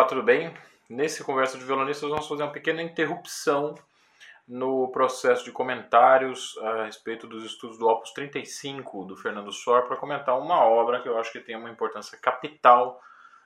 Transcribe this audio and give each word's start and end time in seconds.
Olá, 0.00 0.08
tudo 0.08 0.22
bem? 0.22 0.50
Nesse 0.88 1.22
Conversa 1.22 1.58
de 1.58 1.64
Violonistas 1.66 2.08
vamos 2.08 2.26
fazer 2.26 2.42
uma 2.42 2.50
pequena 2.50 2.82
interrupção 2.82 3.74
no 4.48 4.88
processo 4.88 5.44
de 5.44 5.52
comentários 5.52 6.56
a 6.62 6.84
respeito 6.84 7.26
dos 7.26 7.44
estudos 7.44 7.76
do 7.76 7.86
Opus 7.86 8.10
35 8.12 9.04
do 9.04 9.14
Fernando 9.14 9.52
Sor 9.52 9.82
para 9.82 9.98
comentar 9.98 10.38
uma 10.38 10.64
obra 10.64 11.02
que 11.02 11.08
eu 11.08 11.18
acho 11.18 11.30
que 11.30 11.38
tem 11.38 11.54
uma 11.54 11.68
importância 11.68 12.16
capital 12.16 12.98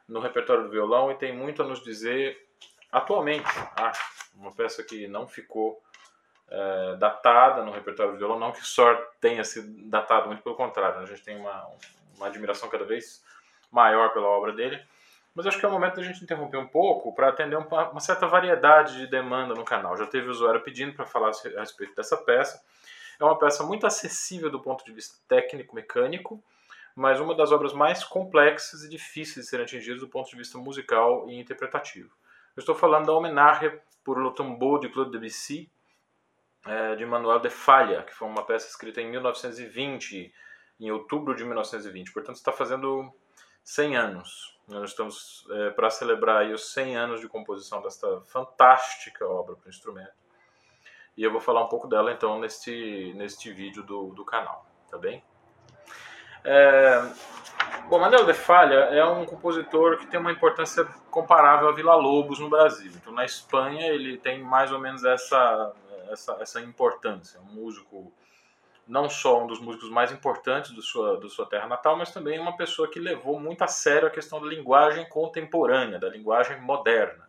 no 0.07 0.21
repertório 0.21 0.63
do 0.63 0.71
violão 0.71 1.11
e 1.11 1.17
tem 1.17 1.37
muito 1.37 1.61
a 1.61 1.67
nos 1.67 1.83
dizer 1.83 2.49
atualmente. 2.93 3.51
Acho 3.75 4.01
uma 4.37 4.53
peça 4.53 4.85
que 4.85 5.09
não 5.09 5.27
ficou 5.27 5.83
é, 6.49 6.97
datada 7.01 7.65
no 7.65 7.73
repertório 7.73 8.13
do 8.13 8.19
violão, 8.19 8.39
não 8.39 8.53
que 8.53 8.65
Sor 8.65 8.97
tenha 9.21 9.43
sido 9.43 9.91
datado, 9.91 10.29
muito 10.29 10.45
pelo 10.45 10.55
contrário, 10.55 10.99
né? 10.99 11.03
a 11.03 11.07
gente 11.09 11.25
tem 11.25 11.37
uma, 11.37 11.67
uma 12.17 12.29
admiração 12.29 12.69
cada 12.69 12.85
vez 12.85 13.25
maior 13.73 14.13
pela 14.13 14.29
obra 14.29 14.53
dele 14.53 14.81
mas 15.35 15.47
acho 15.47 15.59
que 15.59 15.65
é 15.67 15.69
o 15.69 15.73
momento 15.73 15.97
da 15.97 16.03
gente 16.03 16.23
interromper 16.23 16.59
um 16.59 16.67
pouco 16.67 17.13
para 17.13 17.29
atender 17.29 17.57
uma, 17.57 18.01
certa 18.01 18.27
variedade 18.27 18.99
de 18.99 19.07
demanda 19.09 19.53
no 19.53 19.65
canal. 19.65 19.97
Já 19.97 20.07
teve 20.07 20.29
usuário 20.29 20.63
pedindo 20.63 20.95
para 20.95 21.05
falar 21.05 21.31
a 21.57 21.61
respeito 21.61 21.95
dessa 21.97 22.17
peça. 22.17 22.63
É 23.19 23.25
uma 23.25 23.37
peça 23.37 23.65
muito 23.65 23.87
acessível 23.87 24.49
do 24.49 24.61
ponto 24.61 24.85
de 24.85 24.93
vista 24.93 25.17
técnico-mecânico, 25.27 26.43
mas 26.95 27.19
uma 27.19 27.35
das 27.35 27.51
obras 27.51 27.73
mais 27.73 28.05
complexas 28.05 28.85
e 28.85 28.89
difíceis 28.89 29.47
de 29.47 29.51
serem 29.51 29.65
atingidas 29.65 30.01
do 30.01 30.09
ponto 30.09 30.31
de 30.31 30.37
vista 30.37 30.57
musical 30.57 31.29
e 31.29 31.39
interpretativo. 31.39 32.15
Eu 32.57 32.61
estou 32.61 32.75
falando 32.75 33.07
da 33.07 33.13
homenagem 33.13 33.77
por 34.05 34.23
Le 34.23 34.33
Tombeau 34.33 34.79
de 34.79 34.89
Claude 34.89 35.11
Debussy, 35.11 35.69
é, 36.65 36.95
de 36.95 37.05
Manuel 37.05 37.41
de 37.41 37.51
Falha, 37.51 38.05
que 38.05 38.15
foi 38.15 38.29
uma 38.29 38.45
peça 38.45 38.69
escrita 38.69 39.01
em 39.01 39.11
1920, 39.11 40.33
em 40.79 40.91
outubro 40.93 41.35
de 41.35 41.45
1920. 41.45 42.13
Portanto, 42.13 42.37
está 42.37 42.53
fazendo 42.53 43.13
100 43.65 43.97
anos. 43.97 44.54
Nós 44.67 44.91
estamos 44.91 45.47
é, 45.51 45.71
para 45.71 45.91
celebrar 45.91 46.47
os 46.47 46.73
100 46.73 46.97
anos 46.97 47.21
de 47.21 47.29
composição 47.29 47.83
desta 47.83 48.21
fantástica 48.23 49.27
obra 49.27 49.55
para 49.57 49.69
instrumento. 49.69 50.13
E 51.17 51.23
eu 51.23 51.31
vou 51.31 51.41
falar 51.41 51.63
um 51.63 51.69
pouco 51.69 51.87
dela 51.87 52.13
então 52.13 52.41
neste, 52.41 53.13
neste 53.15 53.53
vídeo 53.53 53.83
do, 53.83 54.09
do 54.15 54.25
canal, 54.25 54.67
tá 54.91 54.99
bem? 54.99 55.23
É, 56.43 57.01
bom, 57.89 57.99
Manuel 57.99 58.27
de 58.27 58.35
Falha 58.35 58.75
é 58.75 59.05
um 59.05 59.25
compositor 59.25 59.99
que 59.99 60.07
tem 60.07 60.19
uma 60.19 60.33
importância 60.33 60.85
comparável 61.11 61.69
a 61.69 61.73
Vila 61.73 61.95
Lobos 61.95 62.39
no 62.39 62.51
Brasil. 62.51 62.91
Então, 62.95 63.13
na 63.13 63.25
Espanha, 63.25 63.87
ele 63.87 64.19
tem 64.19 64.43
mais 64.43 64.73
ou 64.73 64.79
menos 64.79 65.05
essa, 65.05 65.73
essa, 66.11 66.37
essa 66.41 66.61
importância. 66.61 67.41
Um 67.41 67.55
músico 67.55 68.13
não 68.87 69.09
só 69.09 69.43
um 69.43 69.47
dos 69.47 69.61
músicos 69.61 69.91
mais 69.91 70.13
importantes 70.13 70.71
do 70.73 70.83
sua, 70.83 71.17
do 71.17 71.29
sua 71.29 71.47
terra 71.47 71.67
natal, 71.67 71.97
mas 71.97 72.13
também 72.13 72.39
uma 72.39 72.57
pessoa 72.57 72.89
que 72.89 72.99
levou 72.99 73.41
muito 73.41 73.63
a 73.63 73.67
sério 73.67 74.09
a 74.09 74.11
questão 74.11 74.41
da 74.41 74.47
linguagem 74.47 75.09
contemporânea, 75.09 75.99
da 75.99 76.09
linguagem 76.09 76.61
moderna. 76.61 77.29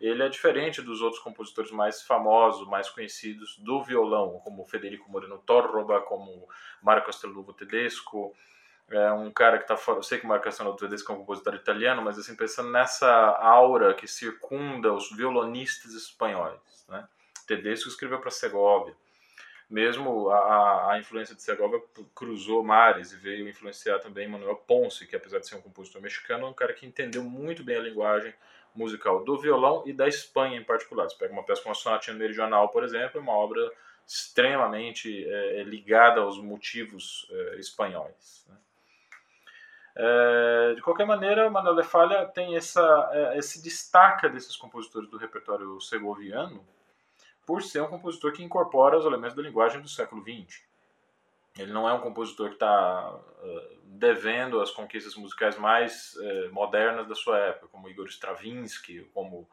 Ele 0.00 0.22
é 0.22 0.28
diferente 0.28 0.80
dos 0.80 1.00
outros 1.00 1.20
compositores 1.22 1.72
mais 1.72 2.02
famosos, 2.02 2.68
mais 2.68 2.88
conhecidos 2.88 3.56
do 3.58 3.82
violão, 3.82 4.40
como 4.44 4.64
Federico 4.64 5.10
Moreno 5.10 5.38
Torroba, 5.38 6.00
como 6.02 6.48
Marco 6.80 7.06
Castelluvo 7.06 7.52
Tedesco, 7.52 8.34
é 8.90 9.12
um 9.12 9.30
cara 9.30 9.58
que 9.58 9.64
está 9.64 9.76
fora. 9.76 9.98
Eu 9.98 10.02
sei 10.02 10.18
que 10.18 10.24
o 10.24 10.28
Marco 10.28 10.44
Castelluvo 10.44 10.78
Tedesco 10.78 11.12
é 11.12 11.14
um 11.14 11.18
compositor 11.18 11.54
italiano, 11.54 12.00
mas 12.00 12.18
assim, 12.18 12.34
pensando 12.34 12.70
nessa 12.70 13.08
aura 13.08 13.92
que 13.92 14.06
circunda 14.06 14.92
os 14.92 15.10
violonistas 15.10 15.92
espanhóis. 15.92 16.86
Né? 16.88 17.06
Tedesco 17.46 17.88
escreveu 17.88 18.20
para 18.20 18.30
Segovia 18.30 18.94
mesmo 19.68 20.30
a, 20.30 20.92
a 20.92 20.98
influência 20.98 21.34
de 21.34 21.42
Segovia 21.42 21.80
cruzou 22.14 22.64
mares 22.64 23.12
e 23.12 23.16
veio 23.16 23.48
influenciar 23.48 23.98
também 23.98 24.26
Manuel 24.26 24.56
Ponce, 24.56 25.06
que 25.06 25.14
apesar 25.14 25.40
de 25.40 25.46
ser 25.46 25.56
um 25.56 25.60
compositor 25.60 26.00
mexicano, 26.00 26.46
é 26.46 26.48
um 26.48 26.54
cara 26.54 26.72
que 26.72 26.86
entendeu 26.86 27.22
muito 27.22 27.62
bem 27.62 27.76
a 27.76 27.80
linguagem 27.80 28.32
musical 28.74 29.24
do 29.24 29.38
violão 29.38 29.82
e 29.84 29.92
da 29.92 30.08
Espanha 30.08 30.56
em 30.56 30.64
particular. 30.64 31.08
Você 31.08 31.16
pega 31.16 31.32
uma 31.32 31.42
peça 31.42 31.62
como 31.62 31.72
a 31.72 31.74
Sonatina 31.74 32.16
Meridional, 32.16 32.70
por 32.70 32.82
exemplo, 32.82 33.18
é 33.18 33.22
uma 33.22 33.32
obra 33.32 33.60
extremamente 34.06 35.28
é, 35.28 35.62
ligada 35.64 36.20
aos 36.20 36.38
motivos 36.38 37.28
é, 37.30 37.56
espanhóis. 37.56 38.46
Né? 38.48 38.56
É, 40.00 40.74
de 40.76 40.80
qualquer 40.80 41.04
maneira, 41.04 41.50
Manuel 41.50 41.74
de 41.74 41.82
Falha 41.82 42.24
tem 42.24 42.56
essa, 42.56 43.10
é, 43.12 43.36
esse 43.36 43.62
destaca 43.62 44.28
desses 44.28 44.56
compositores 44.56 45.10
do 45.10 45.18
repertório 45.18 45.78
segoviano, 45.80 46.64
por 47.48 47.62
ser 47.62 47.80
um 47.80 47.86
compositor 47.86 48.30
que 48.32 48.44
incorpora 48.44 48.98
os 48.98 49.06
elementos 49.06 49.34
da 49.34 49.40
linguagem 49.42 49.80
do 49.80 49.88
século 49.88 50.22
XX. 50.22 50.60
Ele 51.56 51.72
não 51.72 51.88
é 51.88 51.94
um 51.94 52.00
compositor 52.00 52.48
que 52.48 52.56
está 52.56 53.10
uh, 53.10 53.78
devendo 53.84 54.60
as 54.60 54.70
conquistas 54.70 55.14
musicais 55.14 55.56
mais 55.56 56.14
uh, 56.16 56.52
modernas 56.52 57.08
da 57.08 57.14
sua 57.14 57.38
época, 57.38 57.68
como 57.68 57.88
Igor 57.88 58.06
Stravinsky, 58.08 59.00
como 59.14 59.48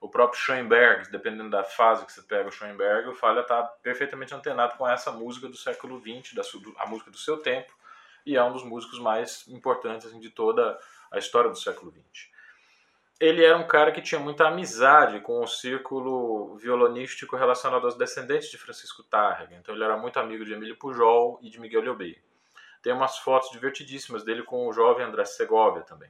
o 0.00 0.08
próprio 0.08 0.40
Schoenberg, 0.40 1.10
dependendo 1.10 1.50
da 1.50 1.64
fase 1.64 2.06
que 2.06 2.12
você 2.12 2.22
pega 2.22 2.48
o 2.48 2.52
Schoenberg, 2.52 3.08
o 3.08 3.16
Falha 3.16 3.40
está 3.40 3.64
perfeitamente 3.64 4.32
antenado 4.32 4.76
com 4.76 4.88
essa 4.88 5.10
música 5.10 5.48
do 5.48 5.56
século 5.56 6.00
XX, 6.00 6.34
da, 6.34 6.42
a 6.78 6.86
música 6.86 7.10
do 7.10 7.18
seu 7.18 7.38
tempo, 7.38 7.76
e 8.24 8.36
é 8.36 8.44
um 8.44 8.52
dos 8.52 8.62
músicos 8.62 9.00
mais 9.00 9.44
importantes 9.48 10.06
assim, 10.06 10.20
de 10.20 10.30
toda 10.30 10.78
a 11.10 11.18
história 11.18 11.50
do 11.50 11.58
século 11.58 11.90
XX 11.90 12.29
ele 13.20 13.44
era 13.44 13.58
um 13.58 13.66
cara 13.66 13.92
que 13.92 14.00
tinha 14.00 14.18
muita 14.18 14.48
amizade 14.48 15.20
com 15.20 15.42
o 15.42 15.46
círculo 15.46 16.56
violonístico 16.56 17.36
relacionado 17.36 17.84
aos 17.84 17.94
descendentes 17.94 18.50
de 18.50 18.56
Francisco 18.56 19.02
Tárrega. 19.02 19.54
Então 19.56 19.74
ele 19.74 19.84
era 19.84 19.98
muito 19.98 20.18
amigo 20.18 20.42
de 20.42 20.54
Emílio 20.54 20.76
Pujol 20.76 21.38
e 21.42 21.50
de 21.50 21.60
Miguel 21.60 21.82
Liobey. 21.82 22.18
Tem 22.82 22.94
umas 22.94 23.18
fotos 23.18 23.50
divertidíssimas 23.50 24.24
dele 24.24 24.42
com 24.42 24.66
o 24.66 24.72
jovem 24.72 25.04
André 25.04 25.26
Segovia 25.26 25.82
também. 25.82 26.08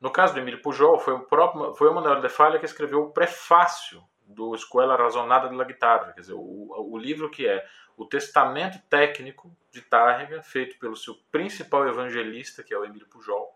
No 0.00 0.08
caso 0.08 0.34
do 0.34 0.38
Emílio 0.38 0.62
Pujol, 0.62 1.00
foi 1.00 1.14
o 1.14 1.20
próprio 1.20 1.74
foi 1.74 1.88
o 1.88 1.94
Manuel 1.94 2.20
de 2.20 2.28
Falha 2.28 2.60
que 2.60 2.66
escreveu 2.66 3.02
o 3.02 3.10
prefácio 3.10 4.04
do 4.24 4.54
Escola 4.54 4.96
Razonada 4.96 5.48
de 5.48 5.56
la 5.56 5.64
Guitarra, 5.64 6.12
quer 6.12 6.20
dizer, 6.20 6.34
o, 6.34 6.92
o 6.92 6.96
livro 6.96 7.30
que 7.30 7.46
é 7.46 7.64
o 7.96 8.04
testamento 8.04 8.78
técnico 8.88 9.50
de 9.72 9.80
Tárrega, 9.80 10.42
feito 10.42 10.78
pelo 10.78 10.94
seu 10.94 11.14
principal 11.32 11.88
evangelista, 11.88 12.62
que 12.62 12.74
é 12.74 12.78
o 12.78 12.84
Emílio 12.84 13.08
Pujol 13.08 13.55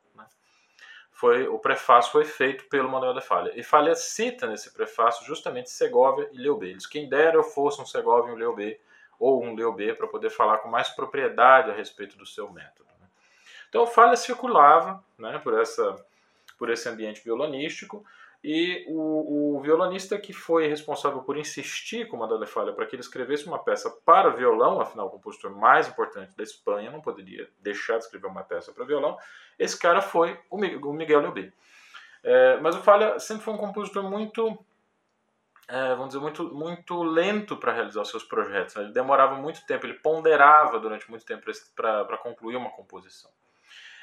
foi 1.20 1.46
o 1.46 1.58
prefácio 1.58 2.10
foi 2.10 2.24
feito 2.24 2.64
pelo 2.70 2.88
Manuel 2.88 3.12
de 3.12 3.20
Falha. 3.20 3.52
E 3.54 3.62
Falha 3.62 3.94
cita 3.94 4.46
nesse 4.46 4.72
prefácio 4.72 5.26
justamente 5.26 5.68
Segovia 5.68 6.26
e 6.32 6.38
Leobé. 6.38 6.68
Eles, 6.68 6.86
quem 6.86 7.10
dera 7.10 7.36
eu 7.36 7.42
fosse 7.42 7.78
um 7.78 7.84
Segovia 7.84 8.32
e 8.32 8.34
um 8.34 8.38
Leobé, 8.38 8.78
ou 9.18 9.44
um 9.44 9.54
Leobé, 9.54 9.92
para 9.92 10.06
poder 10.06 10.30
falar 10.30 10.58
com 10.58 10.70
mais 10.70 10.88
propriedade 10.88 11.70
a 11.70 11.74
respeito 11.74 12.16
do 12.16 12.24
seu 12.24 12.50
método. 12.50 12.88
Então 13.68 13.86
Falha 13.86 14.16
circulava 14.16 15.04
né, 15.18 15.38
por, 15.38 15.60
essa, 15.60 15.94
por 16.58 16.70
esse 16.70 16.88
ambiente 16.88 17.22
violonístico, 17.22 18.02
e 18.42 18.86
o, 18.88 19.56
o, 19.56 19.60
violonista 19.60 20.18
que 20.18 20.32
foi 20.32 20.66
responsável 20.66 21.20
por 21.20 21.36
insistir 21.36 22.08
com 22.08 22.16
Manuel 22.16 22.40
de 22.40 22.46
Falha 22.46 22.72
para 22.72 22.86
que 22.86 22.94
ele 22.94 23.02
escrevesse 23.02 23.46
uma 23.46 23.58
peça 23.58 23.90
para 24.04 24.30
violão, 24.30 24.80
afinal 24.80 25.08
o 25.08 25.10
compositor 25.10 25.54
mais 25.54 25.88
importante 25.88 26.34
da 26.34 26.42
Espanha 26.42 26.90
não 26.90 27.02
poderia 27.02 27.50
deixar 27.60 27.98
de 27.98 28.04
escrever 28.04 28.28
uma 28.28 28.42
peça 28.42 28.72
para 28.72 28.86
violão, 28.86 29.18
esse 29.58 29.78
cara 29.78 30.00
foi 30.00 30.38
o 30.50 30.56
Miguel 30.92 31.20
Leobé. 31.20 31.52
É, 32.22 32.58
mas 32.60 32.74
o 32.76 32.82
Falha 32.82 33.18
sempre 33.18 33.44
foi 33.44 33.54
um 33.54 33.58
compositor 33.58 34.02
muito, 34.02 34.58
é, 35.68 35.90
vamos 35.90 36.08
dizer, 36.08 36.20
muito, 36.20 36.54
muito 36.54 37.02
lento 37.02 37.58
para 37.58 37.74
realizar 37.74 38.00
os 38.00 38.08
seus 38.08 38.24
projetos. 38.24 38.74
Né? 38.74 38.84
Ele 38.84 38.92
demorava 38.92 39.36
muito 39.36 39.66
tempo, 39.66 39.84
ele 39.84 39.98
ponderava 39.98 40.80
durante 40.80 41.10
muito 41.10 41.26
tempo 41.26 41.44
para 41.74 42.16
concluir 42.18 42.56
uma 42.56 42.70
composição. 42.70 43.30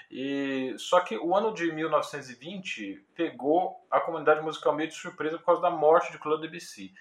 E 0.09 0.73
só 0.78 1.01
que 1.01 1.18
o 1.18 1.35
ano 1.35 1.53
de 1.53 1.72
1920 1.72 3.06
pegou 3.13 3.85
a 3.91 4.00
comunidade 4.00 4.41
musical 4.41 4.73
meio 4.73 4.90
de 4.90 4.95
surpresa 4.95 5.38
por 5.38 5.45
causa 5.45 5.62
da 5.62 5.69
morte 5.69 6.12
de 6.12 6.18
Claude 6.18 6.47
Debussy. 6.47 6.94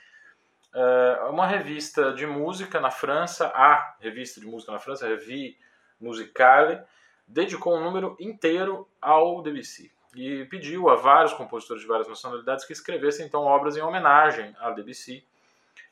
É, 0.75 1.29
uma 1.31 1.47
revista 1.47 2.13
de 2.13 2.27
música 2.27 2.81
na 2.81 2.91
França, 2.91 3.47
a 3.55 3.97
revista 4.01 4.41
de 4.41 4.47
música 4.47 4.73
na 4.73 4.79
França, 4.79 5.07
Revue 5.07 5.57
Musicale, 6.01 6.83
dedicou 7.27 7.77
um 7.77 7.83
número 7.83 8.17
inteiro 8.21 8.89
ao 9.01 9.41
Debussy 9.41 9.93
e 10.15 10.45
pediu 10.47 10.89
a 10.89 10.97
vários 10.97 11.33
compositores 11.35 11.83
de 11.83 11.89
várias 11.89 12.09
nacionalidades 12.09 12.65
que 12.65 12.73
escrevessem 12.73 13.27
então 13.27 13.43
obras 13.43 13.77
em 13.77 13.83
homenagem 13.83 14.55
a 14.59 14.71
Debussy. 14.71 15.25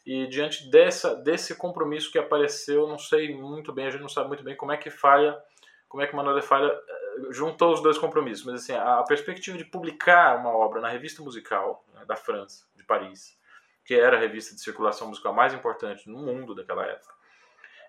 E 0.04 0.26
diante 0.26 0.68
dessa, 0.70 1.14
desse 1.14 1.54
compromisso 1.54 2.10
que 2.10 2.18
apareceu, 2.18 2.86
não 2.86 2.98
sei 2.98 3.34
muito 3.34 3.72
bem, 3.72 3.86
a 3.86 3.90
gente 3.90 4.02
não 4.02 4.08
sabe 4.08 4.28
muito 4.28 4.44
bem 4.44 4.56
como 4.56 4.72
é 4.72 4.76
que 4.76 4.90
falha, 4.90 5.38
como 5.88 6.02
é 6.02 6.06
que 6.06 6.14
Manuel 6.14 6.40
de 6.40 6.46
Falha 6.46 6.70
juntou 7.30 7.72
os 7.72 7.82
dois 7.82 7.98
compromissos, 7.98 8.44
mas 8.44 8.62
assim, 8.62 8.74
a 8.74 9.02
perspectiva 9.02 9.56
de 9.56 9.64
publicar 9.64 10.36
uma 10.38 10.50
obra 10.50 10.80
na 10.80 10.88
revista 10.88 11.22
musical 11.22 11.84
né, 11.94 12.04
da 12.06 12.16
França, 12.16 12.64
de 12.76 12.84
Paris, 12.84 13.38
que 13.84 13.94
era 13.94 14.16
a 14.16 14.20
revista 14.20 14.54
de 14.54 14.60
circulação 14.60 15.08
musical 15.08 15.32
mais 15.32 15.52
importante 15.52 16.08
no 16.08 16.18
mundo 16.18 16.54
daquela 16.54 16.84
época, 16.84 17.14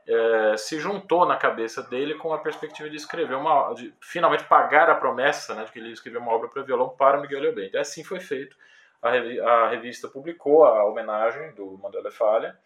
é, 0.07 0.57
se 0.57 0.79
juntou 0.79 1.25
na 1.25 1.35
cabeça 1.35 1.81
dele 1.81 2.15
com 2.15 2.33
a 2.33 2.37
perspectiva 2.37 2.89
de 2.89 2.95
escrever 2.95 3.35
uma, 3.35 3.73
de 3.73 3.93
finalmente 3.99 4.43
pagar 4.43 4.89
a 4.89 4.95
promessa, 4.95 5.55
né, 5.55 5.63
de 5.63 5.71
que 5.71 5.79
ele 5.79 5.87
ia 5.87 5.93
escrever 5.93 6.19
uma 6.19 6.31
obra 6.31 6.47
para 6.47 6.61
violão 6.61 6.89
para 6.89 7.19
Miguel 7.19 7.41
Leobé. 7.41 7.65
Então, 7.65 7.81
assim 7.81 8.03
foi 8.03 8.19
feito. 8.19 8.55
A, 9.01 9.09
revi 9.09 9.39
a 9.39 9.69
revista 9.69 10.07
publicou 10.07 10.65
a 10.65 10.85
homenagem 10.85 11.53
do 11.53 11.77
Manuel 11.77 12.03
de 12.03 12.11
Falha, 12.11 12.57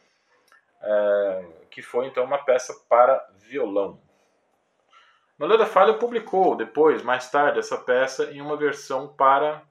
é, 0.82 1.46
que 1.70 1.82
foi 1.82 2.08
então 2.08 2.24
uma 2.24 2.44
peça 2.44 2.74
para 2.90 3.26
violão. 3.38 4.00
Manuel 5.40 5.58
da 5.58 5.66
Falha 5.66 5.94
publicou 5.94 6.54
depois, 6.54 7.02
mais 7.02 7.32
tarde, 7.32 7.60
essa 7.60 7.78
peça 7.78 8.26
em 8.26 8.42
uma 8.42 8.58
versão 8.58 9.08
para 9.08 9.64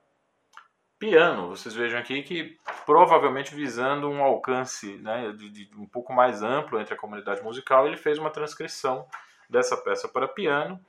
piano. 0.99 1.51
Vocês 1.51 1.75
vejam 1.75 2.01
aqui 2.01 2.23
que 2.23 2.57
provavelmente 2.87 3.55
visando 3.55 4.09
um 4.09 4.23
alcance 4.23 4.97
né, 4.97 5.31
de, 5.33 5.51
de, 5.51 5.71
um 5.77 5.85
pouco 5.85 6.11
mais 6.11 6.43
amplo 6.43 6.81
entre 6.81 6.95
a 6.95 6.97
comunidade 6.97 7.43
musical, 7.43 7.87
ele 7.87 7.99
fez 7.99 8.17
uma 8.17 8.31
transcrição 8.31 9.07
dessa 9.47 9.77
peça 9.77 10.09
para 10.09 10.27
piano. 10.27 10.81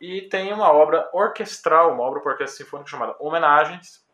E 0.00 0.22
tem 0.22 0.52
uma 0.52 0.72
obra 0.72 1.08
orquestral, 1.12 1.92
uma 1.92 2.02
obra 2.02 2.20
para 2.20 2.32
orquestra 2.32 2.64
sinfônica 2.64 2.90
chamada 2.90 3.14
Homenagens, 3.20 4.04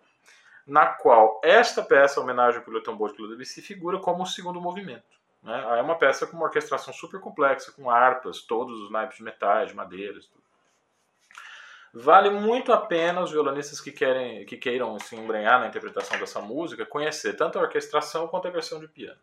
na 0.66 0.84
qual 0.84 1.40
esta 1.42 1.82
peça, 1.82 2.20
Homenagem 2.20 2.60
pelo 2.60 2.82
Tambor 2.82 3.12
de 3.12 3.28
Debussy, 3.28 3.62
figura 3.62 3.98
como 3.98 4.24
o 4.24 4.26
segundo 4.26 4.60
movimento. 4.60 5.15
Né? 5.46 5.78
É 5.78 5.80
uma 5.80 5.96
peça 5.96 6.26
com 6.26 6.36
uma 6.36 6.46
orquestração 6.46 6.92
super 6.92 7.20
complexa, 7.20 7.70
com 7.70 7.88
harpas, 7.88 8.42
todos 8.42 8.80
os 8.80 8.90
naipes 8.90 9.18
de 9.18 9.22
metais, 9.22 9.68
de 9.68 9.76
madeiras, 9.76 10.26
tudo. 10.26 10.44
Vale 11.94 12.28
muito 12.28 12.72
a 12.72 12.76
pena 12.76 13.22
os 13.22 13.30
violonistas 13.30 13.80
que, 13.80 13.92
querem, 13.92 14.44
que 14.44 14.56
queiram 14.56 14.98
se 14.98 15.14
embrenhar 15.14 15.60
na 15.60 15.68
interpretação 15.68 16.18
dessa 16.18 16.40
música 16.40 16.84
conhecer 16.84 17.34
tanto 17.34 17.58
a 17.58 17.62
orquestração 17.62 18.26
quanto 18.26 18.48
a 18.48 18.50
versão 18.50 18.80
de 18.80 18.88
piano. 18.88 19.18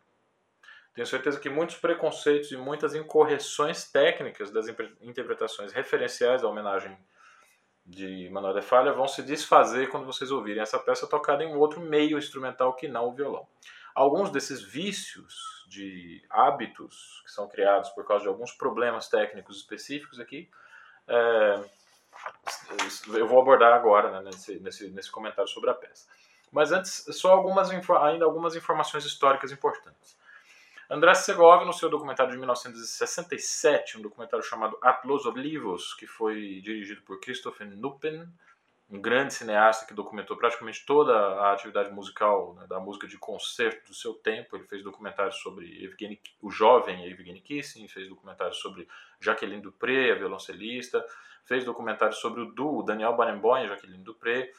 Tenho 0.94 1.06
certeza 1.06 1.38
que 1.38 1.50
muitos 1.50 1.76
preconceitos 1.76 2.50
e 2.50 2.56
muitas 2.56 2.94
incorreções 2.94 3.84
técnicas 3.84 4.50
das 4.50 4.66
interpretações 5.02 5.72
referenciais 5.72 6.42
à 6.42 6.48
homenagem 6.48 6.96
de 7.84 8.30
Manuel 8.30 8.54
de 8.54 8.62
Falha 8.62 8.92
vão 8.92 9.06
se 9.06 9.22
desfazer 9.22 9.90
quando 9.90 10.06
vocês 10.06 10.30
ouvirem 10.30 10.62
essa 10.62 10.78
peça 10.78 11.06
tocada 11.06 11.44
em 11.44 11.54
um 11.54 11.58
outro 11.58 11.80
meio 11.80 12.16
instrumental 12.16 12.72
que 12.74 12.88
não 12.88 13.08
o 13.08 13.12
violão. 13.12 13.46
Alguns 13.94 14.30
desses 14.30 14.60
vícios 14.60 15.64
de 15.68 16.24
hábitos 16.28 17.22
que 17.24 17.30
são 17.30 17.48
criados 17.48 17.90
por 17.90 18.04
causa 18.06 18.24
de 18.24 18.28
alguns 18.28 18.52
problemas 18.52 19.08
técnicos 19.08 19.58
específicos 19.58 20.18
aqui, 20.18 20.50
é, 21.06 21.64
eu 23.16 23.26
vou 23.26 23.40
abordar 23.40 23.72
agora 23.72 24.10
né, 24.10 24.22
nesse, 24.30 24.58
nesse, 24.60 24.88
nesse 24.90 25.10
comentário 25.10 25.48
sobre 25.48 25.70
a 25.70 25.74
peça. 25.74 26.08
Mas 26.50 26.72
antes, 26.72 27.04
só 27.10 27.32
algumas, 27.32 27.70
ainda 27.70 28.24
algumas 28.24 28.54
informações 28.54 29.04
históricas 29.04 29.50
importantes. 29.50 30.16
André 30.88 31.14
Segovia, 31.14 31.66
no 31.66 31.72
seu 31.72 31.88
documentário 31.88 32.32
de 32.32 32.38
1967, 32.38 33.98
um 33.98 34.02
documentário 34.02 34.44
chamado 34.44 34.78
At 34.82 35.04
Los 35.04 35.24
Olivos, 35.24 35.94
que 35.94 36.06
foi 36.06 36.60
dirigido 36.62 37.02
por 37.02 37.20
Christopher 37.20 37.66
Nupen, 37.66 38.28
um 38.90 39.00
grande 39.00 39.32
cineasta 39.32 39.86
que 39.86 39.94
documentou 39.94 40.36
praticamente 40.36 40.84
toda 40.84 41.12
a 41.14 41.52
atividade 41.52 41.90
musical, 41.90 42.54
né, 42.54 42.66
da 42.66 42.78
música 42.78 43.06
de 43.06 43.16
concerto 43.18 43.88
do 43.88 43.94
seu 43.94 44.14
tempo. 44.14 44.56
Ele 44.56 44.66
fez 44.66 44.82
documentários 44.82 45.36
sobre 45.36 45.82
Evgeny, 45.82 46.20
o 46.40 46.50
jovem 46.50 47.06
Evgeny 47.06 47.40
Kissin, 47.40 47.88
fez 47.88 48.08
documentários 48.08 48.58
sobre 48.58 48.86
Jacqueline 49.20 49.62
Dupré, 49.62 50.12
a 50.12 50.14
violoncelista, 50.14 51.04
fez 51.44 51.64
documentários 51.64 52.18
sobre 52.18 52.42
o 52.42 52.46
duo 52.46 52.82
Daniel 52.82 53.16
Barenboim 53.16 53.64
e 53.64 53.68
Jacqueline 53.68 54.04
Dupré, 54.04 54.50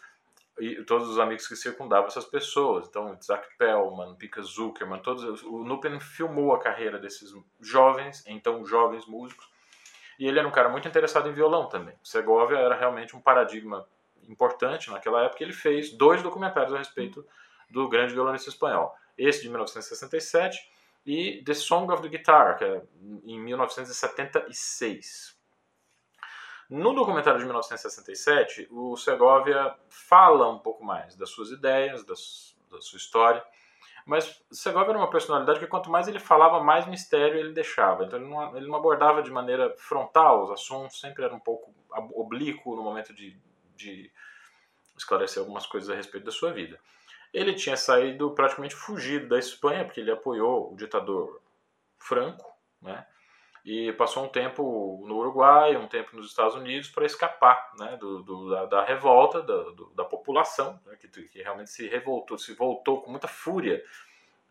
e 0.59 0.81
todos 0.83 1.09
os 1.09 1.19
amigos 1.19 1.47
que 1.47 1.55
circundavam 1.55 2.07
essas 2.07 2.25
pessoas. 2.25 2.87
Então, 2.87 3.13
Isaac 3.19 3.47
Pellman, 3.57 4.15
Pika 4.15 4.41
Zuckerman, 4.41 4.99
todos, 4.99 5.43
o 5.43 5.63
Nupen 5.63 5.99
filmou 5.99 6.53
a 6.53 6.59
carreira 6.59 6.97
desses 6.97 7.33
jovens, 7.59 8.23
então 8.25 8.65
jovens 8.65 9.05
músicos, 9.05 9.47
e 10.17 10.25
ele 10.27 10.39
era 10.39 10.47
um 10.47 10.51
cara 10.51 10.69
muito 10.69 10.87
interessado 10.87 11.27
em 11.27 11.33
violão 11.33 11.67
também. 11.67 11.95
Segovia 12.01 12.57
era 12.57 12.75
realmente 12.75 13.15
um 13.15 13.21
paradigma 13.21 13.85
importante 14.29 14.89
naquela 14.91 15.23
época. 15.23 15.43
Ele 15.43 15.53
fez 15.53 15.91
dois 15.91 16.21
documentários 16.21 16.73
a 16.73 16.77
respeito 16.77 17.25
do 17.69 17.87
grande 17.89 18.13
violonista 18.13 18.49
espanhol. 18.49 18.95
Esse 19.17 19.41
de 19.41 19.49
1967 19.49 20.57
e 21.05 21.43
The 21.43 21.53
Song 21.53 21.91
of 21.91 22.01
the 22.01 22.09
Guitar, 22.09 22.57
que 22.57 22.63
é 22.63 22.81
em 23.23 23.39
1976. 23.39 25.35
No 26.69 26.93
documentário 26.93 27.39
de 27.39 27.45
1967, 27.45 28.67
o 28.71 28.97
Segovia 28.97 29.75
fala 29.87 30.49
um 30.49 30.57
pouco 30.57 30.83
mais 30.83 31.15
das 31.15 31.29
suas 31.29 31.51
ideias, 31.51 32.03
das, 32.03 32.57
da 32.71 32.81
sua 32.81 32.97
história, 32.97 33.45
mas 34.05 34.43
Segovia 34.51 34.89
era 34.89 34.97
uma 34.97 35.09
personalidade 35.09 35.59
que 35.59 35.67
quanto 35.67 35.91
mais 35.91 36.07
ele 36.07 36.19
falava, 36.19 36.63
mais 36.63 36.87
mistério 36.87 37.39
ele 37.39 37.53
deixava. 37.53 38.05
Então 38.05 38.19
ele 38.19 38.27
não, 38.27 38.57
ele 38.57 38.67
não 38.67 38.75
abordava 38.75 39.21
de 39.21 39.29
maneira 39.31 39.75
frontal 39.77 40.43
os 40.43 40.51
assuntos, 40.51 40.99
sempre 40.99 41.23
era 41.23 41.33
um 41.35 41.39
pouco 41.39 41.71
oblíquo 42.13 42.75
no 42.75 42.83
momento 42.83 43.13
de, 43.13 43.37
de 43.75 44.11
esclarecer 44.97 45.39
algumas 45.41 45.65
coisas 45.65 45.89
a 45.89 45.95
respeito 45.95 46.25
da 46.25 46.31
sua 46.31 46.51
vida. 46.51 46.79
Ele 47.33 47.53
tinha 47.53 47.75
saído 47.75 48.31
praticamente 48.31 48.75
fugido 48.75 49.27
da 49.27 49.37
Espanha, 49.37 49.83
porque 49.83 49.99
ele 49.99 50.11
apoiou 50.11 50.71
o 50.71 50.75
ditador 50.75 51.41
Franco, 51.97 52.49
né? 52.81 53.05
e 53.65 53.91
passou 53.93 54.23
um 54.23 54.29
tempo 54.29 55.03
no 55.07 55.17
Uruguai, 55.17 55.75
um 55.75 55.87
tempo 55.87 56.15
nos 56.15 56.27
Estados 56.27 56.53
Unidos 56.53 56.87
para 56.89 57.03
escapar 57.03 57.71
né, 57.79 57.97
do, 57.97 58.21
do 58.21 58.49
da, 58.51 58.65
da, 58.67 58.83
revolta 58.85 59.41
da, 59.41 59.63
do, 59.71 59.91
da 59.95 60.05
população, 60.05 60.79
né, 60.85 60.95
que, 60.97 61.07
que, 61.07 61.41
realmente 61.41 61.71
se 61.71 61.87
revoltou, 61.87 62.37
se 62.37 62.53
voltou 62.53 63.01
com 63.01 63.09
muita 63.09 63.27
fúria 63.27 63.83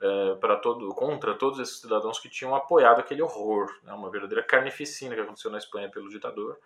é, 0.00 0.34
para 0.34 0.56
todo, 0.56 0.88
contra 0.96 1.32
todos 1.34 1.60
esses 1.60 1.80
cidadãos 1.80 2.18
que 2.18 2.28
tinham 2.28 2.56
apoiado 2.56 2.98
aquele 2.98 3.22
horror, 3.22 3.72
né, 3.84 3.92
uma 3.92 4.10
verdadeira 4.10 4.42
carnificina 4.42 5.14
que 5.14 5.20
aconteceu 5.20 5.50
na 5.50 5.58
Espanha 5.58 5.88
pelo 5.88 6.08
ditador, 6.08 6.58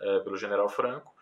é, 0.00 0.18
pelo 0.18 0.36
general 0.36 0.68
Franco. 0.68 1.14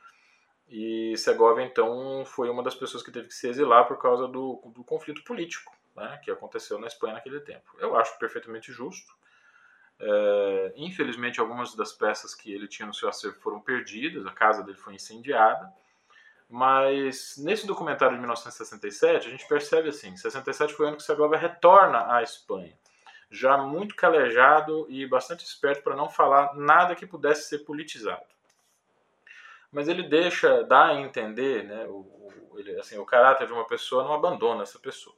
E 0.69 1.17
Segovia, 1.19 1.65
então, 1.65 2.25
foi 2.25 2.49
uma 2.49 2.63
das 2.63 2.75
pessoas 2.75 3.03
que 3.03 3.11
teve 3.11 3.29
que 3.29 3.35
se 3.35 3.49
exilar 3.49 3.87
por 3.87 3.99
causa 4.01 4.27
do, 4.27 4.63
do 4.75 4.83
conflito 4.83 5.23
político 5.25 5.77
né, 5.95 6.19
que 6.25 6.31
aconteceu 6.31 6.79
na 6.79 6.87
Espanha 6.87 7.15
naquele 7.15 7.41
tempo. 7.41 7.77
Eu 7.79 7.95
acho 7.97 8.19
perfeitamente 8.19 8.73
justo 8.73 9.13
é, 10.05 10.73
infelizmente, 10.75 11.39
algumas 11.39 11.77
das 11.77 11.93
peças 11.93 12.35
que 12.35 12.53
ele 12.53 12.67
tinha 12.67 12.87
no 12.87 12.93
seu 12.93 13.09
acervo 13.09 13.39
foram 13.41 13.61
perdidas, 13.61 14.27
a 14.27 14.33
casa 14.33 14.65
dele 14.65 14.77
foi 14.77 14.95
incendiada. 14.95 15.73
Mas 16.49 17.37
nesse 17.39 17.67
documentário 17.67 18.15
de 18.15 18.21
1967, 18.21 19.29
a 19.29 19.31
gente 19.31 19.47
percebe 19.47 19.89
assim: 19.89 20.17
67 20.17 20.75
foi 20.75 20.87
o 20.87 20.89
ano 20.89 20.97
que 20.97 21.05
Segovia 21.05 21.39
retorna 21.39 22.13
à 22.13 22.21
Espanha, 22.23 22.77
já 23.31 23.57
muito 23.57 23.95
calejado 23.95 24.87
e 24.91 25.07
bastante 25.07 25.45
esperto 25.45 25.85
para 25.85 25.97
não 25.97 26.11
falar 26.11 26.55
nada 26.57 26.97
que 26.97 27.07
pudesse 27.07 27.49
ser 27.49 27.61
politizado. 27.61 28.32
Mas 29.73 29.89
ele 29.89 30.03
deixa, 30.03 30.63
dá 30.65 30.89
a 30.89 31.01
entender, 31.01 31.65
né, 31.65 31.87
o, 31.89 32.31
ele, 32.57 32.79
assim, 32.79 32.99
o 32.99 33.07
caráter 33.07 33.47
de 33.47 33.53
uma 33.53 33.67
pessoa 33.67 34.05
não 34.05 34.13
abandona 34.13 34.63
essa 34.63 34.79
pessoa. 34.79 35.17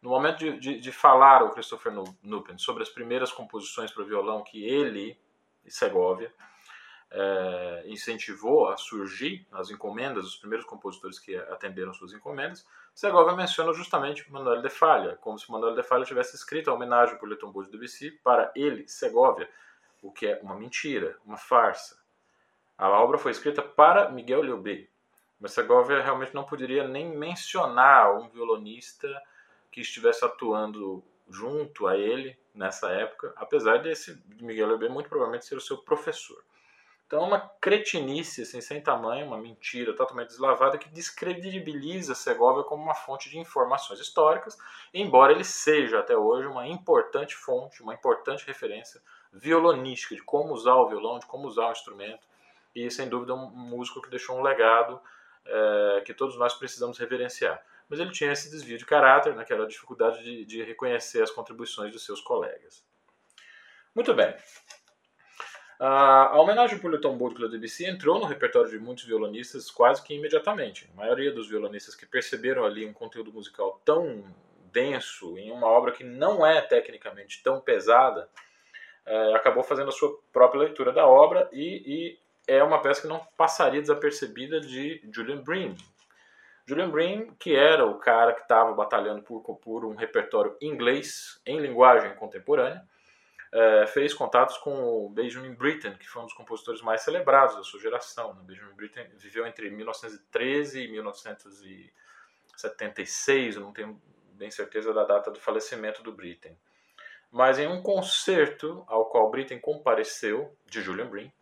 No 0.00 0.10
momento 0.10 0.38
de, 0.38 0.58
de, 0.58 0.78
de 0.78 0.92
falar 0.92 1.42
o 1.42 1.50
Christopher 1.50 1.92
Nupen 2.22 2.56
sobre 2.56 2.82
as 2.82 2.88
primeiras 2.88 3.30
composições 3.30 3.90
para 3.90 4.04
violão 4.04 4.42
que 4.42 4.64
ele 4.64 5.18
e 5.64 5.70
Segovia 5.70 6.32
é, 7.10 7.82
incentivou 7.86 8.68
a 8.68 8.76
surgir 8.76 9.46
nas 9.50 9.70
encomendas, 9.70 10.24
os 10.24 10.36
primeiros 10.36 10.64
compositores 10.64 11.18
que 11.18 11.36
atenderam 11.36 11.92
suas 11.92 12.12
encomendas, 12.12 12.66
Segovia 12.94 13.34
menciona 13.34 13.72
justamente 13.72 14.30
Manuel 14.30 14.62
de 14.62 14.70
Falha, 14.70 15.16
como 15.16 15.38
se 15.38 15.50
Manuel 15.50 15.74
de 15.74 15.82
Falha 15.82 16.04
tivesse 16.04 16.36
escrito 16.36 16.70
a 16.70 16.74
homenagem 16.74 17.18
por 17.18 17.34
Tombeau 17.36 17.64
de 17.64 17.70
Debussy 17.70 18.12
para 18.22 18.52
ele, 18.54 18.86
Segovia, 18.88 19.50
o 20.02 20.10
que 20.10 20.26
é 20.26 20.40
uma 20.42 20.54
mentira, 20.54 21.18
uma 21.24 21.36
farsa. 21.36 21.99
A 22.80 22.88
obra 22.88 23.18
foi 23.18 23.30
escrita 23.30 23.60
para 23.60 24.08
Miguel 24.08 24.42
Liobé, 24.42 24.86
mas 25.38 25.52
Segovia 25.52 26.00
realmente 26.00 26.34
não 26.34 26.44
poderia 26.44 26.88
nem 26.88 27.14
mencionar 27.14 28.18
um 28.18 28.26
violonista 28.30 29.06
que 29.70 29.82
estivesse 29.82 30.24
atuando 30.24 31.04
junto 31.28 31.86
a 31.86 31.94
ele 31.98 32.38
nessa 32.54 32.90
época, 32.90 33.34
apesar 33.36 33.82
desse 33.82 34.24
Miguel 34.40 34.68
Leber 34.68 34.88
muito 34.88 35.10
provavelmente 35.10 35.44
ser 35.44 35.56
o 35.56 35.60
seu 35.60 35.76
professor. 35.76 36.42
Então, 37.06 37.22
é 37.22 37.26
uma 37.26 37.40
cretinice 37.60 38.40
assim, 38.40 38.62
sem 38.62 38.80
tamanho, 38.80 39.26
uma 39.26 39.36
mentira 39.36 39.94
totalmente 39.94 40.28
deslavada 40.28 40.78
que 40.78 40.88
descredibiliza 40.88 42.14
Segovia 42.14 42.64
como 42.64 42.82
uma 42.82 42.94
fonte 42.94 43.28
de 43.28 43.38
informações 43.38 44.00
históricas, 44.00 44.56
embora 44.94 45.32
ele 45.32 45.44
seja 45.44 45.98
até 45.98 46.16
hoje 46.16 46.46
uma 46.46 46.66
importante 46.66 47.36
fonte, 47.36 47.82
uma 47.82 47.92
importante 47.92 48.46
referência 48.46 49.02
violonística 49.30 50.14
de 50.14 50.22
como 50.22 50.54
usar 50.54 50.76
o 50.76 50.88
violão, 50.88 51.18
de 51.18 51.26
como 51.26 51.46
usar 51.46 51.68
o 51.68 51.72
instrumento, 51.72 52.29
e 52.74 52.90
sem 52.90 53.08
dúvida 53.08 53.34
um 53.34 53.50
músico 53.50 54.00
que 54.00 54.10
deixou 54.10 54.38
um 54.38 54.42
legado 54.42 55.00
é, 55.44 56.02
que 56.04 56.14
todos 56.14 56.36
nós 56.36 56.54
precisamos 56.54 56.98
reverenciar 56.98 57.62
mas 57.90 57.98
ele 57.98 58.12
tinha 58.12 58.30
esse 58.30 58.48
desvio 58.48 58.78
de 58.78 58.86
caráter, 58.86 59.34
né, 59.34 59.44
que 59.44 59.52
era 59.52 59.64
a 59.64 59.68
dificuldade 59.68 60.22
de, 60.22 60.44
de 60.44 60.62
reconhecer 60.62 61.22
as 61.22 61.30
contribuições 61.30 61.92
dos 61.92 62.04
seus 62.04 62.20
colegas. 62.20 62.86
Muito 63.92 64.14
bem. 64.14 64.32
A 65.80 66.38
homenagem 66.38 66.78
por 66.78 66.90
Le 66.90 67.00
Tombeau 67.00 67.30
de 67.30 67.34
Claude 67.34 67.56
Debussy 67.56 67.86
entrou 67.86 68.20
no 68.20 68.26
repertório 68.26 68.70
de 68.70 68.78
muitos 68.78 69.04
violonistas 69.04 69.70
quase 69.70 70.04
que 70.04 70.14
imediatamente. 70.14 70.88
A 70.92 70.96
maioria 70.96 71.32
dos 71.32 71.48
violonistas 71.48 71.96
que 71.96 72.06
perceberam 72.06 72.64
ali 72.64 72.86
um 72.86 72.92
conteúdo 72.92 73.32
musical 73.32 73.80
tão 73.84 74.24
denso, 74.70 75.36
em 75.36 75.50
uma 75.50 75.66
obra 75.66 75.90
que 75.90 76.04
não 76.04 76.46
é 76.46 76.60
tecnicamente 76.60 77.42
tão 77.42 77.60
pesada, 77.60 78.28
é, 79.04 79.34
acabou 79.34 79.64
fazendo 79.64 79.88
a 79.88 79.92
sua 79.92 80.16
própria 80.32 80.60
leitura 80.60 80.92
da 80.92 81.06
obra 81.06 81.48
e, 81.50 81.82
e, 81.86 82.18
é 82.46 82.62
uma 82.62 82.82
peça 82.82 83.02
que 83.02 83.08
não 83.08 83.20
passaria 83.36 83.80
desapercebida 83.80 84.60
de 84.60 85.00
Julian 85.12 85.42
Bream, 85.42 85.76
Julian 86.70 86.90
Green, 86.90 87.34
que 87.34 87.56
era 87.56 87.84
o 87.84 87.98
cara 87.98 88.32
que 88.32 88.42
estava 88.42 88.72
batalhando 88.72 89.22
por, 89.22 89.42
por, 89.56 89.84
um 89.84 89.96
repertório 89.96 90.56
inglês 90.60 91.40
em 91.44 91.58
linguagem 91.58 92.14
contemporânea, 92.14 92.80
é, 93.52 93.86
fez 93.88 94.14
contatos 94.14 94.56
com 94.58 94.70
o 95.04 95.08
Benjamin 95.10 95.52
Britten, 95.52 95.96
que 95.96 96.08
foi 96.08 96.22
um 96.22 96.26
dos 96.26 96.34
compositores 96.34 96.80
mais 96.80 97.00
celebrados 97.00 97.56
da 97.56 97.64
sua 97.64 97.80
geração. 97.80 98.34
Né? 98.34 98.42
Benjamin 98.44 98.74
Britten 98.74 99.08
viveu 99.16 99.44
entre 99.48 99.68
1913 99.68 100.84
e 100.84 101.92
76, 102.56 103.56
não 103.56 103.72
tenho 103.72 104.00
bem 104.34 104.52
certeza 104.52 104.94
da 104.94 105.04
data 105.04 105.32
do 105.32 105.40
falecimento 105.40 106.04
do 106.04 106.12
Britten. 106.12 106.56
Mas 107.32 107.58
em 107.58 107.66
um 107.66 107.82
concerto 107.82 108.84
ao 108.86 109.06
qual 109.06 109.28
Britten 109.28 109.58
compareceu, 109.58 110.56
de 110.66 110.80
Julian 110.82 111.08
Brin, 111.08 111.32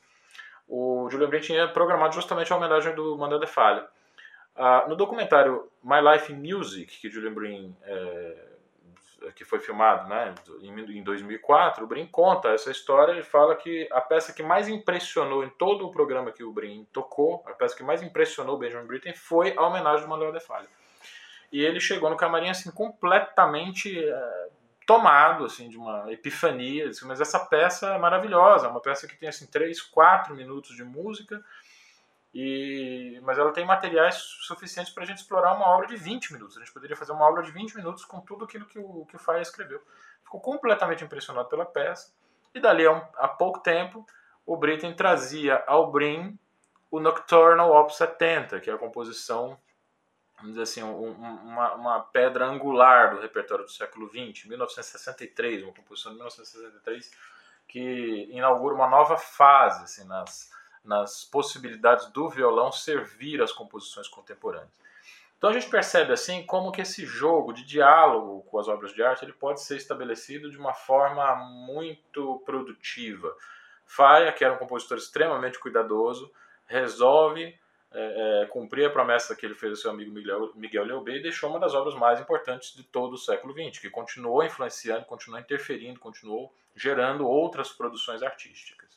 o 0.68 1.08
Julian 1.10 1.28
Brin 1.28 1.40
tinha 1.40 1.68
programado 1.68 2.14
justamente 2.14 2.52
a 2.52 2.56
homenagem 2.56 2.94
do 2.94 3.16
Mandela 3.16 3.46
Falha. 3.46 3.86
Ah, 4.54 4.86
no 4.88 4.96
documentário 4.96 5.70
My 5.82 6.00
Life 6.00 6.32
in 6.32 6.36
Music, 6.36 6.98
que 6.98 7.08
Julian 7.08 7.32
Brin 7.32 7.76
é, 7.82 8.48
que 9.34 9.44
foi 9.44 9.58
filmado 9.58 10.08
né, 10.08 10.34
em 10.60 11.02
2004, 11.02 11.84
o 11.84 11.86
Brin 11.86 12.06
conta 12.06 12.48
essa 12.48 12.70
história 12.70 13.18
e 13.18 13.22
fala 13.22 13.56
que 13.56 13.88
a 13.90 14.00
peça 14.00 14.32
que 14.32 14.42
mais 14.42 14.68
impressionou 14.68 15.44
em 15.44 15.50
todo 15.50 15.86
o 15.86 15.90
programa 15.90 16.30
que 16.30 16.44
o 16.44 16.52
Brin 16.52 16.86
tocou, 16.92 17.42
a 17.46 17.52
peça 17.52 17.76
que 17.76 17.82
mais 17.82 18.02
impressionou 18.02 18.56
o 18.56 18.58
Benjamin 18.58 18.86
Britten 18.86 19.14
foi 19.14 19.54
a 19.56 19.66
homenagem 19.66 20.02
do 20.02 20.08
Manuel 20.08 20.32
de 20.32 20.40
Falha. 20.40 20.68
E 21.50 21.64
ele 21.64 21.80
chegou 21.80 22.10
no 22.10 22.16
camarim 22.16 22.50
assim 22.50 22.70
completamente 22.70 23.98
é, 23.98 24.47
tomado 24.88 25.44
assim 25.44 25.68
de 25.68 25.76
uma 25.76 26.10
epifania, 26.10 26.88
disse, 26.88 27.06
mas 27.06 27.20
essa 27.20 27.38
peça 27.38 27.88
é 27.88 27.98
maravilhosa, 27.98 28.66
é 28.66 28.70
uma 28.70 28.80
peça 28.80 29.06
que 29.06 29.18
tem 29.18 29.28
assim 29.28 29.46
três, 29.46 29.82
quatro 29.82 30.34
minutos 30.34 30.74
de 30.74 30.82
música 30.82 31.44
e, 32.32 33.20
mas 33.22 33.36
ela 33.36 33.52
tem 33.52 33.66
materiais 33.66 34.14
suficientes 34.16 34.90
para 34.90 35.02
a 35.02 35.06
gente 35.06 35.18
explorar 35.18 35.52
uma 35.52 35.66
obra 35.66 35.86
de 35.86 35.94
20 35.94 36.32
minutos. 36.32 36.56
A 36.56 36.60
gente 36.60 36.72
poderia 36.72 36.96
fazer 36.96 37.12
uma 37.12 37.28
obra 37.28 37.42
de 37.42 37.50
20 37.50 37.76
minutos 37.76 38.02
com 38.06 38.18
tudo 38.20 38.46
aquilo 38.46 38.64
que 38.64 38.78
o, 38.78 39.04
que 39.04 39.16
o 39.16 39.18
Faia 39.18 39.42
escreveu. 39.42 39.82
Ficou 40.24 40.40
completamente 40.40 41.04
impressionado 41.04 41.50
pela 41.50 41.66
peça. 41.66 42.10
E 42.54 42.58
dali 42.58 42.86
a, 42.86 42.92
um, 42.92 43.02
a 43.16 43.28
pouco 43.28 43.60
tempo, 43.60 44.06
o 44.46 44.56
Britten 44.56 44.94
trazia 44.94 45.62
ao 45.66 45.92
Brin 45.92 46.38
o 46.90 46.98
Nocturnal 46.98 47.70
Op 47.72 47.94
70, 47.94 48.58
que 48.60 48.70
é 48.70 48.72
a 48.72 48.78
composição, 48.78 49.58
vamos 50.38 50.52
dizer 50.52 50.62
assim, 50.62 50.82
um, 50.82 51.10
uma, 51.10 51.74
uma, 51.74 52.00
pedra 52.00 52.46
angular 52.46 53.14
do 53.14 53.20
repertório 53.20 53.64
do 53.64 53.70
século 53.70 54.08
XX, 54.08 54.46
1963, 54.46 55.64
uma 55.64 55.72
composição 55.72 56.12
de 56.12 56.18
1963, 56.18 57.10
que 57.66 58.28
inaugura 58.30 58.74
uma 58.74 58.88
nova 58.88 59.16
fase 59.16 59.84
assim, 59.84 60.06
nas, 60.06 60.50
nas 60.84 61.24
possibilidades 61.24 62.06
do 62.06 62.28
violão 62.28 62.72
servir 62.72 63.42
às 63.42 63.52
composições 63.52 64.08
contemporâneas. 64.08 64.78
Então 65.36 65.50
a 65.50 65.52
gente 65.52 65.70
percebe 65.70 66.12
assim 66.12 66.44
como 66.44 66.72
que 66.72 66.80
esse 66.80 67.06
jogo 67.06 67.52
de 67.52 67.64
diálogo 67.64 68.42
com 68.50 68.58
as 68.58 68.66
obras 68.66 68.92
de 68.92 69.02
arte 69.02 69.24
ele 69.24 69.32
pode 69.32 69.60
ser 69.60 69.76
estabelecido 69.76 70.50
de 70.50 70.58
uma 70.58 70.74
forma 70.74 71.36
muito 71.36 72.42
produtiva. 72.44 73.36
Faia, 73.86 74.32
que 74.32 74.44
era 74.44 74.54
um 74.54 74.58
compositor 74.58 74.98
extremamente 74.98 75.58
cuidadoso, 75.58 76.32
resolve 76.66 77.56
é, 77.92 78.42
é, 78.42 78.46
cumprir 78.46 78.86
a 78.86 78.90
promessa 78.90 79.34
que 79.34 79.46
ele 79.46 79.54
fez 79.54 79.72
ao 79.72 79.76
seu 79.76 79.90
amigo 79.90 80.12
Miguel, 80.12 80.52
Miguel 80.54 80.84
Leobé 80.84 81.16
e 81.16 81.22
deixou 81.22 81.48
uma 81.48 81.58
das 81.58 81.74
obras 81.74 81.94
mais 81.94 82.20
importantes 82.20 82.74
de 82.74 82.82
todo 82.82 83.14
o 83.14 83.18
século 83.18 83.54
XX, 83.54 83.80
que 83.80 83.88
continuou 83.88 84.44
influenciando, 84.44 85.06
continuou 85.06 85.40
interferindo, 85.40 85.98
continuou 85.98 86.52
gerando 86.76 87.26
outras 87.26 87.70
produções 87.70 88.22
artísticas. 88.22 88.88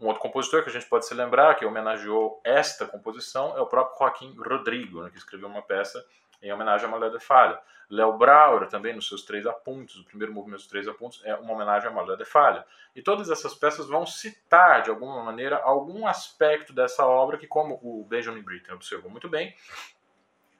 Um 0.00 0.06
outro 0.06 0.20
compositor 0.20 0.64
que 0.64 0.70
a 0.70 0.72
gente 0.72 0.86
pode 0.86 1.06
se 1.06 1.14
lembrar, 1.14 1.54
que 1.54 1.64
homenageou 1.64 2.40
esta 2.42 2.86
composição, 2.86 3.56
é 3.56 3.60
o 3.60 3.66
próprio 3.66 3.96
Joaquim 3.96 4.34
Rodrigo, 4.36 5.02
né, 5.02 5.10
que 5.10 5.18
escreveu 5.18 5.48
uma 5.48 5.62
peça 5.62 6.04
em 6.42 6.52
homenagem 6.52 6.86
a 6.86 6.90
Malé 6.90 7.10
de 7.10 7.20
Falha. 7.20 7.60
Léo 7.88 8.16
Brauer, 8.16 8.68
também 8.68 8.94
nos 8.94 9.06
seus 9.06 9.22
três 9.22 9.46
apontos, 9.46 9.96
o 9.96 10.04
primeiro 10.04 10.32
movimento 10.32 10.60
dos 10.60 10.68
três 10.68 10.88
apontos, 10.88 11.20
é 11.24 11.34
uma 11.34 11.52
homenagem 11.52 11.88
a 11.88 11.92
Malé 11.92 12.16
de 12.16 12.24
Falha. 12.24 12.64
E 12.96 13.02
todas 13.02 13.30
essas 13.30 13.54
peças 13.54 13.86
vão 13.86 14.06
citar, 14.06 14.82
de 14.82 14.90
alguma 14.90 15.22
maneira, 15.22 15.58
algum 15.62 16.06
aspecto 16.06 16.72
dessa 16.72 17.06
obra 17.06 17.36
que, 17.36 17.46
como 17.46 17.78
o 17.82 18.04
Benjamin 18.04 18.42
Britten 18.42 18.74
observou 18.74 19.10
muito 19.10 19.28
bem, 19.28 19.54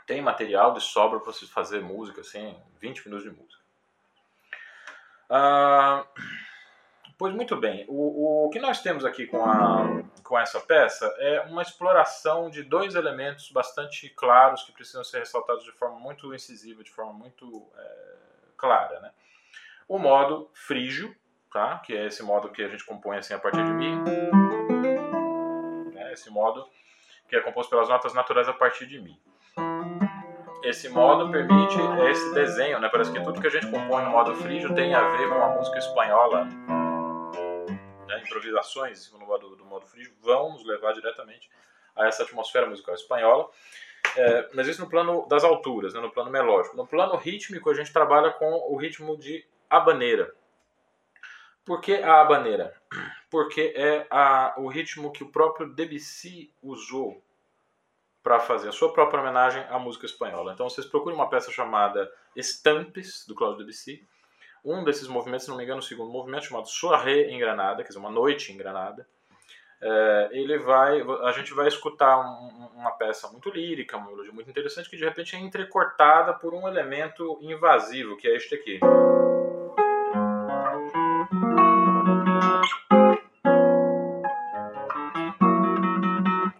tem 0.06 0.20
material 0.20 0.74
de 0.74 0.80
sobra 0.80 1.20
para 1.20 1.32
você 1.32 1.46
fazer 1.46 1.80
música, 1.80 2.20
assim, 2.20 2.56
20 2.80 3.06
minutos 3.06 3.24
de 3.24 3.30
música. 3.30 3.62
Uh, 5.30 6.06
Pois 7.22 7.32
muito 7.32 7.54
bem, 7.54 7.84
o, 7.86 8.46
o 8.46 8.50
que 8.50 8.58
nós 8.58 8.82
temos 8.82 9.04
aqui 9.04 9.28
com, 9.28 9.44
a, 9.44 10.02
com 10.24 10.36
essa 10.36 10.58
peça 10.58 11.06
é 11.20 11.42
uma 11.42 11.62
exploração 11.62 12.50
de 12.50 12.64
dois 12.64 12.96
elementos 12.96 13.48
bastante 13.52 14.08
claros 14.08 14.64
que 14.64 14.72
precisam 14.72 15.04
ser 15.04 15.20
ressaltados 15.20 15.62
de 15.62 15.70
forma 15.70 16.00
muito 16.00 16.34
incisiva, 16.34 16.82
de 16.82 16.90
forma 16.90 17.12
muito 17.12 17.64
é, 17.78 18.16
clara. 18.56 18.98
Né? 18.98 19.12
O 19.86 20.00
modo 20.00 20.50
frígio, 20.52 21.14
tá? 21.52 21.78
que 21.78 21.96
é 21.96 22.06
esse 22.06 22.24
modo 22.24 22.50
que 22.50 22.60
a 22.60 22.66
gente 22.66 22.84
compõe 22.84 23.18
assim 23.18 23.34
a 23.34 23.38
partir 23.38 23.64
de 23.64 23.70
Mi, 23.70 23.94
né? 25.94 26.12
esse 26.12 26.28
modo 26.28 26.68
que 27.28 27.36
é 27.36 27.40
composto 27.40 27.70
pelas 27.70 27.88
notas 27.88 28.12
naturais 28.12 28.48
a 28.48 28.52
partir 28.52 28.84
de 28.86 29.00
Mi. 29.00 29.16
Esse 30.64 30.88
modo 30.88 31.30
permite 31.30 31.76
esse 32.10 32.34
desenho, 32.34 32.80
né? 32.80 32.88
parece 32.88 33.12
que 33.12 33.22
tudo 33.22 33.40
que 33.40 33.46
a 33.46 33.50
gente 33.50 33.70
compõe 33.70 34.02
no 34.02 34.10
modo 34.10 34.34
frígio 34.34 34.74
tem 34.74 34.92
a 34.92 35.08
ver 35.16 35.28
com 35.28 35.40
a 35.40 35.50
música 35.50 35.78
espanhola 35.78 36.48
improvisações 38.22 39.10
no 39.12 39.18
modo, 39.20 39.56
do 39.56 39.64
modo 39.64 39.86
frio 39.86 40.12
vão 40.20 40.52
nos 40.52 40.64
levar 40.64 40.92
diretamente 40.92 41.50
a 41.94 42.06
essa 42.06 42.22
atmosfera 42.22 42.66
musical 42.66 42.94
espanhola. 42.94 43.48
É, 44.16 44.50
mas 44.54 44.66
isso 44.66 44.80
no 44.80 44.88
plano 44.88 45.26
das 45.28 45.44
alturas, 45.44 45.94
né, 45.94 46.00
no 46.00 46.10
plano 46.10 46.30
melódico. 46.30 46.76
No 46.76 46.86
plano 46.86 47.16
rítmico, 47.16 47.70
a 47.70 47.74
gente 47.74 47.92
trabalha 47.92 48.30
com 48.32 48.50
o 48.72 48.76
ritmo 48.76 49.16
de 49.16 49.46
habaneira. 49.70 50.34
Por 51.64 51.80
que 51.80 51.94
a 51.94 52.20
habaneira? 52.20 52.74
Porque 53.30 53.72
é 53.76 54.06
a, 54.10 54.54
o 54.58 54.68
ritmo 54.68 55.12
que 55.12 55.22
o 55.22 55.30
próprio 55.30 55.72
Debussy 55.72 56.52
usou 56.62 57.22
para 58.22 58.38
fazer 58.38 58.68
a 58.68 58.72
sua 58.72 58.92
própria 58.92 59.20
homenagem 59.20 59.64
à 59.68 59.78
música 59.78 60.06
espanhola. 60.06 60.52
Então 60.52 60.68
vocês 60.68 60.86
procurem 60.86 61.16
uma 61.16 61.28
peça 61.28 61.50
chamada 61.50 62.12
Estampes, 62.36 63.26
do 63.26 63.34
Claude 63.34 63.58
Debussy, 63.58 64.06
um 64.64 64.84
desses 64.84 65.08
movimentos, 65.08 65.44
se 65.44 65.50
não 65.50 65.56
me 65.56 65.64
engano, 65.64 65.80
o 65.80 65.82
segundo 65.82 66.10
movimento, 66.10 66.46
chamado 66.46 66.68
Soirée 66.68 67.30
em 67.30 67.38
Granada, 67.38 67.82
quer 67.82 67.88
dizer, 67.88 67.98
uma 67.98 68.10
noite 68.10 68.52
em 68.52 68.56
Granada, 68.56 69.06
é, 69.80 70.28
ele 70.32 70.58
vai, 70.58 71.00
a 71.00 71.32
gente 71.32 71.52
vai 71.52 71.66
escutar 71.66 72.18
um, 72.18 72.68
uma 72.76 72.92
peça 72.92 73.28
muito 73.28 73.50
lírica, 73.50 73.96
uma 73.96 74.10
melodia 74.10 74.32
muito 74.32 74.48
interessante, 74.48 74.88
que 74.88 74.96
de 74.96 75.04
repente 75.04 75.34
é 75.34 75.40
entrecortada 75.40 76.32
por 76.32 76.54
um 76.54 76.68
elemento 76.68 77.38
invasivo, 77.42 78.16
que 78.16 78.28
é 78.28 78.36
este 78.36 78.54
aqui. 78.54 78.78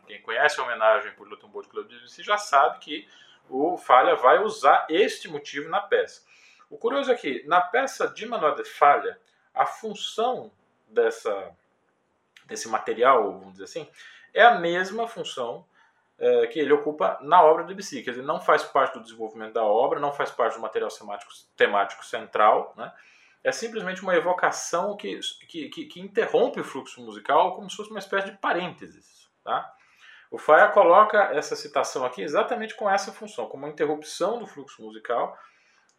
Quem 0.09 0.21
conhece 0.23 0.59
a 0.61 0.65
homenagem 0.65 1.13
por 1.13 1.29
Tombeau 1.37 1.63
de 1.63 1.69
Claude 1.69 1.95
Debussy 1.95 2.23
já 2.23 2.37
sabe 2.39 2.79
que 2.81 3.09
o 3.49 3.77
Falha 3.77 4.17
vai 4.17 4.43
usar 4.43 4.87
este 4.89 5.29
motivo 5.29 5.69
na 5.69 5.81
peça. 5.81 6.23
O 6.73 6.79
curioso 6.79 7.13
é 7.13 7.15
que, 7.15 7.47
na 7.47 7.61
peça 7.61 8.09
de 8.09 8.25
Manuel 8.25 8.55
de 8.55 8.65
Falha, 8.65 9.21
a 9.53 9.67
função 9.67 10.51
dessa, 10.89 11.55
desse 12.47 12.67
material, 12.67 13.31
vamos 13.31 13.53
dizer 13.53 13.65
assim, 13.65 13.87
é 14.33 14.43
a 14.43 14.59
mesma 14.59 15.07
função 15.07 15.67
é, 16.19 16.47
que 16.47 16.59
ele 16.59 16.73
ocupa 16.73 17.19
na 17.21 17.43
obra 17.43 17.63
do 17.63 17.69
Debussy. 17.69 18.03
Quer 18.03 18.13
dizer, 18.13 18.23
não 18.23 18.41
faz 18.41 18.63
parte 18.65 18.95
do 18.95 19.03
desenvolvimento 19.03 19.53
da 19.53 19.63
obra, 19.63 20.01
não 20.01 20.15
faz 20.15 20.31
parte 20.31 20.55
do 20.55 20.63
material 20.63 20.89
temático, 20.89 21.31
temático 21.55 22.07
central, 22.07 22.73
né? 22.75 22.91
é 23.45 23.53
simplesmente 23.53 24.01
uma 24.01 24.17
evocação 24.17 24.97
que, 24.97 25.21
que, 25.47 25.69
que, 25.69 25.85
que, 25.85 26.01
interrompe 26.01 26.59
o 26.59 26.65
fluxo 26.65 27.03
musical 27.03 27.55
como 27.55 27.69
se 27.69 27.77
fosse 27.77 27.91
uma 27.91 27.99
espécie 27.99 28.31
de 28.31 28.39
parênteses. 28.39 29.29
Tá? 29.45 29.71
O 30.31 30.39
Faia 30.39 30.69
coloca 30.69 31.19
essa 31.35 31.55
citação 31.55 32.03
aqui 32.03 32.23
exatamente 32.23 32.75
com 32.75 32.89
essa 32.89 33.13
função, 33.13 33.47
como 33.47 33.67
uma 33.67 33.73
interrupção 33.73 34.39
do 34.39 34.47
fluxo 34.47 34.81
musical 34.81 35.37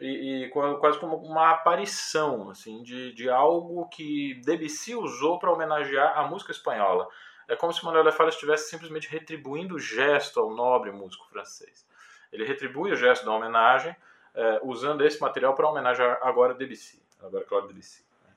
e, 0.06 0.46
e, 0.46 0.50
quase 0.50 1.00
como 1.00 1.16
uma 1.18 1.52
aparição 1.52 2.50
assim 2.50 2.84
de, 2.84 3.14
de 3.14 3.30
algo 3.30 3.88
que 3.88 4.42
Debussy 4.46 4.96
usou 4.96 5.40
para 5.40 5.52
homenagear 5.52 6.18
a 6.18 6.28
música 6.28 6.52
espanhola. 6.52 7.08
É 7.48 7.56
como 7.56 7.74
se 7.74 7.84
Manuel 7.84 8.04
de 8.04 8.12
Falla 8.12 8.30
estivesse 8.30 8.70
simplesmente 8.70 9.10
retribuindo 9.10 9.76
o 9.76 9.80
gesto 9.80 10.40
ao 10.40 10.54
nobre 10.54 10.92
músico 10.92 11.28
francês. 11.28 11.88
Ele 12.32 12.46
retribui 12.46 12.92
o 12.92 12.96
gesto 12.96 13.26
da 13.26 13.32
homenagem 13.32 13.96
é, 14.34 14.60
usando 14.64 15.06
esse 15.06 15.22
material 15.22 15.54
para 15.54 15.70
homenagear 15.70 16.20
agora 16.22 16.54
Debussy, 16.54 17.02
agora 17.22 17.46
Claude 17.46 17.68
Debussy. 17.68 18.04
Né. 18.24 18.34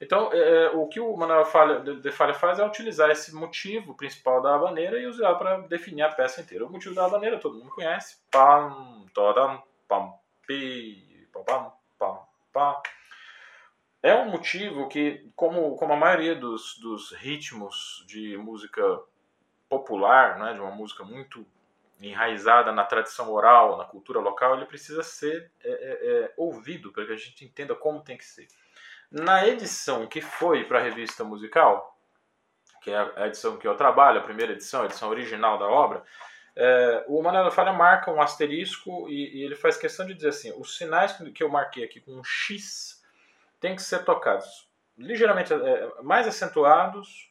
Então, 0.00 0.30
é, 0.32 0.64
é, 0.64 0.68
o 0.70 0.86
que 0.86 1.00
o 1.00 1.16
Manuel 1.16 1.44
de 2.00 2.12
Falla 2.12 2.34
faz 2.34 2.58
é 2.58 2.64
utilizar 2.64 3.10
esse 3.10 3.34
motivo 3.34 3.94
principal 3.94 4.40
da 4.40 4.54
habaneira 4.54 4.98
e 4.98 5.06
usar 5.06 5.34
para 5.34 5.58
definir 5.62 6.02
a 6.02 6.12
peça 6.12 6.40
inteira. 6.40 6.64
O 6.64 6.70
motivo 6.70 6.94
da 6.94 7.04
habaneira 7.04 7.38
todo 7.38 7.58
mundo 7.58 7.70
conhece. 7.70 8.18
Pam, 8.30 9.06
todam, 9.12 9.62
pam, 9.88 10.14
pi, 10.46 11.28
pam, 11.32 11.72
pam, 11.98 12.20
pam. 12.52 12.82
É 14.02 14.14
um 14.26 14.30
motivo 14.30 14.88
que, 14.88 15.26
como, 15.34 15.76
como 15.76 15.92
a 15.92 15.96
maioria 15.96 16.34
dos, 16.34 16.78
dos 16.78 17.12
ritmos 17.12 18.04
de 18.06 18.36
música 18.36 18.82
popular, 19.68 20.38
né, 20.38 20.54
de 20.54 20.60
uma 20.60 20.70
música 20.70 21.04
muito 21.04 21.46
enraizada 22.00 22.72
na 22.72 22.84
tradição 22.84 23.32
oral, 23.32 23.78
na 23.78 23.84
cultura 23.84 24.20
local, 24.20 24.54
ele 24.54 24.66
precisa 24.66 25.02
ser 25.02 25.50
é, 25.64 25.70
é, 25.70 26.24
é 26.24 26.34
ouvido 26.36 26.92
para 26.92 27.06
que 27.06 27.12
a 27.12 27.16
gente 27.16 27.44
entenda 27.44 27.74
como 27.74 28.02
tem 28.02 28.18
que 28.18 28.24
ser. 28.24 28.46
Na 29.10 29.46
edição 29.46 30.06
que 30.06 30.20
foi 30.20 30.64
para 30.64 30.78
a 30.78 30.82
revista 30.82 31.24
musical, 31.24 31.96
que 32.82 32.90
é 32.90 33.12
a 33.16 33.26
edição 33.26 33.56
que 33.56 33.66
eu 33.66 33.76
trabalho, 33.76 34.20
a 34.20 34.24
primeira 34.24 34.52
edição, 34.52 34.82
a 34.82 34.86
edição 34.86 35.08
original 35.08 35.58
da 35.58 35.66
obra, 35.66 36.04
É, 36.58 37.04
o 37.06 37.22
Manuel 37.22 37.50
Falha 37.50 37.70
marca 37.70 38.10
um 38.10 38.18
asterisco 38.18 39.10
e, 39.10 39.36
e, 39.36 39.44
ele 39.44 39.54
faz 39.54 39.76
questão 39.76 40.06
de 40.06 40.14
dizer 40.14 40.30
assim: 40.30 40.54
os 40.58 40.78
sinais 40.78 41.12
que 41.34 41.42
eu 41.42 41.50
marquei 41.50 41.84
aqui 41.84 42.00
com 42.00 42.12
um 42.12 42.24
X 42.24 42.95
têm 43.60 43.76
que 43.76 43.82
ser 43.82 44.04
tocados 44.04 44.66
ligeiramente 44.98 45.52
é, 45.52 45.90
mais 46.02 46.26
acentuados, 46.26 47.30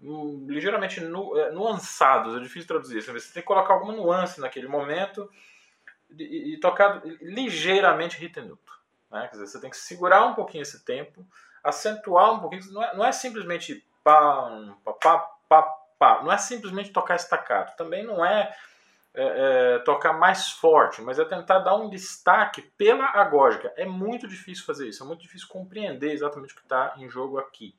hum, 0.00 0.46
ligeiramente 0.48 1.00
nu, 1.00 1.36
é, 1.38 1.50
nuançados. 1.50 2.36
É 2.36 2.40
difícil 2.40 2.68
traduzir 2.68 2.98
isso. 2.98 3.12
Você 3.12 3.32
tem 3.32 3.42
que 3.42 3.46
colocar 3.46 3.74
alguma 3.74 3.94
nuance 3.94 4.40
naquele 4.40 4.68
momento 4.68 5.30
e, 6.18 6.54
e 6.54 6.60
tocar 6.60 7.02
ligeiramente 7.20 8.18
ritenuto. 8.18 8.72
Né? 9.10 9.28
Dizer, 9.32 9.46
você 9.46 9.60
tem 9.60 9.70
que 9.70 9.76
segurar 9.76 10.26
um 10.26 10.34
pouquinho 10.34 10.62
esse 10.62 10.84
tempo, 10.84 11.26
acentuar 11.64 12.34
um 12.34 12.40
pouquinho. 12.40 12.62
Não 12.72 12.82
é, 12.82 12.96
não 12.96 13.04
é 13.04 13.12
simplesmente 13.12 13.86
pá, 14.04 14.50
pá, 14.84 14.92
pá, 14.92 15.18
pá, 15.48 15.62
pá, 15.98 16.22
não 16.22 16.32
é 16.32 16.38
simplesmente 16.38 16.92
tocar 16.92 17.16
estacato. 17.16 17.76
Também 17.76 18.04
não 18.04 18.24
é, 18.24 18.54
é, 19.18 19.76
é, 19.76 19.78
tocar 19.78 20.12
mais 20.12 20.50
forte, 20.50 21.00
mas 21.00 21.18
é 21.18 21.24
tentar 21.24 21.60
dar 21.60 21.74
um 21.74 21.88
destaque 21.88 22.60
pela 22.76 23.06
agógica. 23.06 23.72
É 23.74 23.86
muito 23.86 24.28
difícil 24.28 24.66
fazer 24.66 24.86
isso, 24.86 25.02
é 25.02 25.06
muito 25.06 25.22
difícil 25.22 25.48
compreender 25.48 26.12
exatamente 26.12 26.52
o 26.52 26.56
que 26.56 26.62
está 26.62 26.94
em 26.98 27.08
jogo 27.08 27.38
aqui. 27.38 27.74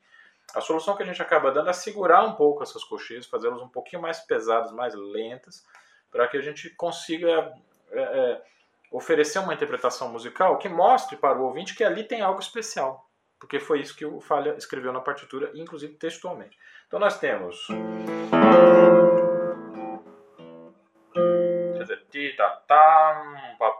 A 0.52 0.60
solução 0.60 0.96
que 0.96 1.02
a 1.04 1.06
gente 1.06 1.22
acaba 1.22 1.52
dando 1.52 1.70
é 1.70 1.72
segurar 1.72 2.24
um 2.24 2.32
pouco 2.32 2.62
essas 2.62 2.82
cocheiras, 2.82 3.26
fazê-las 3.26 3.62
um 3.62 3.68
pouquinho 3.68 4.02
mais 4.02 4.18
pesadas, 4.18 4.72
mais 4.72 4.94
lentas, 4.94 5.64
para 6.10 6.26
que 6.26 6.36
a 6.36 6.40
gente 6.40 6.70
consiga 6.70 7.52
é, 7.92 8.00
é, 8.00 8.42
oferecer 8.90 9.38
uma 9.38 9.54
interpretação 9.54 10.10
musical 10.10 10.58
que 10.58 10.68
mostre 10.68 11.16
para 11.16 11.38
o 11.38 11.44
ouvinte 11.44 11.76
que 11.76 11.84
ali 11.84 12.02
tem 12.02 12.20
algo 12.20 12.40
especial. 12.40 13.08
Porque 13.38 13.60
foi 13.60 13.80
isso 13.80 13.94
que 13.94 14.04
o 14.04 14.20
Falha 14.20 14.56
escreveu 14.58 14.92
na 14.92 15.00
partitura, 15.00 15.52
inclusive 15.54 15.94
textualmente. 15.94 16.58
Então 16.88 16.98
nós 16.98 17.16
temos. 17.20 17.68
Ta, 22.38 22.50
ta, 22.68 23.56
pa, 23.58 23.70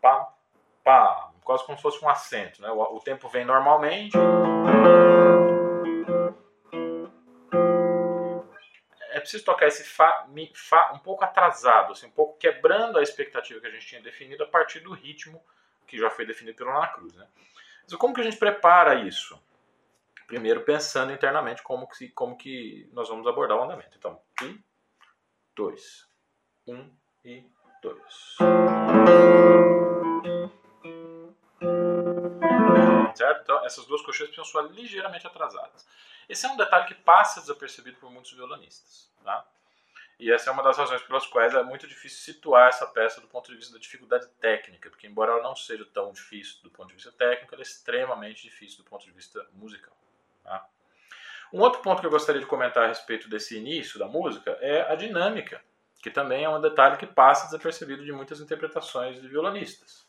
pa, 0.00 0.32
pa, 0.84 1.32
quase 1.42 1.66
como 1.66 1.76
se 1.76 1.82
fosse 1.82 2.04
um 2.04 2.08
acento. 2.08 2.62
Né? 2.62 2.70
O, 2.70 2.96
o 2.96 3.00
tempo 3.00 3.28
vem 3.28 3.44
normalmente. 3.44 4.16
É 9.10 9.18
preciso 9.18 9.44
tocar 9.44 9.66
esse 9.66 9.82
Fá, 9.82 10.26
Mi, 10.28 10.52
Fá 10.54 10.92
um 10.94 11.00
pouco 11.00 11.24
atrasado, 11.24 11.92
assim, 11.92 12.06
um 12.06 12.12
pouco 12.12 12.38
quebrando 12.38 12.98
a 12.98 13.02
expectativa 13.02 13.60
que 13.60 13.66
a 13.66 13.70
gente 13.70 13.86
tinha 13.86 14.00
definido 14.00 14.44
a 14.44 14.46
partir 14.46 14.78
do 14.78 14.92
ritmo 14.92 15.42
que 15.88 15.98
já 15.98 16.08
foi 16.08 16.24
definido 16.24 16.56
pelo 16.56 16.70
Ana 16.70 16.86
Cruz. 16.86 17.12
Né? 17.14 17.26
Mas 17.82 17.98
como 17.98 18.14
que 18.14 18.20
a 18.20 18.24
gente 18.24 18.36
prepara 18.36 18.94
isso? 18.94 19.42
Primeiro 20.26 20.60
pensando 20.60 21.10
internamente 21.10 21.62
como 21.62 21.88
que, 21.88 22.10
como 22.10 22.36
que 22.36 22.88
nós 22.92 23.08
vamos 23.08 23.26
abordar 23.26 23.58
o 23.58 23.64
andamento. 23.64 23.96
Então, 23.98 24.20
um, 24.42 24.58
dois, 25.56 26.06
um 26.66 26.88
e 27.24 27.50
dois. 27.82 28.36
Certo? 33.14 33.42
Então, 33.42 33.64
essas 33.64 33.84
duas 33.86 34.02
coxinhas 34.02 34.30
precisam 34.30 34.44
soar 34.44 34.66
ligeiramente 34.66 35.26
atrasadas. 35.26 35.86
Esse 36.28 36.46
é 36.46 36.48
um 36.50 36.56
detalhe 36.56 36.86
que 36.86 36.94
passa 36.94 37.40
desapercebido 37.40 37.96
por 37.98 38.10
muitos 38.10 38.32
violonistas. 38.32 39.10
Tá? 39.24 39.44
E 40.18 40.32
essa 40.32 40.50
é 40.50 40.52
uma 40.52 40.62
das 40.62 40.76
razões 40.76 41.00
pelas 41.02 41.26
quais 41.26 41.54
é 41.54 41.62
muito 41.62 41.86
difícil 41.86 42.18
situar 42.18 42.68
essa 42.68 42.86
peça 42.86 43.20
do 43.20 43.28
ponto 43.28 43.50
de 43.50 43.56
vista 43.56 43.72
da 43.72 43.78
dificuldade 43.78 44.26
técnica, 44.40 44.90
porque 44.90 45.06
embora 45.06 45.32
ela 45.32 45.42
não 45.42 45.54
seja 45.54 45.84
tão 45.84 46.12
difícil 46.12 46.60
do 46.62 46.70
ponto 46.70 46.88
de 46.88 46.94
vista 46.94 47.12
técnico, 47.12 47.54
ela 47.54 47.62
é 47.62 47.64
extremamente 47.64 48.42
difícil 48.42 48.78
do 48.78 48.84
ponto 48.84 49.04
de 49.04 49.12
vista 49.12 49.46
musical. 49.52 49.96
Tá? 50.42 50.66
Um 51.52 51.60
outro 51.60 51.80
ponto 51.82 52.00
que 52.00 52.06
eu 52.06 52.10
gostaria 52.10 52.40
de 52.40 52.46
comentar 52.46 52.84
a 52.84 52.88
respeito 52.88 53.28
desse 53.28 53.56
início 53.56 53.98
da 53.98 54.06
música 54.06 54.58
é 54.60 54.90
a 54.90 54.96
dinâmica, 54.96 55.62
que 56.02 56.10
também 56.10 56.44
é 56.44 56.48
um 56.48 56.60
detalhe 56.60 56.96
que 56.96 57.06
passa 57.06 57.46
desapercebido 57.46 58.04
de 58.04 58.12
muitas 58.12 58.40
interpretações 58.40 59.20
de 59.20 59.28
violonistas. 59.28 60.06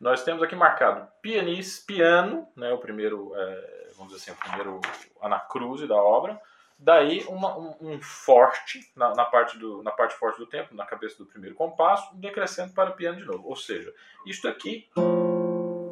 Nós 0.00 0.22
temos 0.22 0.42
aqui 0.42 0.54
marcado 0.54 1.08
pianis, 1.22 1.78
piano, 1.80 2.46
né, 2.54 2.72
o 2.72 2.78
primeiro, 2.78 3.32
é, 3.34 3.90
vamos 3.96 4.12
dizer 4.12 4.30
assim, 4.30 4.38
o 4.38 4.42
primeiro 4.42 4.80
anacruse 5.20 5.86
da 5.86 5.96
obra, 5.96 6.40
Daí 6.78 7.24
uma, 7.28 7.56
um, 7.56 7.74
um, 7.80 8.02
forte 8.02 8.80
na, 8.94 9.14
na, 9.14 9.24
parte 9.24 9.58
do, 9.58 9.82
na 9.82 9.90
parte 9.90 10.14
forte 10.14 10.38
do 10.38 10.46
tempo, 10.46 10.74
na 10.74 10.84
cabeça 10.84 11.16
do 11.16 11.24
primeiro 11.24 11.56
compasso, 11.56 12.14
decrescendo 12.16 12.74
para 12.74 12.90
piano 12.90 13.16
de 13.16 13.24
novo. 13.24 13.48
Ou 13.48 13.56
seja, 13.56 13.94
isto 14.26 14.46
aqui 14.46 14.86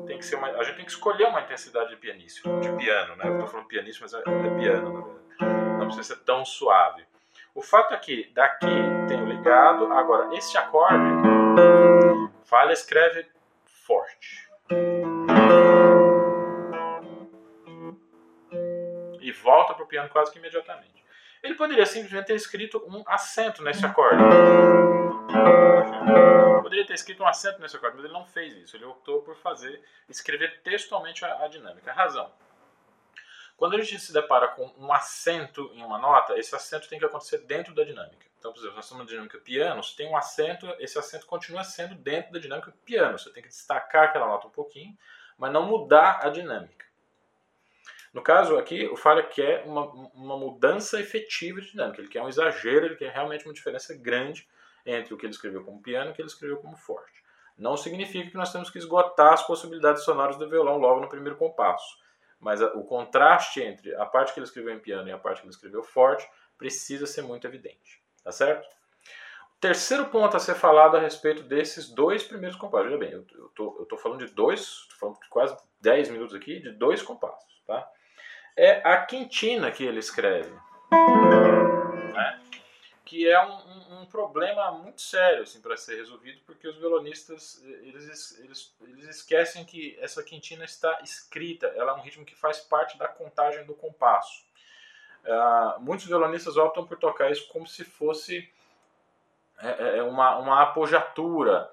tem 0.06 0.18
que 0.18 0.26
ser 0.26 0.36
uma, 0.36 0.48
a 0.48 0.62
gente 0.62 0.76
tem 0.76 0.84
que 0.84 0.90
escolher 0.90 1.26
uma 1.26 1.40
intensidade 1.40 1.88
de 1.88 1.96
pianíssimo, 1.96 2.60
de 2.60 2.70
piano, 2.76 3.16
né? 3.16 3.26
Eu 3.26 3.32
estou 3.32 3.46
falando 3.46 3.66
pianíssimo, 3.66 4.04
mas 4.04 4.12
é, 4.12 4.18
é 4.18 4.58
piano, 4.58 4.92
na 4.92 5.00
verdade. 5.00 5.78
Não 5.78 5.86
precisa 5.86 6.14
ser 6.14 6.22
tão 6.22 6.44
suave. 6.44 7.06
O 7.54 7.62
fato 7.62 7.94
é 7.94 7.96
que 7.98 8.32
daqui 8.34 8.66
tem 9.06 9.22
o 9.22 9.26
ligado, 9.26 9.92
agora 9.92 10.34
esse 10.36 10.58
acorde, 10.58 11.04
Falha 12.42 12.72
escreve 12.72 13.26
forte 13.64 14.50
e 19.20 19.30
volta 19.30 19.72
para 19.72 19.84
o 19.84 19.86
piano 19.86 20.08
quase 20.08 20.32
que 20.32 20.38
imediatamente. 20.38 21.04
Ele 21.44 21.54
poderia 21.54 21.86
simplesmente 21.86 22.26
ter 22.26 22.34
escrito 22.34 22.82
um 22.88 23.04
acento 23.06 23.62
nesse 23.62 23.86
acorde. 23.86 24.20
Poderia 26.60 26.86
ter 26.86 26.94
escrito 26.94 27.22
um 27.22 27.26
acento 27.26 27.60
nesse 27.60 27.76
acorde, 27.76 27.96
mas 27.96 28.04
ele 28.04 28.14
não 28.14 28.24
fez 28.24 28.56
isso. 28.56 28.76
Ele 28.76 28.84
optou 28.84 29.22
por 29.22 29.36
fazer, 29.36 29.80
escrever 30.08 30.60
textualmente 30.62 31.24
a, 31.24 31.44
a 31.44 31.48
dinâmica. 31.48 31.92
Razão. 31.92 32.32
Quando 33.56 33.76
a 33.76 33.82
gente 33.82 34.00
se 34.00 34.12
depara 34.12 34.48
com 34.48 34.72
um 34.76 34.92
acento 34.92 35.70
em 35.74 35.82
uma 35.82 35.98
nota, 35.98 36.38
esse 36.38 36.54
acento 36.54 36.88
tem 36.88 36.98
que 36.98 37.04
acontecer 37.04 37.38
dentro 37.38 37.74
da 37.74 37.84
dinâmica. 37.84 38.26
Então, 38.38 38.52
por 38.52 38.58
exemplo, 38.58 38.76
nós 38.76 38.84
estamos 38.84 39.04
na 39.04 39.10
dinâmica 39.10 39.38
piano, 39.38 39.82
se 39.82 39.96
tem 39.96 40.08
um 40.08 40.16
acento, 40.16 40.66
esse 40.78 40.98
acento 40.98 41.26
continua 41.26 41.64
sendo 41.64 41.94
dentro 41.94 42.32
da 42.32 42.38
dinâmica 42.38 42.74
piano. 42.84 43.18
Você 43.18 43.30
tem 43.30 43.42
que 43.42 43.48
destacar 43.48 44.04
aquela 44.04 44.26
nota 44.26 44.48
um 44.48 44.50
pouquinho, 44.50 44.96
mas 45.38 45.52
não 45.52 45.66
mudar 45.66 46.20
a 46.22 46.28
dinâmica. 46.28 46.84
No 48.12 48.22
caso 48.22 48.56
aqui, 48.56 48.86
o 48.86 48.96
Falha 48.96 49.22
quer 49.22 49.64
uma, 49.64 49.86
uma 49.86 50.36
mudança 50.36 51.00
efetiva 51.00 51.60
de 51.60 51.72
dinâmica, 51.72 52.00
ele 52.00 52.08
quer 52.08 52.22
um 52.22 52.28
exagero, 52.28 52.86
ele 52.86 52.96
quer 52.96 53.12
realmente 53.12 53.44
uma 53.44 53.52
diferença 53.52 53.92
grande 53.92 54.48
entre 54.86 55.12
o 55.12 55.16
que 55.16 55.26
ele 55.26 55.32
escreveu 55.32 55.64
como 55.64 55.82
piano 55.82 56.10
e 56.10 56.12
o 56.12 56.14
que 56.14 56.22
ele 56.22 56.28
escreveu 56.28 56.58
como 56.58 56.76
forte. 56.76 57.24
Não 57.58 57.76
significa 57.76 58.30
que 58.30 58.36
nós 58.36 58.52
temos 58.52 58.70
que 58.70 58.78
esgotar 58.78 59.32
as 59.32 59.46
possibilidades 59.46 60.04
sonoras 60.04 60.36
do 60.36 60.48
violão 60.48 60.76
logo 60.78 61.00
no 61.00 61.08
primeiro 61.08 61.36
compasso, 61.36 61.98
mas 62.44 62.62
a, 62.62 62.66
o 62.74 62.84
contraste 62.84 63.62
entre 63.62 63.94
a 63.96 64.06
parte 64.06 64.32
que 64.32 64.38
ele 64.38 64.46
escreveu 64.46 64.74
em 64.74 64.78
piano 64.78 65.08
e 65.08 65.12
a 65.12 65.18
parte 65.18 65.40
que 65.40 65.46
ele 65.46 65.54
escreveu 65.54 65.82
forte 65.82 66.28
precisa 66.56 67.06
ser 67.06 67.22
muito 67.22 67.46
evidente, 67.46 68.00
tá 68.22 68.30
certo? 68.30 68.68
Terceiro 69.60 70.06
ponto 70.06 70.36
a 70.36 70.40
ser 70.40 70.54
falado 70.54 70.96
a 70.96 71.00
respeito 71.00 71.42
desses 71.42 71.88
dois 71.88 72.22
primeiros 72.22 72.56
compassos. 72.56 72.86
Veja 72.86 72.98
bem, 72.98 73.12
eu 73.12 73.46
estou 73.48 73.98
falando 73.98 74.24
de 74.24 74.32
dois, 74.32 74.86
falando 75.00 75.18
de 75.18 75.28
quase 75.28 75.56
10 75.80 76.10
minutos 76.10 76.34
aqui, 76.34 76.60
de 76.60 76.70
dois 76.72 77.02
compassos, 77.02 77.62
tá? 77.66 77.90
é 78.56 78.80
a 78.84 79.04
quintina 79.04 79.70
que 79.70 79.84
ele 79.84 79.98
escreve. 79.98 80.52
Né? 82.12 82.40
Que 83.04 83.28
é 83.28 83.44
um, 83.44 83.63
um, 84.04 84.10
problema 84.10 84.70
muito 84.72 85.00
sério 85.02 85.42
assim, 85.42 85.60
para 85.60 85.76
ser 85.76 85.96
resolvido, 85.96 86.40
porque 86.46 86.68
os 86.68 86.76
violonistas 86.76 87.62
eles, 87.64 88.38
eles, 88.38 88.76
eles 88.82 89.08
esquecem 89.08 89.64
que 89.64 89.96
essa 90.00 90.22
quintina 90.22 90.64
está 90.64 91.00
escrita, 91.02 91.66
ela 91.76 91.92
é 91.92 91.94
um 91.94 92.00
ritmo 92.00 92.24
que 92.24 92.34
faz 92.34 92.60
parte 92.60 92.96
da 92.96 93.08
contagem 93.08 93.64
do 93.64 93.74
compasso. 93.74 94.44
Uh, 95.24 95.80
muitos 95.80 96.06
violonistas 96.06 96.56
optam 96.56 96.86
por 96.86 96.98
tocar 96.98 97.30
isso 97.30 97.48
como 97.48 97.66
se 97.66 97.82
fosse 97.84 98.50
é, 99.58 99.98
é 99.98 100.02
uma, 100.02 100.36
uma 100.36 100.62
apogiatura, 100.62 101.70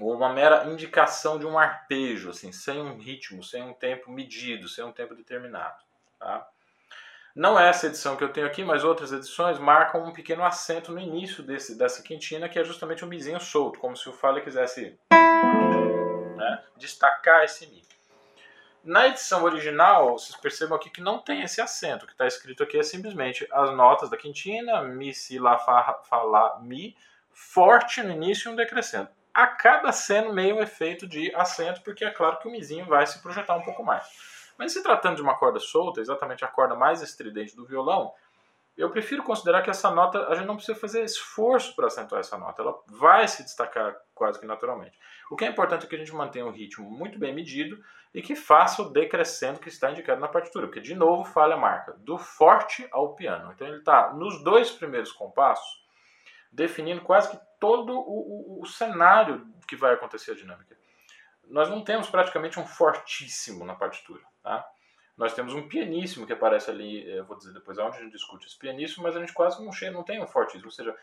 ou 0.00 0.14
uma 0.14 0.32
mera 0.32 0.64
indicação 0.64 1.38
de 1.38 1.46
um 1.46 1.58
arpejo, 1.58 2.30
assim, 2.30 2.50
sem 2.50 2.80
um 2.80 2.98
ritmo, 2.98 3.42
sem 3.42 3.62
um 3.62 3.72
tempo 3.72 4.10
medido, 4.10 4.68
sem 4.68 4.84
um 4.84 4.92
tempo 4.92 5.14
determinado. 5.14 5.80
Tá? 6.18 6.48
Não 7.34 7.58
é 7.58 7.68
essa 7.68 7.88
edição 7.88 8.14
que 8.14 8.22
eu 8.22 8.32
tenho 8.32 8.46
aqui, 8.46 8.62
mas 8.62 8.84
outras 8.84 9.10
edições 9.10 9.58
marcam 9.58 10.04
um 10.04 10.12
pequeno 10.12 10.44
acento 10.44 10.92
no 10.92 11.00
início 11.00 11.42
desse, 11.42 11.76
dessa 11.76 12.00
quintina, 12.00 12.48
que 12.48 12.60
é 12.60 12.64
justamente 12.64 13.04
um 13.04 13.08
mizinho 13.08 13.40
solto, 13.40 13.80
como 13.80 13.96
se 13.96 14.08
o 14.08 14.12
Fale 14.12 14.40
quisesse 14.40 14.96
né, 16.36 16.62
destacar 16.76 17.42
esse 17.42 17.66
mi. 17.66 17.82
Na 18.84 19.08
edição 19.08 19.42
original, 19.42 20.16
vocês 20.16 20.36
percebam 20.36 20.76
aqui 20.76 20.88
que 20.90 21.00
não 21.00 21.18
tem 21.18 21.42
esse 21.42 21.60
acento. 21.60 22.04
O 22.04 22.06
que 22.06 22.14
está 22.14 22.24
escrito 22.24 22.62
aqui 22.62 22.78
é 22.78 22.84
simplesmente 22.84 23.48
as 23.50 23.74
notas 23.74 24.08
da 24.08 24.16
quintina, 24.16 24.82
mi, 24.82 25.12
si, 25.12 25.36
lá, 25.40 25.58
fa, 25.58 26.02
fa, 26.04 26.22
lá, 26.22 26.60
mi, 26.60 26.96
forte 27.32 28.00
no 28.00 28.12
início 28.12 28.48
e 28.48 28.52
um 28.52 28.56
decrescendo 28.56 29.08
acaba 29.34 29.90
sendo 29.90 30.32
meio 30.32 30.62
efeito 30.62 31.08
de 31.08 31.34
acento, 31.34 31.80
porque 31.82 32.04
é 32.04 32.10
claro 32.10 32.38
que 32.38 32.46
o 32.46 32.52
mizinho 32.52 32.86
vai 32.86 33.04
se 33.04 33.18
projetar 33.18 33.56
um 33.56 33.62
pouco 33.62 33.82
mais. 33.82 34.06
Mas 34.58 34.72
se 34.72 34.82
tratando 34.82 35.16
de 35.16 35.22
uma 35.22 35.36
corda 35.36 35.58
solta, 35.58 36.00
exatamente 36.00 36.44
a 36.44 36.48
corda 36.48 36.74
mais 36.74 37.02
estridente 37.02 37.56
do 37.56 37.66
violão, 37.66 38.12
eu 38.76 38.90
prefiro 38.90 39.22
considerar 39.22 39.62
que 39.62 39.70
essa 39.70 39.90
nota, 39.90 40.26
a 40.28 40.34
gente 40.34 40.46
não 40.46 40.56
precisa 40.56 40.78
fazer 40.78 41.04
esforço 41.04 41.76
para 41.76 41.86
acentuar 41.86 42.20
essa 42.20 42.36
nota, 42.36 42.60
ela 42.60 42.76
vai 42.86 43.26
se 43.28 43.42
destacar 43.44 43.96
quase 44.14 44.40
que 44.40 44.46
naturalmente. 44.46 44.98
O 45.30 45.36
que 45.36 45.44
é 45.44 45.48
importante 45.48 45.86
é 45.86 45.88
que 45.88 45.94
a 45.94 45.98
gente 45.98 46.14
mantenha 46.14 46.44
um 46.44 46.50
ritmo 46.50 46.90
muito 46.90 47.18
bem 47.18 47.32
medido 47.32 47.82
e 48.12 48.20
que 48.20 48.34
faça 48.34 48.82
o 48.82 48.90
decrescendo 48.90 49.60
que 49.60 49.68
está 49.68 49.90
indicado 49.90 50.20
na 50.20 50.28
partitura, 50.28 50.66
porque 50.66 50.80
de 50.80 50.94
novo 50.94 51.24
falha 51.24 51.54
a 51.54 51.58
marca, 51.58 51.92
do 51.98 52.18
forte 52.18 52.86
ao 52.90 53.14
piano. 53.14 53.52
Então 53.52 53.66
ele 53.66 53.78
está 53.78 54.12
nos 54.12 54.42
dois 54.42 54.70
primeiros 54.70 55.12
compassos, 55.12 55.84
definindo 56.50 57.00
quase 57.00 57.30
que 57.30 57.38
todo 57.60 57.92
o, 57.92 58.58
o, 58.58 58.62
o 58.62 58.66
cenário 58.66 59.46
que 59.66 59.76
vai 59.76 59.94
acontecer 59.94 60.32
a 60.32 60.36
dinâmica. 60.36 60.76
Nós 61.48 61.68
não 61.68 61.82
temos 61.82 62.08
praticamente 62.08 62.58
um 62.58 62.66
fortíssimo 62.66 63.64
na 63.64 63.74
partitura. 63.74 64.22
Tá? 64.42 64.66
Nós 65.16 65.32
temos 65.34 65.54
um 65.54 65.68
pianíssimo 65.68 66.26
que 66.26 66.32
aparece 66.32 66.70
ali, 66.70 67.08
eu 67.08 67.24
vou 67.24 67.36
dizer 67.36 67.52
depois 67.52 67.78
aonde 67.78 67.98
a 67.98 68.00
gente 68.00 68.12
discute 68.12 68.46
esse 68.46 68.58
pianíssimo, 68.58 69.04
mas 69.04 69.16
a 69.16 69.20
gente 69.20 69.32
quase 69.32 69.64
não, 69.64 69.72
chega, 69.72 69.92
não 69.92 70.02
tem 70.02 70.20
um 70.20 70.26
fortíssimo. 70.26 70.66
Ou 70.66 70.72
seja, 70.72 70.96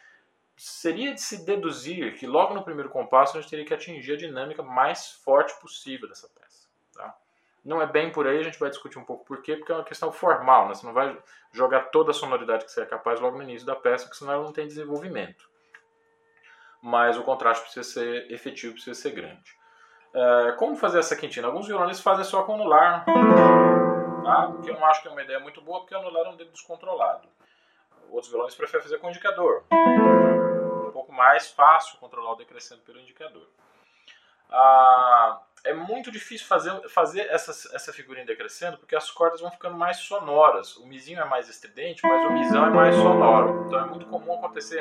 seria 0.57 1.13
de 1.13 1.21
se 1.21 1.45
deduzir 1.45 2.17
que 2.17 2.27
logo 2.27 2.53
no 2.53 2.63
primeiro 2.63 2.89
compasso 2.89 3.37
a 3.37 3.41
gente 3.41 3.49
teria 3.49 3.65
que 3.65 3.73
atingir 3.73 4.13
a 4.13 4.17
dinâmica 4.17 4.61
mais 4.61 5.11
forte 5.11 5.53
possível 5.61 6.09
dessa 6.09 6.27
peça. 6.27 6.67
Tá? 6.93 7.15
Não 7.63 7.81
é 7.81 7.87
bem 7.87 8.11
por 8.11 8.27
aí, 8.27 8.39
a 8.39 8.43
gente 8.43 8.59
vai 8.59 8.69
discutir 8.69 8.99
um 8.99 9.05
pouco 9.05 9.23
por 9.23 9.41
quê, 9.41 9.55
porque 9.55 9.71
é 9.71 9.75
uma 9.75 9.83
questão 9.83 10.11
formal, 10.11 10.67
né? 10.67 10.73
você 10.73 10.85
não 10.85 10.93
vai 10.93 11.17
jogar 11.53 11.89
toda 11.91 12.11
a 12.11 12.13
sonoridade 12.13 12.65
que 12.65 12.71
você 12.71 12.81
é 12.81 12.85
capaz 12.85 13.19
logo 13.19 13.37
no 13.37 13.43
início 13.43 13.65
da 13.65 13.75
peça, 13.75 14.05
porque 14.05 14.17
senão 14.17 14.33
ela 14.33 14.43
não 14.43 14.53
tem 14.53 14.67
desenvolvimento. 14.67 15.49
Mas 16.81 17.17
o 17.17 17.23
contraste 17.23 17.63
precisa 17.63 17.83
ser 17.83 18.31
efetivo, 18.31 18.73
precisa 18.73 18.99
ser 18.99 19.11
grande. 19.11 19.55
É, 20.13 20.51
como 20.53 20.75
fazer 20.75 20.99
essa 20.99 21.15
quintina? 21.15 21.47
Alguns 21.47 21.67
violonistas 21.67 22.03
fazem 22.03 22.25
só 22.25 22.43
com 22.43 22.55
anular 22.55 23.05
tá? 24.23 24.53
que 24.63 24.69
eu 24.69 24.73
não 24.75 24.85
acho 24.85 25.01
que 25.01 25.07
é 25.07 25.11
uma 25.11 25.21
ideia 25.21 25.39
muito 25.39 25.61
boa, 25.61 25.79
porque 25.79 25.95
anular 25.95 26.25
é 26.25 26.29
um 26.29 26.35
dedo 26.35 26.51
descontrolado. 26.51 27.27
Outros 28.09 28.31
violões 28.31 28.55
preferem 28.55 28.83
fazer 28.83 28.97
com 28.97 29.09
indicador. 29.09 29.63
Um 29.71 30.91
pouco 30.91 31.13
mais 31.13 31.49
fácil 31.49 31.97
controlar 31.97 32.33
o 32.33 32.35
decrescendo 32.35 32.81
pelo 32.81 32.99
indicador. 32.99 33.47
Ah, 34.49 35.41
é 35.63 35.73
muito 35.73 36.11
difícil 36.11 36.45
fazer, 36.45 36.89
fazer 36.89 37.21
essa, 37.29 37.51
essa 37.73 37.93
figurinha 37.93 38.25
decrescendo, 38.25 38.77
porque 38.77 38.95
as 38.95 39.09
cordas 39.09 39.39
vão 39.39 39.49
ficando 39.49 39.77
mais 39.77 39.97
sonoras. 39.97 40.75
O 40.77 40.85
mizinho 40.85 41.21
é 41.21 41.25
mais 41.25 41.47
estridente, 41.47 42.01
mas 42.03 42.25
o 42.25 42.31
misão 42.31 42.65
é 42.65 42.69
mais 42.69 42.95
sonoro. 42.95 43.65
Então 43.67 43.79
é 43.79 43.85
muito 43.85 44.05
comum 44.07 44.33
acontecer. 44.33 44.79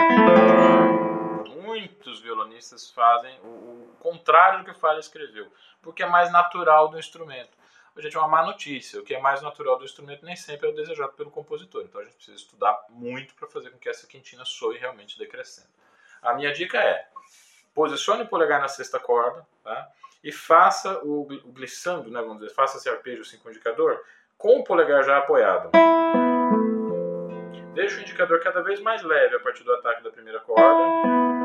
Muitos 1.51 2.21
violonistas 2.21 2.91
fazem 2.91 3.39
o, 3.41 3.47
o 3.47 3.97
contrário 4.01 4.61
do 4.61 4.65
que 4.65 4.71
o 4.71 4.75
Falha 4.75 5.01
escreveu, 5.01 5.53
porque 5.83 6.03
é 6.03 6.07
mais 6.07 6.31
natural 6.31 6.89
do 6.89 6.99
instrumento 6.99 7.61
gente 8.01 8.17
é 8.17 8.19
uma 8.19 8.29
má 8.29 8.45
notícia. 8.45 9.01
O 9.01 9.05
que 9.05 9.15
é 9.15 9.21
mais 9.21 9.43
natural 9.43 9.79
do 9.79 9.85
instrumento 9.85 10.25
nem 10.25 10.37
sempre 10.37 10.67
é 10.67 10.71
o 10.71 10.75
desejado 10.75 11.13
pelo 11.13 11.31
compositor. 11.31 11.83
Então 11.83 12.01
a 12.01 12.05
gente 12.05 12.17
precisa 12.17 12.37
estudar 12.37 12.85
muito 12.89 13.35
para 13.35 13.47
fazer 13.47 13.71
com 13.71 13.79
que 13.79 13.89
essa 13.89 14.07
quintina 14.07 14.45
soe 14.45 14.79
realmente 14.79 15.19
decrescendo. 15.19 15.69
A 16.23 16.35
minha 16.35 16.53
dica 16.53 16.79
é: 16.79 17.07
posicione 17.75 18.23
o 18.23 18.29
polegar 18.29 18.61
na 18.61 18.69
sexta 18.69 18.99
corda 18.99 19.47
tá? 19.63 19.89
e 20.23 20.33
faça 20.33 20.99
o, 21.05 21.23
o 21.23 21.53
glissando, 21.53 22.11
né, 22.11 22.21
vamos 22.21 22.41
dizer, 22.41 22.55
faça 22.55 22.79
esse 22.79 22.89
arpejo 22.89 23.23
assim 23.23 23.39
com 23.39 23.49
o 23.49 23.51
indicador 23.51 24.03
com 24.37 24.61
o 24.61 24.65
polegar 24.65 25.05
já 25.05 25.19
apoiado. 25.19 25.71
Deixe 27.75 27.97
o 27.97 28.01
indicador 28.01 28.41
cada 28.41 28.63
vez 28.63 28.81
mais 28.81 29.03
leve 29.03 29.37
a 29.37 29.41
partir 29.41 29.63
do 29.65 29.73
ataque 29.75 30.03
da 30.03 30.11
primeira 30.11 30.41
corda 30.41 31.40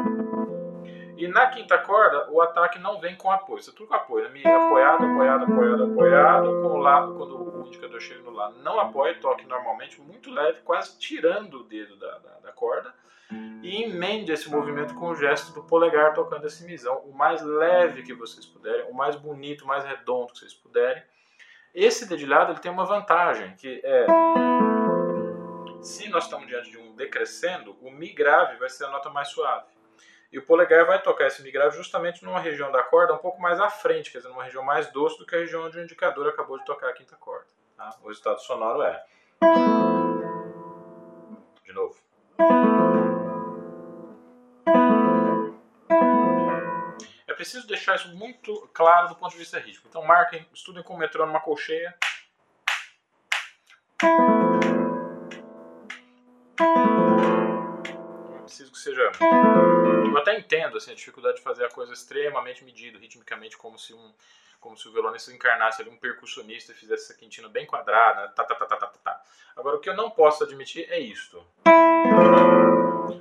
e 1.17 1.28
na 1.28 1.47
quinta 1.47 1.78
corda, 1.78 2.30
o 2.32 2.41
ataque 2.41 2.80
não 2.80 2.99
vem 2.99 3.15
com 3.15 3.32
apoio. 3.32 3.62
Você 3.62 3.71
tudo 3.71 3.88
com 3.88 3.93
apoio. 3.93 4.30
Né? 4.30 4.39
Apoiado, 4.39 5.06
apoiado, 5.06 5.43
apoiado, 5.45 5.84
apoiado. 5.84 6.62
Com 6.62 6.67
o 6.67 6.78
lá, 6.78 7.01
quando 7.01 7.62
o 7.63 7.67
indicador 7.67 8.01
chega 8.01 8.21
no 8.21 8.32
lá, 8.32 8.51
não 8.63 8.80
apoia, 8.80 9.19
toque 9.19 9.45
normalmente 9.45 10.01
muito 10.01 10.30
leve, 10.30 10.62
quase 10.62 10.97
tirando 10.99 11.62
o 11.62 11.63
dedo 11.63 11.95
da, 11.97 12.17
da, 12.19 12.39
da 12.43 12.51
corda. 12.51 12.93
E 13.63 13.84
emende 13.84 14.32
esse 14.32 14.49
movimento 14.49 14.93
com 14.95 15.10
o 15.10 15.15
gesto 15.15 15.54
do 15.54 15.63
polegar 15.63 16.13
tocando 16.13 16.45
esse 16.45 16.63
misão. 16.65 16.99
O 16.99 17.13
mais 17.13 17.41
leve 17.41 18.04
que 18.04 18.13
vocês 18.13 18.45
puderem, 18.45 18.86
o 18.89 18.93
mais 18.93 19.15
bonito, 19.15 19.63
o 19.63 19.67
mais 19.67 19.84
redondo 19.84 20.34
que 20.34 20.39
vocês 20.39 20.54
puderem. 20.54 21.01
Esse 21.73 22.08
dedilhado 22.08 22.51
ele 22.51 22.60
tem 22.60 22.71
uma 22.71 22.86
vantagem, 22.86 23.56
que 23.56 23.82
é 23.84 24.06
se 25.86 26.10
nós 26.10 26.23
estamos 26.23 26.47
diante 26.47 26.71
de 26.71 26.80
um 26.80 26.95
decrescendo, 26.95 27.78
o 27.80 27.91
Mi 27.91 28.12
grave 28.12 28.58
vai 28.58 28.69
ser 28.69 28.86
a 28.86 28.89
nota 28.89 29.10
mais 29.10 29.28
suave. 29.30 29.74
E 30.31 30.38
o 30.38 30.45
polegar 30.45 30.85
vai 30.85 31.01
tocar 31.01 31.27
esse 31.27 31.41
mi 31.41 31.51
justamente 31.71 32.23
numa 32.23 32.39
região 32.39 32.71
da 32.71 32.83
corda 32.83 33.13
um 33.13 33.17
pouco 33.17 33.41
mais 33.41 33.59
à 33.59 33.69
frente, 33.69 34.11
quer 34.11 34.17
dizer, 34.17 34.29
numa 34.29 34.43
região 34.43 34.63
mais 34.63 34.91
doce 34.91 35.17
do 35.17 35.25
que 35.25 35.35
a 35.35 35.39
região 35.39 35.65
onde 35.65 35.77
o 35.77 35.83
indicador 35.83 36.27
acabou 36.27 36.57
de 36.57 36.65
tocar 36.65 36.89
a 36.89 36.93
quinta 36.93 37.15
corda. 37.15 37.47
Tá? 37.77 37.95
O 38.03 38.07
resultado 38.07 38.39
sonoro 38.41 38.81
é. 38.81 39.03
De 41.63 41.73
novo. 41.73 41.95
É 47.27 47.33
preciso 47.33 47.67
deixar 47.67 47.95
isso 47.95 48.15
muito 48.15 48.69
claro 48.73 49.09
do 49.09 49.15
ponto 49.15 49.31
de 49.31 49.38
vista 49.38 49.59
rítmico. 49.59 49.88
Então 49.88 50.03
marquem, 50.03 50.45
estudem 50.53 50.83
com 50.83 50.95
o 50.95 50.97
metrônomo 50.97 51.33
uma 51.33 51.41
colcheia 51.41 51.93
seja. 58.86 59.12
Eu 60.06 60.17
até 60.17 60.38
entendo 60.38 60.78
assim, 60.78 60.91
a 60.91 60.95
dificuldade 60.95 61.38
de 61.38 61.43
fazer 61.43 61.65
a 61.65 61.69
coisa 61.69 61.91
extremamente 61.91 62.63
medida, 62.63 63.00
ritmicamente, 63.00 63.58
como 63.58 63.78
se 63.78 63.93
um 63.93 64.13
como 64.60 64.76
se 64.76 64.88
o 64.88 64.91
violonista 64.91 65.32
encarnasse 65.32 65.84
ali 65.84 65.91
um 65.91 65.98
percussionista 65.98 66.71
e 66.71 66.76
fizesse 66.76 67.04
essa 67.04 67.13
quintina 67.13 67.48
bem 67.48 67.67
quadrada, 67.67 68.21
né? 68.21 68.34
tá, 68.36 68.43
tá, 68.43 68.56
tá, 68.56 68.65
tá, 68.65 68.78
tá, 68.78 68.88
tá. 68.88 69.24
Agora, 69.56 69.76
o 69.76 69.80
que 69.80 69.88
eu 69.88 69.95
não 69.95 70.10
posso 70.10 70.43
admitir 70.43 70.91
é 70.91 71.00
isto. 71.00 71.45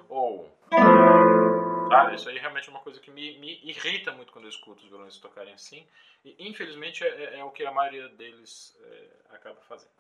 Ou. 0.09 0.51
Tá? 1.91 2.15
Isso 2.15 2.31
aí 2.31 2.39
realmente 2.39 2.69
é 2.69 2.71
uma 2.71 2.81
coisa 2.81 2.99
que 2.99 3.11
me, 3.11 3.39
me 3.39 3.61
irrita 3.63 4.11
muito 4.11 4.33
quando 4.33 4.47
eu 4.47 4.49
escuto 4.49 4.83
os 4.83 4.89
violonistas 4.89 5.21
tocarem 5.21 5.53
assim. 5.53 5.87
E, 6.25 6.49
infelizmente, 6.49 7.05
é, 7.05 7.09
é, 7.09 7.41
é 7.41 7.45
o 7.45 7.51
que 7.51 7.67
a 7.67 7.71
maioria 7.71 8.09
deles 8.09 8.75
é, 8.83 9.35
acaba 9.35 9.61
fazendo. 9.69 9.93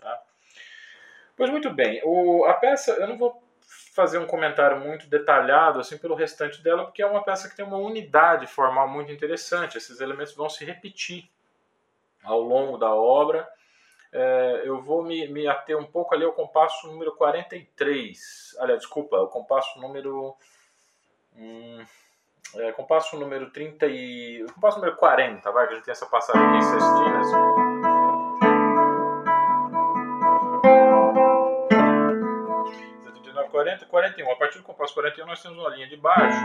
Tá? 0.00 0.20
Pois 1.36 1.48
muito 1.48 1.70
bem. 1.70 2.02
O, 2.04 2.44
a 2.44 2.54
peça, 2.54 2.90
eu 2.94 3.06
não 3.06 3.16
vou 3.16 3.47
fazer 3.94 4.18
um 4.18 4.26
comentário 4.26 4.80
muito 4.80 5.06
detalhado 5.08 5.80
assim 5.80 5.98
pelo 5.98 6.14
restante 6.14 6.62
dela, 6.62 6.84
porque 6.84 7.02
é 7.02 7.06
uma 7.06 7.22
peça 7.22 7.48
que 7.48 7.56
tem 7.56 7.64
uma 7.64 7.76
unidade 7.76 8.46
formal 8.46 8.88
muito 8.88 9.12
interessante. 9.12 9.76
Esses 9.76 10.00
elementos 10.00 10.34
vão 10.34 10.48
se 10.48 10.64
repetir 10.64 11.28
ao 12.24 12.40
longo 12.40 12.78
da 12.78 12.94
obra. 12.94 13.48
É, 14.10 14.62
eu 14.64 14.80
vou 14.80 15.02
me, 15.02 15.28
me 15.28 15.46
ater 15.46 15.76
um 15.76 15.84
pouco 15.84 16.14
ali 16.14 16.24
ao 16.24 16.32
compasso 16.32 16.86
número 16.86 17.14
43. 17.14 18.56
Aliás, 18.58 18.80
desculpa, 18.80 19.18
o 19.18 19.28
compasso 19.28 19.78
número. 19.78 20.34
Hum, 21.36 21.84
é, 22.56 22.72
compasso 22.72 23.18
número 23.18 23.50
30 23.50 23.86
e. 23.86 24.46
Compasso 24.54 24.78
número 24.78 24.96
40, 24.96 25.52
vai, 25.52 25.66
que 25.66 25.72
a 25.72 25.76
gente 25.76 25.84
tem 25.84 25.92
essa 25.92 26.06
passagem 26.06 26.42
aqui 26.42 26.56
em 26.56 26.62
sextinas. 26.62 27.67
40, 33.58 33.86
41. 33.86 34.30
A 34.30 34.36
partir 34.36 34.58
do 34.58 34.64
compasso 34.64 34.94
41 34.94 35.26
nós 35.26 35.42
temos 35.42 35.58
uma 35.58 35.68
linha 35.70 35.88
de 35.88 35.96
baixo. 35.96 36.38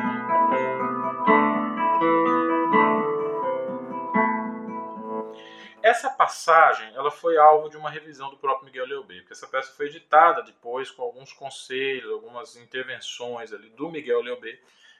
Essa 5.83 6.09
passagem 6.09 6.91
ela 6.95 7.11
foi 7.11 7.37
alvo 7.37 7.69
de 7.69 7.77
uma 7.77 7.91
revisão 7.91 8.31
do 8.31 8.37
próprio 8.37 8.65
Miguel 8.65 8.87
Leobé, 8.87 9.17
porque 9.17 9.33
essa 9.33 9.45
peça 9.45 9.71
foi 9.73 9.87
editada 9.87 10.41
depois 10.41 10.89
com 10.89 11.03
alguns 11.03 11.31
conselhos, 11.31 12.11
algumas 12.11 12.55
intervenções 12.55 13.53
ali 13.53 13.69
do 13.69 13.91
Miguel 13.91 14.21
Leobé, 14.21 14.57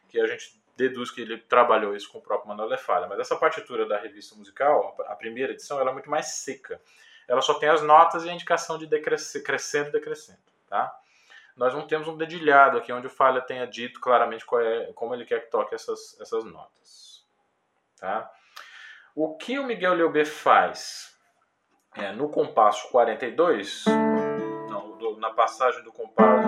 que 0.08 0.19
a 0.19 0.28
gente 0.28 0.62
deduz 0.78 1.10
que 1.10 1.21
ele 1.21 1.39
trabalhou 1.39 1.95
isso 1.95 2.12
com 2.12 2.19
o 2.19 2.21
próprio 2.21 2.49
Manuel 2.49 2.69
Lefalha. 2.69 3.08
Mas 3.08 3.17
essa 3.17 3.36
partitura 3.36 3.88
da 3.88 3.97
revista 3.97 4.36
musical, 4.36 4.95
a 5.08 5.15
primeira 5.15 5.54
edição, 5.54 5.80
ela 5.80 5.89
é 5.89 5.93
muito 5.93 6.12
mais 6.12 6.28
seca. 6.28 6.80
Ela 7.28 7.41
só 7.41 7.56
tem 7.56 7.69
as 7.69 7.82
notas 7.82 8.23
e 8.23 8.30
a 8.30 8.34
indicação 8.34 8.78
de 8.78 8.86
decrescendo 8.86 9.89
e 9.89 9.91
decrescendo. 9.91 10.38
Tá? 10.69 10.95
Nós 11.56 11.74
não 11.74 11.86
temos 11.88 12.08
um 12.08 12.18
dedilhado 12.18 12.78
aqui 12.78 12.92
onde 12.92 13.08
o 13.08 13.12
Falha 13.12 13.42
tenha 13.42 13.68
dito 13.68 14.00
claramente 14.00 14.46
é, 14.60 14.92
como 14.94 15.13
ele 15.13 15.26
quer 15.26 15.42
que 15.42 15.52
toque 15.52 15.76
essas, 15.76 16.20
essas 16.20 16.44
notas. 16.44 17.26
Tá? 18.00 18.30
O 19.16 19.36
que 19.38 19.60
o 19.60 19.63
Miguel 19.63 19.94
Leobé 19.94 20.26
faz 20.26 21.16
é, 21.96 22.12
no 22.12 22.28
compasso 22.30 22.89
42, 22.89 23.86
não, 24.70 24.98
do, 24.98 25.18
na 25.20 25.30
passagem 25.30 25.84
do 25.84 25.92
compasso, 25.92 26.48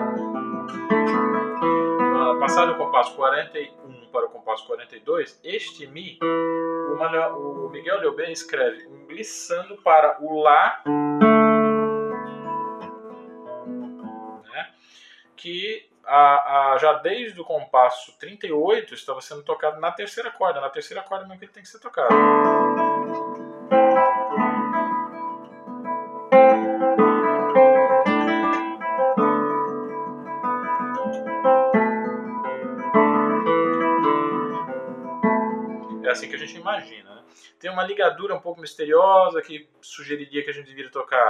na 1.99 2.39
passagem 2.39 2.73
do 2.73 2.77
compasso 2.77 3.15
41 3.15 4.09
para 4.11 4.25
o 4.25 4.29
compasso 4.29 4.65
42, 4.65 5.39
este 5.43 5.85
Mi, 5.85 6.17
o, 6.21 7.69
Miguel 7.69 7.99
Leobé 7.99 8.31
escreve 8.31 8.87
um 8.87 9.05
glissando 9.05 9.77
para 9.83 10.17
o 10.19 10.41
Lá 10.41 10.83
que 15.35 15.89
a, 16.05 16.73
a, 16.73 16.77
já 16.77 16.93
desde 16.93 17.39
o 17.39 17.43
compasso 17.43 18.17
38 18.19 18.93
estava 18.93 19.21
sendo 19.21 19.43
tocado 19.43 19.79
na 19.79 19.91
terceira 19.91 20.31
corda, 20.31 20.61
na 20.61 20.69
terceira 20.69 21.01
corda 21.01 21.25
mesmo 21.25 21.39
que 21.39 21.45
ele 21.45 21.51
tem 21.51 21.63
que 21.63 21.69
ser 21.69 21.79
tocado. 21.79 22.13
É 36.03 36.09
assim 36.09 36.29
que 36.29 36.35
a 36.35 36.39
gente 36.39 36.55
imagina. 36.55 37.15
Né? 37.15 37.23
Tem 37.59 37.71
uma 37.71 37.83
ligadura 37.83 38.35
um 38.35 38.39
pouco 38.39 38.61
misteriosa 38.61 39.41
que 39.41 39.67
sugeriria 39.81 40.43
que 40.43 40.51
a 40.51 40.53
gente 40.53 40.67
deveria 40.67 40.91
tocar 40.91 41.29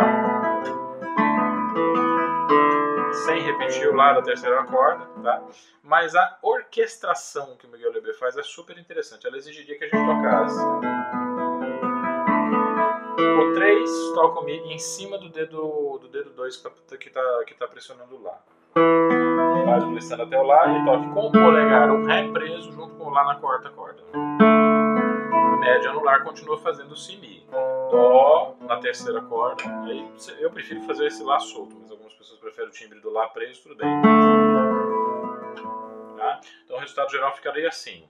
sem 3.26 3.42
repetir 3.42 3.88
o 3.90 3.96
lá 3.96 4.14
da 4.14 4.22
terceira 4.22 4.64
corda, 4.66 5.06
tá? 5.24 5.42
Mas 5.82 6.16
a 6.16 6.38
orquestração 6.44 7.58
que 7.58 7.66
o 7.66 7.70
Miguel 7.70 7.92
Lebe 7.92 8.14
faz 8.14 8.38
é 8.38 8.44
super 8.44 8.78
interessante. 8.78 9.26
Ela 9.26 9.38
exigiria 9.38 9.78
que 9.78 9.86
a 9.86 9.88
gente 9.88 10.06
tocasse 10.06 10.60
o 13.18 13.54
3 13.54 13.90
toca 14.14 14.40
o 14.42 14.46
Mi 14.46 14.58
em 14.72 14.78
cima 14.78 15.18
do 15.18 15.30
dedo 15.30 15.98
do 16.00 16.08
dedo 16.08 16.30
2 16.32 16.58
que 17.00 17.08
está 17.08 17.44
que 17.46 17.56
tá, 17.56 17.68
pressionando 17.68 18.16
o 18.16 18.22
Lá. 18.22 18.40
Faz 19.66 19.84
o 19.84 19.88
glissando 19.88 20.24
até 20.24 20.38
o 20.38 20.44
Lá 20.44 20.68
e 20.68 20.86
toque 20.86 21.10
com 21.10 21.28
o 21.28 21.32
polegar 21.32 21.90
o 21.90 22.06
Ré 22.06 22.28
preso 22.32 22.72
junto 22.72 22.94
com 22.96 23.06
o 23.06 23.10
Lá 23.10 23.26
na 23.26 23.36
quarta 23.36 23.70
corda. 23.72 24.04
O 24.14 25.58
médio 25.60 25.90
anular 25.90 26.24
continua 26.24 26.60
fazendo 26.60 26.92
o 26.92 26.96
Si 26.96 27.18
Mi. 27.18 27.44
Dó 27.90 28.56
na 28.62 28.80
terceira 28.80 29.22
corda. 29.22 29.64
Aí 29.86 30.08
eu 30.40 30.52
prefiro 30.52 30.82
fazer 30.82 31.08
esse 31.08 31.24
Lá 31.24 31.40
solto, 31.40 31.76
mas 31.80 31.92
algumas 31.92 32.14
pessoas 32.14 32.40
preferem 32.40 32.70
o 32.70 32.74
timbre 32.74 33.00
do 33.00 33.10
Lá 33.10 33.28
preso, 33.30 33.64
tudo 33.64 33.76
bem. 33.76 33.90
Tá? 36.18 36.42
Então 36.64 36.78
o 36.78 36.80
resultado 36.80 37.12
geral 37.12 37.36
ficaria 37.36 37.68
assim. 37.68 38.08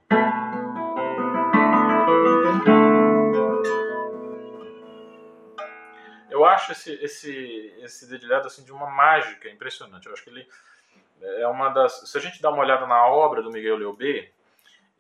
Eu 6.30 6.44
acho 6.44 6.74
esse, 6.74 6.94
esse, 7.02 7.74
esse 7.82 8.10
dedilhado 8.10 8.48
assim, 8.48 8.64
de 8.64 8.72
uma 8.72 8.90
mágica 8.90 9.50
impressionante. 9.50 10.08
Eu 10.08 10.14
acho 10.14 10.24
que 10.24 10.30
ele 10.30 10.48
é 11.22 11.48
uma 11.48 11.70
das. 11.70 12.10
Se 12.10 12.18
a 12.18 12.22
gente 12.22 12.42
dá 12.42 12.50
uma 12.50 12.62
olhada 12.62 12.86
na 12.86 13.08
obra 13.08 13.42
do 13.42 13.52
Miguel 13.52 13.78
Leobé, 13.78 14.30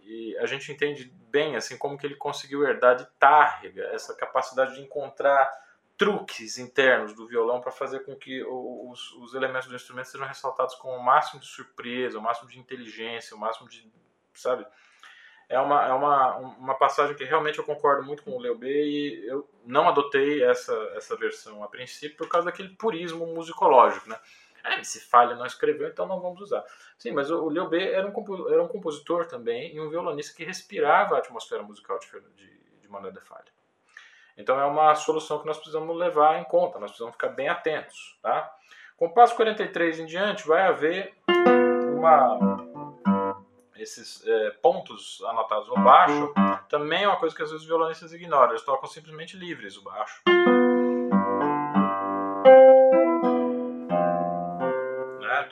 e 0.05 0.37
a 0.37 0.45
gente 0.45 0.71
entende 0.71 1.11
bem 1.29 1.55
assim 1.55 1.77
como 1.77 1.97
que 1.97 2.05
ele 2.05 2.15
conseguiu 2.15 2.63
herdar 2.63 2.95
de 2.95 3.05
Tárrega 3.19 3.83
essa 3.93 4.15
capacidade 4.15 4.75
de 4.75 4.81
encontrar 4.81 5.51
truques 5.97 6.57
internos 6.57 7.13
do 7.13 7.27
violão 7.27 7.61
para 7.61 7.71
fazer 7.71 8.01
com 8.05 8.15
que 8.15 8.43
os, 8.43 9.13
os, 9.13 9.33
elementos 9.33 9.67
do 9.67 9.75
instrumento 9.75 10.09
sejam 10.09 10.27
ressaltados 10.27 10.75
com 10.75 10.89
o 10.89 11.01
máximo 11.01 11.39
de 11.39 11.47
surpresa, 11.47 12.19
o 12.19 12.21
máximo 12.21 12.49
de 12.49 12.59
inteligência, 12.59 13.35
o 13.35 13.39
máximo 13.39 13.69
de, 13.69 13.89
sabe, 14.33 14.65
é 15.47 15.59
uma, 15.59 15.85
é 15.85 15.93
uma, 15.93 16.35
uma 16.37 16.75
passagem 16.75 17.15
que 17.15 17.23
realmente 17.23 17.59
eu 17.59 17.63
concordo 17.63 18.03
muito 18.03 18.23
com 18.23 18.31
o 18.31 18.39
Leo 18.39 18.57
B 18.57 18.67
e 18.67 19.27
eu 19.27 19.49
não 19.63 19.87
adotei 19.87 20.43
essa, 20.43 20.73
essa 20.95 21.15
versão 21.15 21.63
a 21.63 21.67
princípio 21.67 22.17
por 22.17 22.27
causa 22.27 22.45
daquele 22.45 22.69
purismo 22.69 23.25
musicológico, 23.27 24.09
né? 24.09 24.19
É, 24.65 24.84
se 24.84 24.99
falha 24.99 25.36
não 25.36 25.45
escreveu, 25.45 25.88
então 25.88 26.08
não 26.08 26.19
vamos 26.19 26.41
usar. 26.41 26.63
Sim, 26.97 27.12
mas 27.12 27.30
o, 27.30 27.47
Leo 27.49 27.69
B 27.69 27.91
era 27.91 28.08
um, 28.08 28.49
era 28.49 28.63
um 28.63 28.67
compositor 28.67 29.25
também 29.25 29.75
e 29.75 29.80
um 29.80 29.89
violonista 29.89 30.36
que 30.36 30.43
respirava 30.43 31.15
a 31.15 31.19
atmosfera 31.19 31.62
musical 31.62 31.99
de, 31.99 32.08
de, 32.36 32.80
de 32.82 32.89
Manuel 32.89 33.13
de 33.13 33.21
Falha. 33.21 33.54
Então 34.38 34.60
é 34.60 34.65
uma 34.65 34.95
solução 34.95 35.39
que 35.39 35.45
nós 35.45 35.58
precisamos 35.58 35.95
levar 35.95 36.39
em 36.39 36.43
conta, 36.43 36.80
nós 36.80 36.91
precisamos 36.91 37.13
ficar 37.13 37.30
bem 37.30 37.47
atentos, 37.47 38.17
tá? 38.21 38.54
Com 38.97 39.06
o 39.06 39.13
passo 39.13 39.36
43 39.36 39.99
em 39.99 40.06
diante 40.06 40.47
vai 40.47 40.63
haver 40.63 41.13
uma 41.95 42.39
esses 43.78 44.25
é, 44.25 44.51
pontos 44.62 45.21
anotados 45.25 45.67
no 45.67 45.75
baixo 45.75 46.34
também 46.69 47.04
é 47.04 47.08
uma 47.08 47.17
coisa 47.17 47.36
que 47.36 47.43
às 47.43 47.49
vezes 47.49 47.62
os 47.62 47.67
violonistas 47.67 48.13
ignoram. 48.13 48.51
Eles 48.51 48.63
tocam 48.63 48.88
simplesmente 48.88 49.38
livres 49.38 49.78
o 49.78 49.84
baixo. 49.84 50.21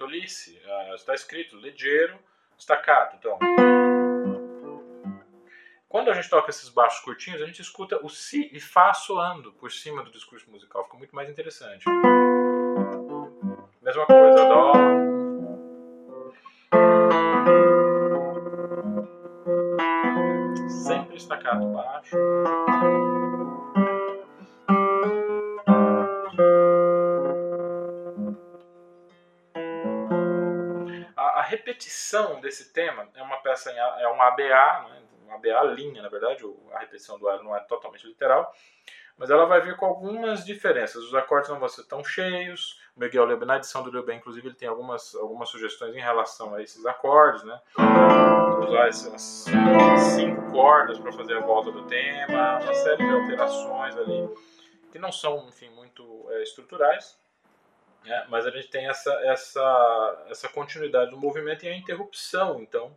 Tolice. 0.03 0.61
Uh, 0.65 0.95
está 0.95 1.13
escrito 1.13 1.55
ligeiro, 1.55 2.19
staccato. 2.59 3.15
Então, 3.15 3.39
quando 5.87 6.09
a 6.09 6.13
gente 6.13 6.29
toca 6.29 6.49
esses 6.49 6.67
baixos 6.67 6.99
curtinhos, 6.99 7.41
a 7.41 7.45
gente 7.45 7.61
escuta 7.61 7.97
o 8.03 8.09
si 8.09 8.49
e 8.51 8.59
fá 8.59 8.93
soando 8.93 9.53
por 9.53 9.71
cima 9.71 10.03
do 10.03 10.11
discurso 10.11 10.49
musical. 10.51 10.83
Fica 10.83 10.97
muito 10.97 11.15
mais 11.15 11.29
interessante. 11.29 11.85
Mesma 13.81 14.05
coisa, 14.05 14.45
dó. 14.45 14.73
staccato 21.15 21.65
baixo. 21.67 22.17
Repetição 31.83 32.39
desse 32.39 32.71
tema 32.71 33.07
é 33.13 33.21
uma 33.21 33.37
peça 33.37 33.71
em, 33.71 33.77
é 33.77 34.07
um 34.09 34.21
ABA, 34.21 34.43
né? 34.43 35.01
uma 35.25 35.35
ABA 35.35 35.63
linha, 35.73 36.01
na 36.01 36.09
verdade, 36.09 36.43
a 36.73 36.79
repetição 36.79 37.19
do 37.19 37.27
ar 37.27 37.43
não 37.43 37.55
é 37.55 37.59
totalmente 37.61 38.07
literal, 38.07 38.53
mas 39.17 39.29
ela 39.29 39.45
vai 39.45 39.61
vir 39.61 39.75
com 39.75 39.85
algumas 39.85 40.45
diferenças. 40.45 41.03
Os 41.03 41.13
acordes 41.13 41.49
não 41.49 41.59
vão 41.59 41.67
ser 41.67 41.83
tão 41.83 42.03
cheios. 42.03 42.79
O 42.95 42.99
Miguel 42.99 43.25
Lebe, 43.25 43.45
na 43.45 43.57
edição 43.57 43.83
do 43.83 43.91
Lebe, 43.91 44.13
inclusive, 44.13 44.47
ele 44.47 44.55
tem 44.55 44.67
algumas, 44.67 45.13
algumas 45.15 45.49
sugestões 45.49 45.95
em 45.95 45.99
relação 45.99 46.55
a 46.55 46.63
esses 46.63 46.85
acordes, 46.85 47.43
né? 47.43 47.59
Usar 48.67 48.87
essas 48.87 49.45
cinco 50.15 50.51
cordas 50.51 50.97
para 50.97 51.11
fazer 51.11 51.37
a 51.37 51.41
volta 51.41 51.71
do 51.71 51.85
tema, 51.85 52.59
uma 52.59 52.73
série 52.73 53.05
de 53.05 53.13
alterações 53.13 53.95
ali 53.97 54.29
que 54.91 54.99
não 54.99 55.11
são, 55.11 55.47
enfim, 55.47 55.69
muito 55.69 56.27
é, 56.29 56.43
estruturais. 56.43 57.17
Né? 58.05 58.25
Mas 58.29 58.45
a 58.45 58.51
gente 58.51 58.67
tem 58.69 58.87
essa, 58.87 59.11
essa, 59.23 60.25
essa 60.29 60.49
continuidade 60.49 61.11
do 61.11 61.17
movimento 61.17 61.65
e 61.65 61.69
a 61.69 61.75
interrupção, 61.75 62.61
então, 62.61 62.95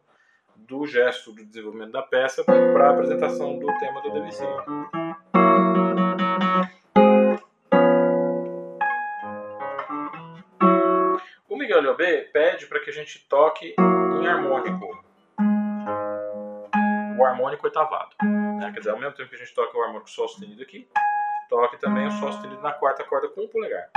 do 0.55 0.87
gesto 0.87 1.33
do 1.33 1.45
desenvolvimento 1.45 1.93
da 1.93 2.03
peça 2.03 2.45
para 2.45 2.89
a 2.89 2.91
apresentação 2.91 3.59
do 3.59 3.67
tema 3.79 4.01
do 4.03 4.11
Debussy. 4.11 4.45
Miguel 11.67 11.81
Liobé 11.81 12.23
pede 12.33 12.65
para 12.67 12.79
que 12.79 12.91
a 12.91 12.93
gente 12.93 13.19
toque 13.29 13.75
em 13.77 14.27
harmônico. 14.27 15.05
O 17.19 17.25
harmônico 17.25 17.67
oitavado. 17.67 18.15
Né? 18.23 18.71
Quer 18.73 18.79
dizer, 18.79 18.91
ao 18.91 18.99
mesmo 18.99 19.15
tempo 19.15 19.29
que 19.29 19.35
a 19.35 19.39
gente 19.39 19.53
toca 19.53 19.77
o 19.77 19.83
harmônico 19.83 20.09
sol 20.09 20.29
sustenido 20.29 20.63
aqui, 20.63 20.89
toque 21.51 21.77
também 21.79 22.07
o 22.07 22.11
sol 22.13 22.31
sustenido 22.31 22.63
na 22.63 22.73
quarta 22.73 23.03
corda 23.03 23.29
com 23.29 23.43
o 23.43 23.49
polegar. 23.49 23.91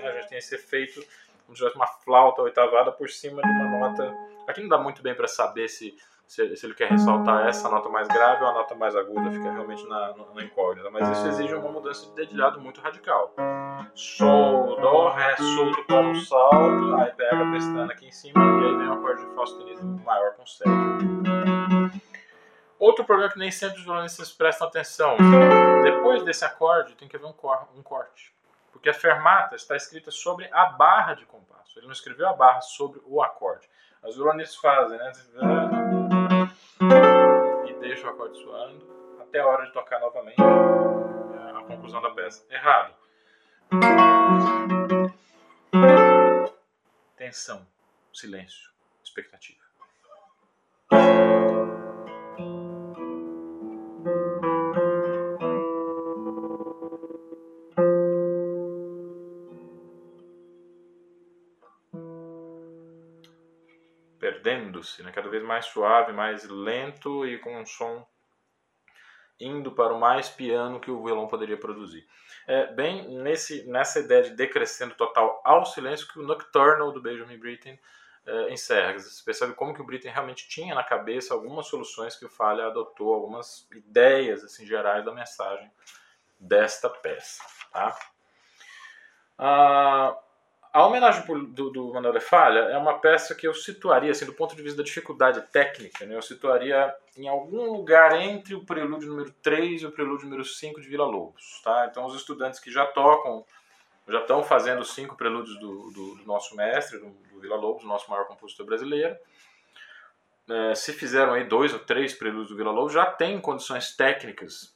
Né? 0.00 0.08
A 0.08 0.20
gente 0.20 0.28
tem 0.28 0.38
esse 0.38 0.54
efeito 0.54 1.04
como 1.46 1.56
se 1.56 1.62
tivesse 1.62 1.76
uma 1.76 1.86
flauta 1.86 2.42
oitavada 2.42 2.92
por 2.92 3.08
cima 3.08 3.42
de 3.42 3.48
uma 3.48 3.78
nota. 3.78 4.14
Aqui 4.46 4.60
não 4.60 4.68
dá 4.68 4.78
muito 4.78 5.02
bem 5.02 5.14
para 5.14 5.28
saber 5.28 5.68
se 5.68 5.96
se, 6.30 6.56
se, 6.56 6.64
ele 6.64 6.74
quer 6.74 6.88
ressaltar 6.88 7.48
essa 7.48 7.68
nota 7.68 7.88
mais 7.88 8.06
grave 8.06 8.44
ou 8.44 8.50
a 8.50 8.52
nota 8.52 8.72
mais 8.76 8.94
aguda, 8.94 9.32
fica 9.32 9.50
realmente 9.50 9.84
na, 9.88 10.14
na 10.32 10.44
incógnita. 10.44 10.88
Mas 10.88 11.08
isso 11.08 11.26
exige 11.26 11.54
uma 11.56 11.72
mudança 11.72 12.06
de 12.06 12.14
dedilhado 12.14 12.60
muito 12.60 12.80
radical. 12.80 13.34
Sol, 13.96 14.80
Dó, 14.80 15.08
Ré, 15.08 15.36
Sol, 15.36 15.72
Dó 15.88 16.02
no 16.04 16.14
salto, 16.20 16.94
aí 17.00 17.10
pega 17.16 17.42
a 17.42 17.50
pestana 17.50 17.92
aqui 17.92 18.06
em 18.06 18.12
cima 18.12 18.40
e 18.40 18.64
aí 18.64 18.76
vem 18.76 18.86
um 18.86 18.92
acorde 18.92 19.26
de 19.26 19.34
Fá 19.34 19.44
sustenido 19.44 19.84
maior 20.04 20.34
com 20.36 20.46
sétimo. 20.46 21.10
Outro 22.78 23.04
problema 23.04 23.32
que 23.32 23.38
nem 23.38 23.50
sempre 23.50 23.78
os 23.78 23.84
violonistas 23.84 24.30
prestam 24.30 24.68
atenção. 24.68 25.16
Depois 25.82 26.22
desse 26.22 26.44
acorde 26.44 26.94
tem 26.94 27.08
que 27.08 27.16
haver 27.16 27.26
um, 27.26 27.32
cor 27.32 27.68
um 27.76 27.82
corte. 27.82 28.32
Porque 28.80 28.88
a 28.88 28.94
fermata 28.94 29.54
está 29.56 29.76
escrita 29.76 30.10
sobre 30.10 30.48
a 30.50 30.64
barra 30.64 31.12
de 31.12 31.26
compasso. 31.26 31.78
Ele 31.78 31.84
não 31.84 31.92
escreveu 31.92 32.26
a 32.26 32.32
barra 32.32 32.62
sobre 32.62 32.98
o 33.04 33.22
acorde. 33.22 33.68
As 34.02 34.16
violonistas 34.16 34.56
fazem, 34.56 34.96
né? 34.96 35.12
E 37.68 37.74
deixa 37.74 38.06
o 38.06 38.10
acorde 38.10 38.38
suando 38.38 39.18
até 39.20 39.40
a 39.40 39.46
hora 39.46 39.66
de 39.66 39.72
tocar 39.74 40.00
novamente 40.00 40.40
é 40.40 41.58
a 41.58 41.62
conclusão 41.64 42.00
da 42.00 42.08
peça. 42.12 42.42
Errado. 42.48 42.94
Tensão, 47.18 47.66
silêncio, 48.14 48.70
expectativa. 49.04 49.69
Perdendo-se, 64.40 65.02
né? 65.02 65.12
cada 65.12 65.28
vez 65.28 65.42
mais 65.42 65.66
suave, 65.66 66.12
mais 66.12 66.48
lento 66.48 67.26
e 67.26 67.38
com 67.38 67.60
um 67.60 67.66
som 67.66 68.06
indo 69.38 69.72
para 69.72 69.94
o 69.94 70.00
mais 70.00 70.28
piano 70.28 70.80
que 70.80 70.90
o 70.90 71.02
violão 71.02 71.28
poderia 71.28 71.56
produzir. 71.56 72.06
É 72.46 72.66
bem 72.66 73.08
nesse, 73.08 73.66
nessa 73.66 74.00
ideia 74.00 74.22
de 74.22 74.30
decrescendo 74.30 74.94
total 74.94 75.40
ao 75.44 75.64
silêncio 75.64 76.08
que 76.08 76.18
o 76.18 76.22
Nocturnal 76.22 76.92
do 76.92 77.00
Benjamin 77.00 77.38
Britten 77.38 77.78
é, 78.26 78.52
encerra. 78.52 78.98
Você 78.98 79.24
percebe 79.24 79.54
como 79.54 79.72
que 79.72 79.80
o 79.80 79.86
Britten 79.86 80.12
realmente 80.12 80.46
tinha 80.48 80.74
na 80.74 80.84
cabeça 80.84 81.32
algumas 81.32 81.66
soluções 81.66 82.16
que 82.16 82.26
o 82.26 82.30
Falha 82.30 82.66
adotou, 82.66 83.14
algumas 83.14 83.66
ideias 83.72 84.44
assim 84.44 84.66
gerais 84.66 85.04
da 85.04 85.12
mensagem 85.12 85.70
desta 86.38 86.90
peça. 86.90 87.42
Tá? 87.72 87.98
Ah, 89.38 90.18
a 90.72 90.86
homenagem 90.86 91.24
do, 91.26 91.70
do 91.70 91.92
Manuel 91.92 92.12
de 92.12 92.20
Falha 92.20 92.60
é 92.60 92.78
uma 92.78 92.98
peça 92.98 93.34
que 93.34 93.46
eu 93.46 93.52
situaria, 93.52 94.10
assim, 94.10 94.24
do 94.24 94.32
ponto 94.32 94.54
de 94.54 94.62
vista 94.62 94.78
da 94.78 94.84
dificuldade 94.84 95.40
técnica, 95.52 96.06
né, 96.06 96.14
eu 96.14 96.22
situaria 96.22 96.94
em 97.16 97.28
algum 97.28 97.72
lugar 97.72 98.20
entre 98.20 98.54
o 98.54 98.64
prelúdio 98.64 99.08
número 99.08 99.32
3 99.42 99.82
e 99.82 99.86
o 99.86 99.92
prelúdio 99.92 100.26
número 100.26 100.44
5 100.44 100.80
de 100.80 100.88
Vila 100.88 101.06
Lobos. 101.06 101.60
Tá? 101.64 101.88
Então, 101.90 102.06
os 102.06 102.14
estudantes 102.14 102.60
que 102.60 102.70
já 102.70 102.86
tocam 102.86 103.44
já 104.08 104.20
estão 104.20 104.42
fazendo 104.42 104.84
cinco 104.84 105.16
prelúdios 105.16 105.58
do, 105.58 105.90
do, 105.90 106.14
do 106.16 106.24
nosso 106.24 106.56
mestre, 106.56 106.98
do, 106.98 107.10
do 107.10 107.40
Vila 107.40 107.56
Lobos, 107.56 107.84
nosso 107.84 108.10
maior 108.10 108.26
compositor 108.26 108.66
brasileiro. 108.66 109.16
É, 110.48 110.74
se 110.74 110.92
fizeram 110.92 111.34
aí 111.34 111.44
dois 111.44 111.72
ou 111.72 111.78
três 111.78 112.12
prelúdios 112.12 112.48
do 112.48 112.56
Vila 112.56 112.72
Lobos, 112.72 112.92
já 112.92 113.06
tem 113.06 113.40
condições 113.40 113.94
técnicas 113.94 114.74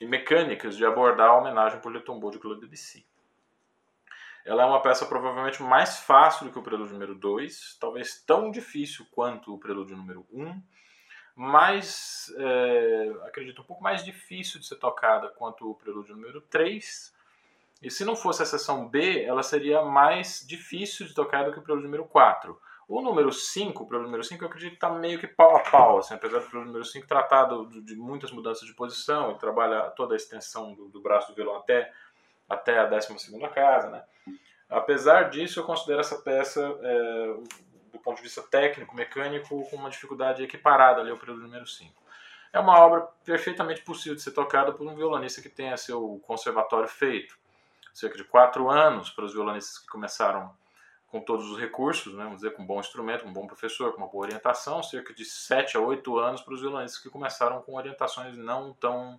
e 0.00 0.06
mecânicas 0.06 0.76
de 0.76 0.84
abordar 0.84 1.30
a 1.30 1.38
homenagem 1.38 1.80
por 1.80 1.92
Le 1.92 2.00
Tombeau 2.00 2.30
de 2.30 2.38
Claude 2.38 2.60
Debussy. 2.60 3.07
Ela 4.48 4.62
é 4.62 4.66
uma 4.66 4.80
peça 4.80 5.04
provavelmente 5.04 5.62
mais 5.62 5.98
fácil 5.98 6.46
do 6.46 6.52
que 6.52 6.58
o 6.58 6.62
prelúdio 6.62 6.94
número 6.94 7.14
2, 7.14 7.76
talvez 7.78 8.24
tão 8.24 8.50
difícil 8.50 9.06
quanto 9.10 9.54
o 9.54 9.58
prelúdio 9.58 9.94
número 9.94 10.26
1, 10.32 10.42
um, 10.42 10.62
mas 11.36 12.34
é, 12.38 13.12
acredito 13.26 13.60
um 13.60 13.64
pouco 13.64 13.82
mais 13.82 14.02
difícil 14.02 14.58
de 14.58 14.66
ser 14.66 14.76
tocada 14.76 15.28
quanto 15.28 15.70
o 15.70 15.74
prelúdio 15.74 16.16
número 16.16 16.40
3. 16.40 17.14
E 17.82 17.90
se 17.90 18.06
não 18.06 18.16
fosse 18.16 18.42
a 18.42 18.46
seção 18.46 18.88
B, 18.88 19.22
ela 19.22 19.42
seria 19.42 19.82
mais 19.82 20.42
difícil 20.48 21.06
de 21.06 21.12
tocar 21.12 21.44
do 21.44 21.52
que 21.52 21.58
o 21.58 21.62
prelúdio 21.62 21.84
número 21.84 22.06
4. 22.06 22.58
O 22.88 23.02
número 23.02 23.30
5, 23.30 23.82
o 23.82 23.86
prelúdio 23.86 24.06
número 24.06 24.24
5, 24.24 24.42
eu 24.42 24.48
acredito 24.48 24.70
que 24.70 24.76
está 24.76 24.88
meio 24.88 25.18
que 25.18 25.26
pau 25.26 25.56
a 25.56 25.60
pau, 25.60 25.98
assim, 25.98 26.14
apesar 26.14 26.38
do 26.38 26.46
prelúdio 26.46 26.72
número 26.72 26.86
5 26.86 27.06
tratado 27.06 27.68
de 27.82 27.94
muitas 27.94 28.32
mudanças 28.32 28.66
de 28.66 28.72
posição, 28.72 29.28
ele 29.28 29.38
trabalha 29.38 29.90
toda 29.90 30.14
a 30.14 30.16
extensão 30.16 30.72
do, 30.72 30.88
do 30.88 31.02
braço 31.02 31.28
do 31.28 31.34
violão 31.34 31.56
até 31.56 31.92
até 32.48 32.78
a 32.78 32.86
12 32.86 33.08
casa, 33.54 33.90
né? 33.90 34.04
Apesar 34.68 35.30
disso, 35.30 35.60
eu 35.60 35.64
considero 35.64 36.00
essa 36.00 36.16
peça, 36.16 36.60
é, 36.82 37.26
do 37.92 37.98
ponto 37.98 38.16
de 38.16 38.22
vista 38.22 38.42
técnico, 38.42 38.94
mecânico, 38.94 39.68
com 39.68 39.76
uma 39.76 39.90
dificuldade 39.90 40.42
equiparada 40.42 41.00
ali 41.00 41.10
ao 41.10 41.16
período 41.16 41.42
número 41.42 41.66
5. 41.66 41.94
É 42.52 42.58
uma 42.58 42.78
obra 42.78 43.00
perfeitamente 43.24 43.82
possível 43.82 44.14
de 44.14 44.22
ser 44.22 44.32
tocada 44.32 44.72
por 44.72 44.86
um 44.86 44.94
violonista 44.94 45.42
que 45.42 45.48
tenha 45.48 45.76
seu 45.76 46.20
conservatório 46.26 46.88
feito. 46.88 47.38
Cerca 47.92 48.16
de 48.16 48.24
quatro 48.24 48.70
anos 48.70 49.10
para 49.10 49.24
os 49.24 49.32
violonistas 49.32 49.78
que 49.78 49.86
começaram 49.86 50.54
com 51.08 51.20
todos 51.20 51.50
os 51.50 51.58
recursos, 51.58 52.14
né, 52.14 52.22
vamos 52.24 52.36
dizer, 52.40 52.54
com 52.54 52.62
um 52.62 52.66
bom 52.66 52.80
instrumento, 52.80 53.24
com 53.24 53.30
um 53.30 53.32
bom 53.32 53.46
professor, 53.46 53.92
com 53.92 53.98
uma 53.98 54.08
boa 54.08 54.26
orientação, 54.26 54.82
cerca 54.82 55.14
de 55.14 55.24
sete 55.24 55.76
a 55.76 55.80
oito 55.80 56.18
anos 56.18 56.42
para 56.42 56.52
os 56.52 56.60
violonistas 56.60 57.02
que 57.02 57.08
começaram 57.08 57.62
com 57.62 57.74
orientações 57.74 58.36
não 58.36 58.74
tão 58.74 59.18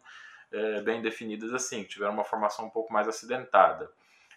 é, 0.51 0.81
bem 0.81 1.01
definidas 1.01 1.53
assim, 1.53 1.83
que 1.83 1.89
tiveram 1.89 2.13
uma 2.13 2.23
formação 2.23 2.65
um 2.65 2.69
pouco 2.69 2.91
mais 2.91 3.07
acidentada. 3.07 3.91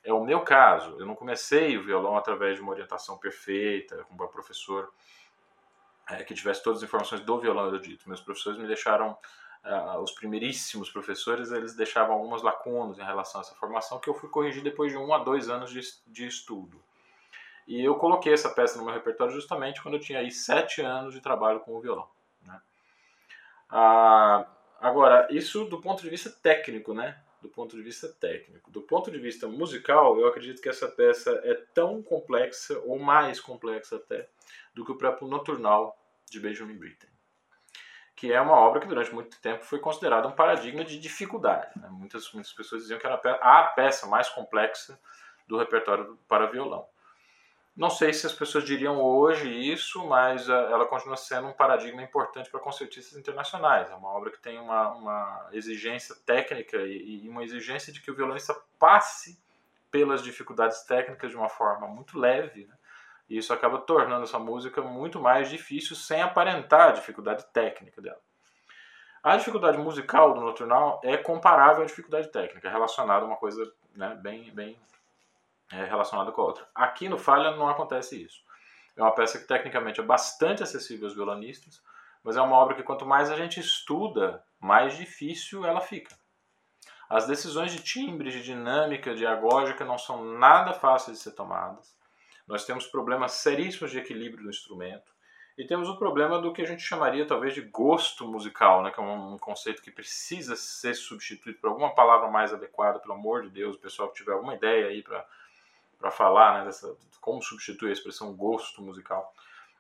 É 0.05 0.13
o 0.13 0.25
meu 0.25 0.41
caso, 0.41 0.97
eu 0.99 1.07
não 1.07 1.15
comecei 1.15 1.79
o 1.79 1.85
violão 1.85 2.17
através 2.17 2.57
de 2.57 2.63
uma 2.63 2.73
orientação 2.73 3.19
perfeita, 3.19 4.05
com 4.05 4.15
um 4.15 4.29
professor 4.29 4.93
é, 6.09 6.25
que 6.25 6.35
tivesse 6.35 6.63
todas 6.63 6.81
as 6.81 6.85
informações 6.85 7.21
do 7.21 7.39
violão 7.39 7.69
erudito. 7.69 8.09
Meus 8.09 8.21
professores 8.21 8.59
me 8.59 8.67
deixaram, 8.67 9.17
uh, 9.65 9.99
os 10.01 10.11
primeiríssimos 10.11 10.91
professores, 10.91 11.53
eles 11.53 11.75
deixavam 11.77 12.17
algumas 12.17 12.43
lacunas 12.43 12.99
em 12.99 13.05
relação 13.05 13.41
a 13.41 13.45
essa 13.45 13.55
formação 13.55 14.01
que 14.01 14.11
eu 14.11 14.15
fui 14.15 14.29
corrigir 14.29 14.63
depois 14.63 14.91
de 14.91 14.99
um 14.99 15.15
a 15.15 15.19
dois 15.19 15.49
anos 15.49 15.71
de, 15.71 15.81
de 16.09 16.27
estudo. 16.27 16.83
E 17.67 17.81
eu 17.83 17.95
coloquei 17.95 18.33
essa 18.33 18.51
peça 18.51 18.77
no 18.77 18.85
meu 18.85 18.93
repertório 18.93 19.33
justamente 19.33 19.81
quando 19.81 19.95
eu 19.95 20.01
tinha 20.01 20.19
aí 20.19 20.33
sete 20.33 20.83
anos 20.83 21.15
de 21.15 21.21
trabalho 21.21 21.61
com 21.61 21.77
o 21.77 21.81
violão. 21.81 22.09
Né? 22.45 22.61
Ah, 23.71 24.47
Agora, 24.83 25.29
isso 25.31 25.65
do 25.67 25.81
ponto 25.81 26.03
de 26.03 26.11
vista 26.11 26.29
técnico, 26.29 26.93
né? 26.93 27.17
Do 27.41 27.49
ponto 27.49 27.77
de 27.77 27.83
vista 27.83 28.09
técnico. 28.09 28.69
Do 28.69 28.83
ponto 28.83 29.13
de 29.13 29.19
vista 29.19 29.47
musical, 29.47 30.19
eu 30.19 30.27
acredito 30.27 30.61
que 30.61 30.69
essa 30.69 30.89
peça 30.89 31.31
é 31.45 31.55
tão 31.73 32.03
complexa, 32.03 32.77
ou 32.81 32.99
mais 32.99 33.39
complexa 33.39 33.95
até, 33.95 34.29
do 34.75 34.85
que 34.85 34.91
o 34.91 34.97
próprio 34.97 35.29
Noturnal 35.29 35.97
de 36.29 36.41
Benjamin 36.41 36.77
Britten. 36.77 37.09
Que 38.17 38.33
é 38.33 38.41
uma 38.41 38.55
obra 38.55 38.81
que 38.81 38.89
durante 38.89 39.15
muito 39.15 39.41
tempo 39.41 39.65
foi 39.65 39.79
considerada 39.79 40.27
um 40.27 40.33
paradigma 40.33 40.85
de 40.85 40.99
dificuldade. 40.99 41.71
Né? 41.79 41.89
Muitas, 41.89 42.33
muitas 42.33 42.53
pessoas 42.53 42.83
diziam 42.83 42.99
que 42.99 43.07
era 43.07 43.21
a 43.41 43.63
peça 43.77 44.09
mais 44.09 44.29
complexa 44.31 44.99
do 45.47 45.59
repertório 45.59 46.19
para 46.27 46.47
violão. 46.47 46.89
Não 47.75 47.89
sei 47.89 48.13
se 48.13 48.27
as 48.27 48.35
pessoas 48.35 48.65
diriam 48.65 49.01
hoje 49.01 49.49
isso, 49.49 50.07
mas 50.07 50.49
ah, 50.51 50.69
ela 50.71 50.87
continua 50.87 51.17
sendo 51.17 51.49
um 51.49 51.53
paradigma 51.53 52.03
importante 52.03 52.51
para 52.51 52.61
concertistas 52.61 53.19
internacionais. 53.19 53.91
É 53.91 53.95
uma 53.95 54.11
obra 54.11 54.31
que 54.31 54.39
tem 54.39 54.59
uma, 54.59 54.91
uma 54.91 55.49
exigência 55.53 56.15
técnica 56.27 56.77
e, 56.77 57.25
e, 57.25 57.29
uma 57.31 57.43
exigência 57.43 57.91
de 57.91 58.03
que 58.03 58.11
o 58.11 58.15
violonista 58.15 58.55
passe 58.79 59.41
pelas 59.91 60.23
dificuldades 60.23 60.83
técnicas 60.83 61.31
de 61.31 61.37
uma 61.37 61.49
forma 61.49 61.89
muito 61.89 62.19
leve. 62.19 62.67
Né? 62.67 62.75
E 63.29 63.39
isso 63.39 63.55
acaba 63.55 63.79
tornando 63.79 64.25
essa 64.25 64.39
música 64.39 64.83
muito 64.83 65.19
mais 65.19 65.49
difícil 65.49 65.97
sem 65.97 66.21
aparentar 66.21 66.91
a 66.91 66.93
dificuldade 66.93 67.47
técnica 67.55 68.03
dela. 68.03 68.21
A 69.23 69.37
dificuldade 69.37 69.79
musical 69.79 70.35
do 70.35 70.41
Nocturnal 70.43 71.01
é 71.03 71.17
comparável 71.17 71.85
à 71.85 71.87
dificuldade 71.87 72.31
técnica, 72.31 72.69
relacionada 72.69 73.25
a 73.25 73.29
uma 73.29 73.37
coisa 73.37 73.73
né, 73.95 74.19
bem, 74.21 74.51
bem 74.53 74.79
é, 75.73 75.85
relacionada 75.85 76.31
com 76.31 76.43
a 76.43 76.45
outra. 76.45 76.69
Aqui 76.75 77.09
no 77.09 77.19
Falha 77.19 77.57
não 77.57 77.69
acontece 77.69 78.23
isso. 78.23 78.43
É 78.97 79.03
uma 79.03 79.15
peça 79.15 79.39
que 79.39 79.47
tecnicamente 79.47 80.01
é 80.01 80.03
bastante 80.03 80.63
acessível 80.63 81.07
aos 81.07 81.15
violonistas, 81.15 81.83
mas 82.23 82.37
é 82.37 82.41
uma 82.41 82.57
obra 82.57 82.75
que 82.75 82.83
quanto 82.83 83.07
mais 83.07 83.31
a 83.31 83.37
gente 83.37 83.59
estuda, 83.59 84.45
mais 84.61 84.97
difícil 84.97 85.65
ela 85.65 85.81
fica. 85.81 86.15
As 87.09 87.27
decisões 87.27 87.73
de 87.73 87.83
timbre, 87.83 88.31
de 88.31 88.43
dinâmica, 88.43 89.15
de 89.15 89.27
agógica 89.27 89.85
não 89.85 89.99
são 89.99 90.25
nada 90.25 90.73
fáceis 90.73 91.19
de 91.19 91.23
ser 91.23 91.33
tomadas. 91.33 91.97
Nós 92.47 92.65
temos 92.65 92.87
problemas 92.87 93.33
seríssimos 93.33 93.91
de 93.91 93.99
equilíbrio 93.99 94.45
do 94.45 94.51
instrumento. 94.51 95.13
E 95.57 95.67
temos 95.67 95.89
o 95.89 95.99
problema 95.99 96.41
do 96.41 96.53
que 96.53 96.63
a 96.63 96.67
gente 96.67 96.83
chamaria 96.83 97.27
talvez 97.27 97.53
de 97.53 97.61
gosto 97.61 98.27
musical, 98.27 98.83
né? 98.83 98.91
que 98.91 98.99
é 98.99 99.03
um, 99.03 99.37
conceito 99.37 99.83
que 99.83 99.91
precisa 99.91 100.57
ser 100.57 100.95
substituído 100.95 101.59
por 101.59 101.69
alguma 101.69 101.95
palavra 101.95 102.29
mais 102.29 102.55
adequada, 102.55 102.99
pelo 102.99 103.15
amor 103.15 103.43
de 103.43 103.51
Deus, 103.51 103.77
o 103.77 103.79
pessoal 103.79 104.09
que 104.09 104.17
tiver 104.17 104.33
alguma 104.33 104.55
ideia 104.55 104.87
aí 104.87 105.03
para 105.03 105.27
para 106.03 106.11
falar, 106.11 106.59
né, 106.59 106.65
dessa, 106.67 106.95
como 107.21 107.41
substituir 107.41 107.91
a 107.91 107.93
expressão 107.93 108.35
gosto 108.35 108.83
musical. 108.83 109.33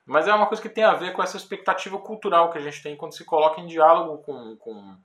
Mas 0.07 0.27
é 0.27 0.35
uma 0.35 0.47
coisa 0.47 0.63
que 0.63 0.69
tem 0.69 0.85
a 0.85 0.95
ver 0.95 1.13
com 1.13 1.23
essa 1.23 1.37
expectativa 1.37 1.99
cultural 1.99 2.51
que 2.51 2.59
a 2.59 2.61
gente 2.61 2.83
tem 2.83 2.97
quando 2.97 3.15
se 3.15 3.25
coloca 3.25 3.61
em 3.61 3.67
diálogo 3.67 4.23
com, 4.23 4.57
com, 4.57 4.97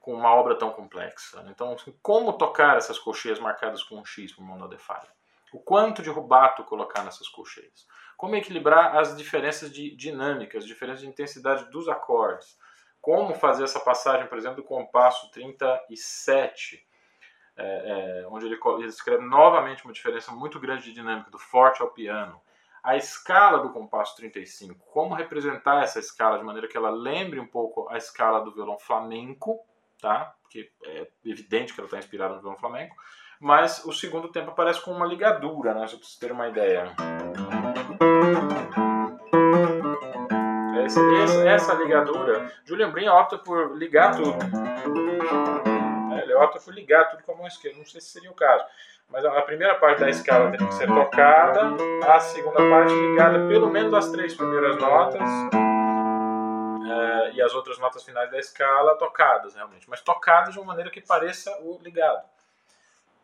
com 0.00 0.14
uma 0.14 0.34
obra 0.34 0.58
tão 0.58 0.70
complexa. 0.70 1.44
Então, 1.48 1.72
assim, 1.72 1.94
como 2.02 2.32
tocar 2.32 2.76
essas 2.76 2.98
colcheias 2.98 3.38
marcadas 3.38 3.82
com 3.82 3.96
um 3.96 4.04
X 4.04 4.32
por 4.32 4.42
Mono 4.42 4.68
de 4.68 4.78
Falha? 4.78 5.08
O 5.52 5.58
quanto 5.58 6.02
de 6.02 6.10
rubato 6.10 6.64
colocar 6.64 7.02
nessas 7.02 7.28
colcheias? 7.28 7.86
Como 8.16 8.36
equilibrar 8.36 8.96
as 8.96 9.16
diferenças 9.16 9.70
de 9.70 9.94
dinâmica, 9.96 10.58
as 10.58 10.66
diferenças 10.66 11.00
de 11.00 11.08
intensidade 11.08 11.70
dos 11.70 11.88
acordes? 11.88 12.58
Como 13.00 13.34
fazer 13.34 13.64
essa 13.64 13.80
passagem, 13.80 14.26
por 14.26 14.36
exemplo, 14.36 14.56
do 14.56 14.64
compasso 14.64 15.30
37 15.30 16.86
é, 17.60 18.22
é, 18.22 18.26
onde 18.28 18.46
ele, 18.46 18.58
ele 18.78 18.86
escreve 18.86 19.22
novamente 19.22 19.84
uma 19.84 19.92
diferença 19.92 20.32
muito 20.32 20.58
grande 20.58 20.84
de 20.84 20.94
dinâmica 20.94 21.30
do 21.30 21.38
forte 21.38 21.82
ao 21.82 21.90
piano. 21.90 22.40
A 22.82 22.96
escala 22.96 23.58
do 23.58 23.70
compasso 23.70 24.16
35, 24.16 24.82
como 24.90 25.14
representar 25.14 25.82
essa 25.82 25.98
escala 25.98 26.38
de 26.38 26.44
maneira 26.44 26.66
que 26.66 26.76
ela 26.76 26.90
lembre 26.90 27.38
um 27.38 27.46
pouco 27.46 27.86
a 27.90 27.98
escala 27.98 28.40
do 28.40 28.54
violão 28.54 28.78
flamenco, 28.78 29.60
tá? 30.00 30.34
Porque 30.42 30.70
é 30.86 31.06
evidente 31.22 31.74
que 31.74 31.80
ela 31.80 31.86
está 31.86 31.98
inspirada 31.98 32.34
no 32.34 32.40
violão 32.40 32.58
flamenco. 32.58 32.96
Mas 33.38 33.84
o 33.84 33.92
segundo 33.92 34.28
tempo 34.28 34.50
aparece 34.50 34.82
com 34.82 34.92
uma 34.92 35.06
ligadura, 35.06 35.74
né? 35.74 35.86
Só 35.86 35.98
para 35.98 36.06
terem 36.18 36.34
uma 36.34 36.48
ideia. 36.48 36.94
Essa, 40.82 41.00
essa 41.46 41.74
ligadura, 41.74 42.50
Julian 42.64 42.90
Brin 42.90 43.08
opta 43.08 43.36
por 43.38 43.76
ligar 43.76 44.16
tudo 44.16 45.69
ele 46.22 46.34
opta 46.34 46.60
por 46.60 46.72
ligar 46.74 47.10
tudo 47.10 47.22
com 47.22 47.32
a 47.32 47.36
mão 47.36 47.46
esquerda. 47.46 47.78
Não 47.78 47.84
sei 47.84 48.00
se 48.00 48.08
seria 48.08 48.30
o 48.30 48.34
caso. 48.34 48.64
Mas 49.08 49.24
a 49.24 49.42
primeira 49.42 49.74
parte 49.74 50.00
da 50.00 50.08
escala 50.08 50.50
tem 50.50 50.64
que 50.64 50.74
ser 50.74 50.86
tocada, 50.86 51.62
a 52.08 52.20
segunda 52.20 52.58
parte 52.58 52.92
ligada 52.92 53.48
pelo 53.48 53.68
menos 53.68 53.92
as 53.92 54.08
três 54.10 54.36
primeiras 54.36 54.76
notas 54.76 55.28
uh, 56.90 57.34
e 57.34 57.42
as 57.42 57.52
outras 57.52 57.76
notas 57.78 58.04
finais 58.04 58.30
da 58.30 58.38
escala 58.38 58.96
tocadas, 58.96 59.56
realmente. 59.56 59.90
Mas 59.90 60.00
tocadas 60.00 60.54
de 60.54 60.60
uma 60.60 60.66
maneira 60.66 60.90
que 60.90 61.00
pareça 61.00 61.50
o 61.60 61.80
ligado. 61.82 62.24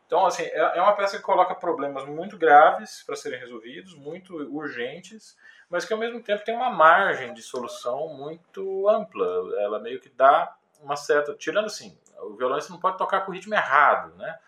Então, 0.06 0.24
assim, 0.24 0.42
é, 0.42 0.78
é 0.78 0.82
uma 0.82 0.94
peça 0.94 1.16
que 1.16 1.22
coloca 1.22 1.54
problemas 1.54 2.04
muito 2.04 2.36
graves 2.36 3.02
para 3.04 3.16
serem 3.16 3.38
resolvidos, 3.38 3.94
muito 3.94 4.34
urgentes, 4.36 5.36
mas 5.68 5.84
que 5.84 5.92
ao 5.92 5.98
mesmo 5.98 6.20
tempo 6.22 6.44
tem 6.44 6.54
uma 6.54 6.70
margem 6.70 7.34
de 7.34 7.42
solução 7.42 8.08
muito 8.08 8.88
ampla. 8.88 9.26
Ela 9.60 9.80
meio 9.80 10.00
que 10.00 10.08
dá 10.08 10.54
uma 10.80 10.96
certa. 10.96 11.34
Tirando 11.34 11.66
assim, 11.66 11.96
o 12.20 12.34
violonista 12.34 12.72
não 12.72 12.80
pode 12.80 12.98
tocar 12.98 13.20
com 13.22 13.32
ritmo 13.32 13.54
errado, 13.54 14.14
né? 14.16 14.38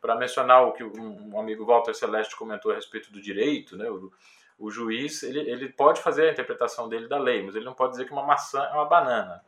Para 0.00 0.16
mencionar 0.16 0.62
o 0.64 0.72
que 0.72 0.84
um 0.84 1.38
amigo 1.38 1.64
Walter 1.64 1.94
Celeste 1.94 2.36
comentou 2.36 2.72
a 2.72 2.74
respeito 2.74 3.10
do 3.10 3.20
direito, 3.20 3.76
né? 3.76 3.88
O, 3.90 4.12
o 4.58 4.70
juiz 4.70 5.22
ele, 5.22 5.40
ele 5.40 5.68
pode 5.68 6.00
fazer 6.00 6.28
a 6.28 6.32
interpretação 6.32 6.88
dele 6.88 7.08
da 7.08 7.18
lei, 7.18 7.42
mas 7.42 7.54
ele 7.54 7.64
não 7.64 7.74
pode 7.74 7.92
dizer 7.92 8.04
que 8.04 8.12
uma 8.12 8.22
maçã 8.22 8.62
é 8.64 8.74
uma 8.74 8.86
banana. 8.86 9.42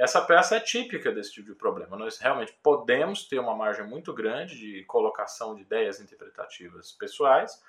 Essa 0.00 0.22
peça 0.22 0.56
é 0.56 0.60
típica 0.60 1.12
desse 1.12 1.32
tipo 1.32 1.48
de 1.48 1.54
problema. 1.54 1.94
Nós 1.94 2.18
realmente 2.18 2.56
podemos 2.62 3.24
ter 3.24 3.38
uma 3.38 3.54
margem 3.54 3.86
muito 3.86 4.14
grande 4.14 4.58
de 4.58 4.82
colocação 4.84 5.54
de 5.54 5.60
ideias 5.60 6.00
interpretativas 6.00 6.92
pessoais, 6.92 7.62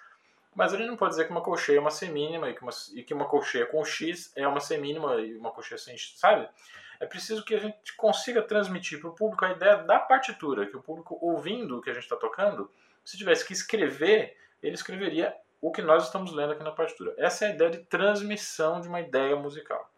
mas 0.55 0.71
ele 0.73 0.85
não 0.85 0.95
pode 0.95 1.11
dizer 1.11 1.25
que 1.25 1.31
uma 1.31 1.41
colcheia 1.41 1.77
é 1.77 1.81
uma 1.81 1.91
semínima 1.91 2.49
e 2.49 2.53
que 2.53 2.61
uma, 2.61 2.71
e 2.93 3.03
que 3.03 3.13
uma 3.13 3.25
colcheia 3.25 3.65
com 3.65 3.83
X 3.83 4.31
é 4.35 4.47
uma 4.47 4.61
semínima 4.61 5.15
e 5.15 5.35
uma 5.35 5.51
colcheia 5.51 5.77
sem 5.77 5.97
X, 5.97 6.17
sabe? 6.17 6.47
É 7.01 7.07
preciso 7.07 7.43
que 7.43 7.55
a 7.55 7.57
gente 7.57 7.95
consiga 7.95 8.43
transmitir 8.43 8.99
para 9.01 9.09
o 9.09 9.15
público 9.15 9.43
a 9.43 9.51
ideia 9.51 9.77
da 9.77 9.99
partitura, 9.99 10.67
que 10.67 10.77
o 10.77 10.83
público 10.83 11.17
ouvindo 11.19 11.79
o 11.79 11.81
que 11.81 11.89
a 11.89 11.93
gente 11.93 12.03
está 12.03 12.15
tocando 12.15 12.69
Se 13.03 13.17
tivesse 13.17 13.43
que 13.43 13.53
escrever, 13.53 14.37
ele 14.61 14.75
escreveria 14.75 15.35
o 15.59 15.71
que 15.71 15.81
nós 15.81 16.05
estamos 16.05 16.31
lendo 16.31 16.53
aqui 16.53 16.63
na 16.63 16.71
partitura. 16.71 17.15
Essa 17.17 17.45
é 17.45 17.47
a 17.47 17.55
ideia 17.55 17.71
de 17.71 17.79
transmissão 17.85 18.79
de 18.79 18.87
uma 18.87 19.01
ideia 19.01 19.35
musical. 19.35 19.91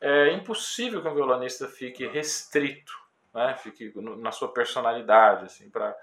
É 0.00 0.32
impossível 0.32 1.00
que 1.00 1.08
um 1.08 1.14
violonista 1.14 1.68
fique 1.68 2.04
restrito, 2.06 2.92
né? 3.32 3.56
fique 3.56 3.92
na 3.96 4.32
sua 4.32 4.52
personalidade, 4.52 5.44
assim, 5.44 5.70
para 5.70 5.96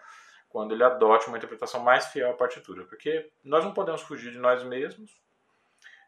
quando 0.48 0.74
ele 0.74 0.84
adote 0.84 1.28
uma 1.28 1.38
interpretação 1.38 1.82
mais 1.82 2.06
fiel 2.08 2.32
à 2.32 2.34
partitura, 2.34 2.86
porque 2.86 3.30
nós 3.44 3.66
não 3.66 3.74
podemos 3.74 4.02
fugir 4.02 4.32
de 4.32 4.40
nós 4.40 4.64
mesmos, 4.64 5.22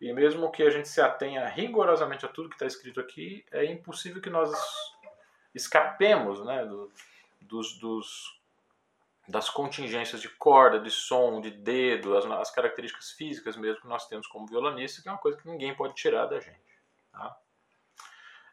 e 0.01 0.13
mesmo 0.13 0.51
que 0.51 0.63
a 0.63 0.69
gente 0.69 0.87
se 0.87 1.01
atenha 1.01 1.47
rigorosamente 1.47 2.25
a 2.25 2.29
tudo 2.29 2.49
que 2.49 2.55
está 2.55 2.65
escrito 2.65 2.99
aqui, 2.99 3.45
é 3.51 3.65
impossível 3.65 4.21
que 4.21 4.29
nós 4.29 4.51
escapemos 5.53 6.43
né, 6.45 6.65
do, 6.65 6.91
dos, 7.41 7.77
dos, 7.79 8.39
das 9.27 9.49
contingências 9.49 10.21
de 10.21 10.29
corda, 10.29 10.79
de 10.79 10.91
som, 10.91 11.41
de 11.41 11.51
dedo, 11.51 12.15
as, 12.17 12.25
as, 12.25 12.51
características 12.51 13.11
físicas 13.11 13.57
mesmo 13.57 13.81
que 13.81 13.87
nós 13.87 14.07
temos 14.07 14.27
como 14.27 14.47
violonista, 14.47 15.01
que 15.01 15.09
é 15.09 15.11
uma 15.11 15.17
coisa 15.17 15.37
que 15.37 15.49
ninguém 15.49 15.75
pode 15.75 15.95
tirar 15.95 16.25
da 16.25 16.39
gente. 16.39 16.61
Tá? 17.11 17.37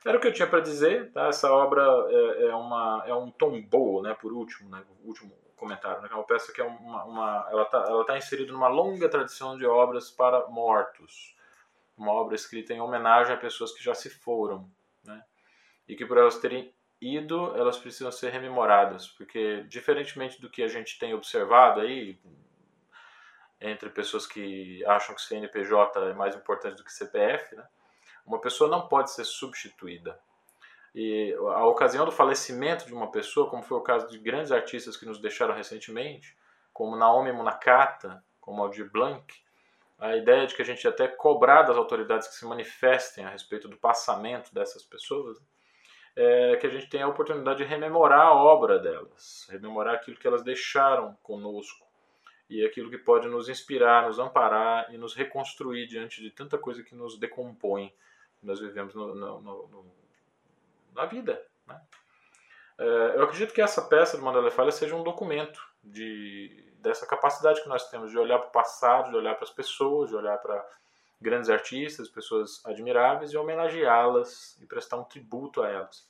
Era 0.05 0.19
o 0.19 0.21
que 0.21 0.29
eu 0.29 0.33
tinha 0.33 0.49
para 0.49 0.61
dizer. 0.61 1.13
Tá? 1.13 1.29
Essa 1.29 1.51
obra 1.51 1.83
é, 1.83 2.49
é, 2.49 2.55
uma, 2.55 3.05
é 3.07 3.15
um 3.15 3.31
tombeau, 3.31 4.03
né, 4.03 4.15
por 4.15 4.33
último, 4.33 4.69
né, 4.69 4.85
último 5.03 5.33
comentário. 5.57 6.03
Né, 6.03 6.09
é 6.11 6.15
uma 6.15 6.25
peça 6.25 6.53
que 6.53 6.61
é 6.61 6.65
uma, 6.65 7.05
uma 7.05 7.49
ela 7.51 7.63
está 7.63 7.79
ela 7.89 8.05
tá 8.05 8.19
inserida 8.19 8.53
numa 8.53 8.69
longa 8.69 9.09
tradição 9.09 9.57
de 9.57 9.65
obras 9.65 10.11
para 10.11 10.47
mortos. 10.49 11.34
Uma 11.97 12.13
obra 12.13 12.35
escrita 12.35 12.73
em 12.73 12.81
homenagem 12.81 13.35
a 13.35 13.39
pessoas 13.39 13.73
que 13.73 13.83
já 13.83 13.95
se 13.95 14.11
foram. 14.11 14.71
Né, 15.05 15.23
e 15.87 15.95
que 15.95 16.07
por 16.07 16.17
elas 16.17 16.39
terem 16.39 16.75
ido, 17.01 17.55
elas 17.57 17.77
precisam 17.77 18.11
ser 18.11 18.31
rememoradas. 18.31 19.09
Porque, 19.09 19.65
diferentemente 19.69 20.41
do 20.41 20.51
que 20.51 20.63
a 20.63 20.69
gente 20.69 20.99
tem 20.99 21.15
observado 21.15 21.81
aí, 21.81 22.19
entre 23.61 23.89
pessoas 23.91 24.27
que 24.27 24.85
acham 24.87 25.15
que 25.15 25.23
CNPJ 25.23 26.11
é 26.11 26.15
mais 26.15 26.35
importante 26.35 26.77
do 26.77 26.85
que 26.85 26.93
CPF, 26.93 27.55
né? 27.55 27.67
Uma 28.27 28.41
pessoa 28.41 28.71
não 28.71 28.89
pode 28.89 29.11
ser 29.11 29.25
substituída. 29.25 30.19
E 30.95 31.35
a 31.35 31.67
ocasião 31.67 32.05
do 32.05 32.13
falecimento 32.13 32.87
de 32.87 32.95
uma 32.95 33.11
pessoa, 33.11 33.51
como 33.51 33.63
foi 33.63 33.77
o 33.77 33.83
caso 33.83 34.09
de 34.09 34.19
grandes 34.19 34.53
artistas 34.53 34.97
que 34.97 35.05
nos 35.05 35.21
deixaram 35.21 35.55
recentemente, 35.55 36.37
como 36.73 36.97
Naomi 36.97 37.33
Munakata, 37.33 38.25
como 38.41 38.63
Aldir 38.63 38.91
Blanc, 38.91 39.44
a 39.99 40.17
ideia 40.17 40.47
de 40.47 40.55
que 40.55 40.63
a 40.63 40.65
gente 40.65 40.87
até 40.87 41.09
cobrar 41.09 41.63
das 41.63 41.77
autoridades 41.77 42.29
que 42.29 42.35
se 42.35 42.45
manifestem 42.45 43.25
a 43.25 43.31
respeito 43.31 43.69
do 43.69 43.77
passamento 43.77 44.53
dessas 44.53 44.83
pessoas, 44.83 45.39
é 46.17 46.57
que 46.57 46.67
a 46.67 46.71
gente 46.71 46.89
tenha 46.89 47.05
a 47.05 47.09
oportunidade 47.09 47.59
de 47.59 47.65
rememorar 47.65 48.27
a 48.27 48.35
obra 48.35 48.79
delas, 48.79 49.47
rememorar 49.51 49.95
aquilo 49.95 50.17
que 50.17 50.27
elas 50.27 50.43
deixaram 50.43 51.17
conosco 51.23 51.85
e 52.49 52.65
aquilo 52.65 52.91
que 52.91 52.99
pode 52.99 53.27
nos 53.29 53.49
inspirar, 53.49 54.07
nos 54.07 54.19
amparar 54.19 54.93
e 54.93 54.99
nos 54.99 55.15
reconstruir 55.15 55.87
diante 55.87 56.23
de 56.23 56.31
tanta 56.31 56.59
coisa 56.59 56.83
que 56.83 56.95
nos 56.95 57.19
decompõe 57.19 57.93
nós 58.45 58.61
vivemos 58.61 58.95
no, 58.95 59.15
no, 59.15 59.41
no, 59.41 59.87
na 60.95 61.07
vida. 61.07 61.43
Né? 61.67 61.81
É, 62.79 62.85
eu 63.17 63.25
acredito 63.25 63.55
que 63.55 63.63
essa 63.63 63.83
peça 63.83 64.17
do 64.17 64.23
Mandela 64.23 64.51
Falha 64.51 64.71
seja 64.71 64.95
um 64.95 65.03
documento 65.03 65.61
de, 65.83 66.73
dessa 66.85 67.07
capacidade 67.07 67.63
que 67.63 67.69
nós 67.69 67.89
temos 67.89 68.11
de 68.11 68.19
olhar 68.19 68.39
para 68.39 68.49
o 68.49 68.53
passado, 68.53 69.11
de 69.11 69.17
olhar 69.17 69.35
para 69.35 69.45
as 69.45 69.51
pessoas, 69.51 70.11
de 70.11 70.15
olhar 70.15 70.37
para 70.39 70.65
grandes 71.21 71.49
artistas, 71.49 72.09
pessoas 72.09 72.65
admiráveis 72.67 73.33
e 73.33 73.37
homenageá-las 73.39 74.61
e 74.61 74.67
prestar 74.67 74.99
um 74.99 75.05
tributo 75.05 75.63
a 75.63 75.71
elas. 75.71 76.07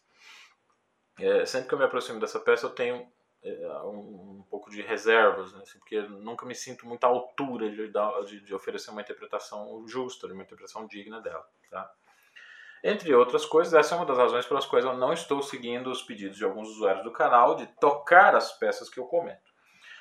É, 1.21 1.47
sempre 1.47 1.69
que 1.69 1.75
eu 1.75 1.79
me 1.79 1.85
aproximo 1.85 2.19
dessa 2.19 2.41
peça, 2.41 2.67
eu 2.67 2.71
tenho 2.71 3.07
é, 3.45 3.69
um, 3.85 4.41
um, 4.41 4.47
pouco 4.51 4.69
de 4.69 4.83
reservas, 4.83 5.53
né, 5.53 5.61
assim, 5.63 5.79
porque 5.79 6.01
nunca 6.01 6.45
me 6.45 6.57
sinto 6.57 6.87
muito 6.89 7.05
à 7.05 7.07
altura 7.07 7.71
de, 7.71 7.93
de, 8.27 8.41
de, 8.41 8.55
oferecer 8.55 8.91
uma 8.91 9.01
interpretação 9.01 9.87
justa, 9.87 10.27
de 10.27 10.33
uma 10.33 10.43
interpretação 10.43 10.89
digna 10.89 11.21
dela. 11.21 11.47
Tá? 11.71 11.89
Entre 12.83 13.15
outras 13.15 13.47
coisas, 13.47 13.73
essa 13.73 13.95
é 13.95 13.99
uma 13.99 14.07
das 14.07 14.19
razões 14.19 14.45
pelas 14.45 14.67
quais 14.67 14.85
eu 14.85 14.97
não 14.97 15.13
estou 15.13 15.41
seguindo 15.41 15.89
os 15.89 16.03
pedidos 16.03 16.37
de 16.37 16.45
alguns 16.45 16.69
usuários 16.69 17.05
do 17.05 17.13
canal 17.13 17.55
de 17.55 17.67
tocar 17.79 18.35
as 18.35 18.53
peças 18.59 18.91
que 18.91 18.99
eu 18.99 19.05
comento. 19.05 19.54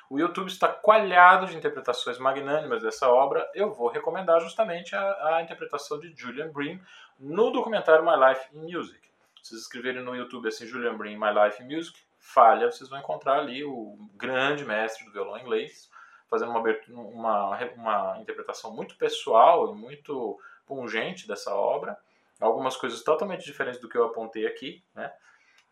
O 0.09 0.19
YouTube 0.19 0.47
está 0.47 0.67
coalhado 0.67 1.47
de 1.47 1.55
interpretações 1.55 2.17
magnânimas 2.17 2.83
dessa 2.83 3.09
obra. 3.09 3.49
Eu 3.53 3.73
vou 3.73 3.89
recomendar 3.89 4.39
justamente 4.41 4.95
a, 4.95 5.35
a 5.35 5.41
interpretação 5.41 5.99
de 5.99 6.13
Julian 6.15 6.49
Bream 6.51 6.79
no 7.19 7.51
documentário 7.51 8.05
My 8.05 8.15
Life 8.27 8.55
in 8.55 8.73
Music. 8.73 8.99
Se 9.41 9.49
vocês 9.49 9.61
escreverem 9.61 10.03
no 10.03 10.15
YouTube 10.15 10.47
assim, 10.47 10.65
Julian 10.65 10.95
Bream, 10.95 11.19
My 11.19 11.31
Life 11.33 11.61
in 11.63 11.75
Music, 11.75 11.99
falha, 12.19 12.71
vocês 12.71 12.89
vão 12.89 12.99
encontrar 12.99 13.39
ali 13.39 13.63
o 13.63 13.97
grande 14.15 14.63
mestre 14.63 15.05
do 15.05 15.11
violão 15.11 15.37
inglês, 15.37 15.89
fazendo 16.29 16.51
uma, 16.51 16.61
uma, 16.95 17.57
uma 17.75 18.17
interpretação 18.19 18.73
muito 18.73 18.95
pessoal 18.95 19.73
e 19.73 19.75
muito 19.75 20.39
pungente 20.65 21.27
dessa 21.27 21.53
obra 21.53 21.97
algumas 22.43 22.75
coisas 22.75 23.01
totalmente 23.01 23.45
diferentes 23.45 23.79
do 23.79 23.87
que 23.87 23.97
eu 23.97 24.05
apontei 24.05 24.45
aqui, 24.45 24.83
né? 24.93 25.11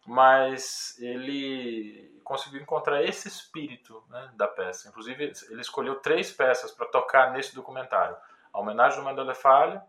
Mas 0.05 0.97
ele 0.99 2.19
conseguiu 2.23 2.61
encontrar 2.61 3.03
esse 3.03 3.27
espírito 3.27 4.03
né, 4.09 4.31
da 4.35 4.47
peça. 4.47 4.87
Inclusive, 4.87 5.33
ele 5.49 5.61
escolheu 5.61 5.95
três 5.95 6.31
peças 6.31 6.71
para 6.71 6.87
tocar 6.87 7.31
nesse 7.31 7.53
documentário: 7.53 8.15
a 8.51 8.59
homenagem 8.59 8.99
do 8.99 9.05
Mandela 9.05 9.35
Falha, 9.35 9.83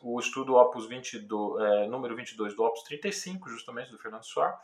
o 0.00 0.18
estudo 0.18 0.56
Opus 0.56 0.86
22, 0.86 1.62
é, 1.62 1.86
número 1.86 2.16
22 2.16 2.54
do 2.54 2.64
Opus 2.64 2.82
35, 2.84 3.48
justamente 3.48 3.90
do 3.90 3.98
Fernando 3.98 4.24
Soar, 4.24 4.58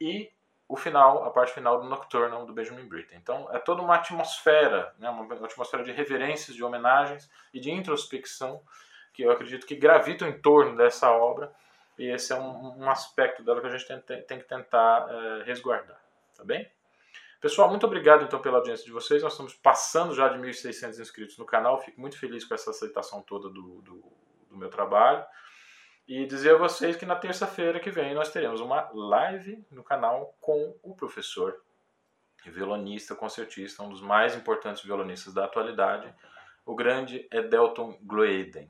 e 0.00 0.30
o 0.68 0.76
final, 0.76 1.24
a 1.24 1.30
parte 1.30 1.52
final 1.52 1.80
do 1.80 1.88
Nocturnal 1.88 2.44
do 2.44 2.52
Benjamin 2.52 2.86
Britten. 2.86 3.18
Então, 3.18 3.48
é 3.52 3.58
toda 3.58 3.82
uma 3.82 3.94
atmosfera, 3.94 4.94
né, 4.98 5.08
uma 5.08 5.46
atmosfera 5.46 5.82
de 5.82 5.92
reverências, 5.92 6.54
de 6.54 6.62
homenagens 6.62 7.28
e 7.54 7.58
de 7.58 7.70
introspecção 7.70 8.62
que 9.14 9.22
eu 9.22 9.32
acredito 9.32 9.66
que 9.66 9.74
gravitam 9.74 10.28
em 10.28 10.40
torno 10.40 10.76
dessa 10.76 11.10
obra, 11.10 11.52
e 11.98 12.06
esse 12.06 12.32
é 12.32 12.36
um, 12.36 12.78
um 12.78 12.90
aspecto 12.90 13.42
dela 13.42 13.60
que 13.60 13.66
a 13.66 13.76
gente 13.76 13.86
tem, 13.86 14.22
tem 14.22 14.38
que 14.38 14.44
tentar 14.44 15.08
é, 15.10 15.42
resguardar, 15.44 16.00
tá 16.36 16.44
bem? 16.44 16.70
Pessoal, 17.40 17.68
muito 17.68 17.86
obrigado 17.86 18.24
então 18.24 18.40
pela 18.40 18.58
audiência 18.58 18.84
de 18.84 18.90
vocês. 18.90 19.22
Nós 19.22 19.32
estamos 19.32 19.54
passando 19.54 20.12
já 20.12 20.28
de 20.28 20.38
1.600 20.38 20.98
inscritos 20.98 21.38
no 21.38 21.44
canal. 21.44 21.80
Fico 21.80 22.00
muito 22.00 22.18
feliz 22.18 22.44
com 22.44 22.52
essa 22.52 22.70
aceitação 22.70 23.22
toda 23.22 23.48
do, 23.48 23.80
do, 23.82 24.12
do 24.50 24.56
meu 24.56 24.68
trabalho. 24.68 25.24
E 26.08 26.26
dizer 26.26 26.54
a 26.54 26.58
vocês 26.58 26.96
que 26.96 27.06
na 27.06 27.14
terça-feira 27.14 27.78
que 27.78 27.90
vem 27.90 28.12
nós 28.12 28.32
teremos 28.32 28.60
uma 28.60 28.90
live 28.92 29.64
no 29.70 29.84
canal 29.84 30.34
com 30.40 30.74
o 30.82 30.96
professor 30.96 31.60
violonista, 32.44 33.14
concertista, 33.14 33.82
um 33.82 33.90
dos 33.90 34.00
mais 34.00 34.34
importantes 34.34 34.82
violonistas 34.82 35.34
da 35.34 35.44
atualidade, 35.44 36.12
o 36.64 36.74
grande 36.74 37.28
Edelton 37.30 37.98
Gloeden 38.02 38.68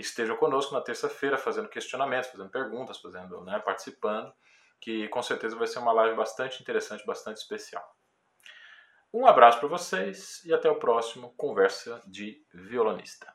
estejam 0.00 0.36
conosco 0.36 0.74
na 0.74 0.80
terça-feira 0.80 1.38
fazendo 1.38 1.68
questionamentos, 1.68 2.30
fazendo 2.30 2.50
perguntas, 2.50 2.98
fazendo, 2.98 3.42
né, 3.44 3.58
participando, 3.60 4.32
que 4.80 5.08
com 5.08 5.22
certeza 5.22 5.56
vai 5.56 5.66
ser 5.66 5.78
uma 5.78 5.92
live 5.92 6.16
bastante 6.16 6.60
interessante, 6.62 7.04
bastante 7.06 7.36
especial. 7.36 7.84
Um 9.12 9.26
abraço 9.26 9.58
para 9.58 9.68
vocês 9.68 10.44
e 10.44 10.54
até 10.54 10.70
o 10.70 10.78
próximo 10.78 11.34
Conversa 11.36 12.00
de 12.06 12.44
Violonista. 12.54 13.32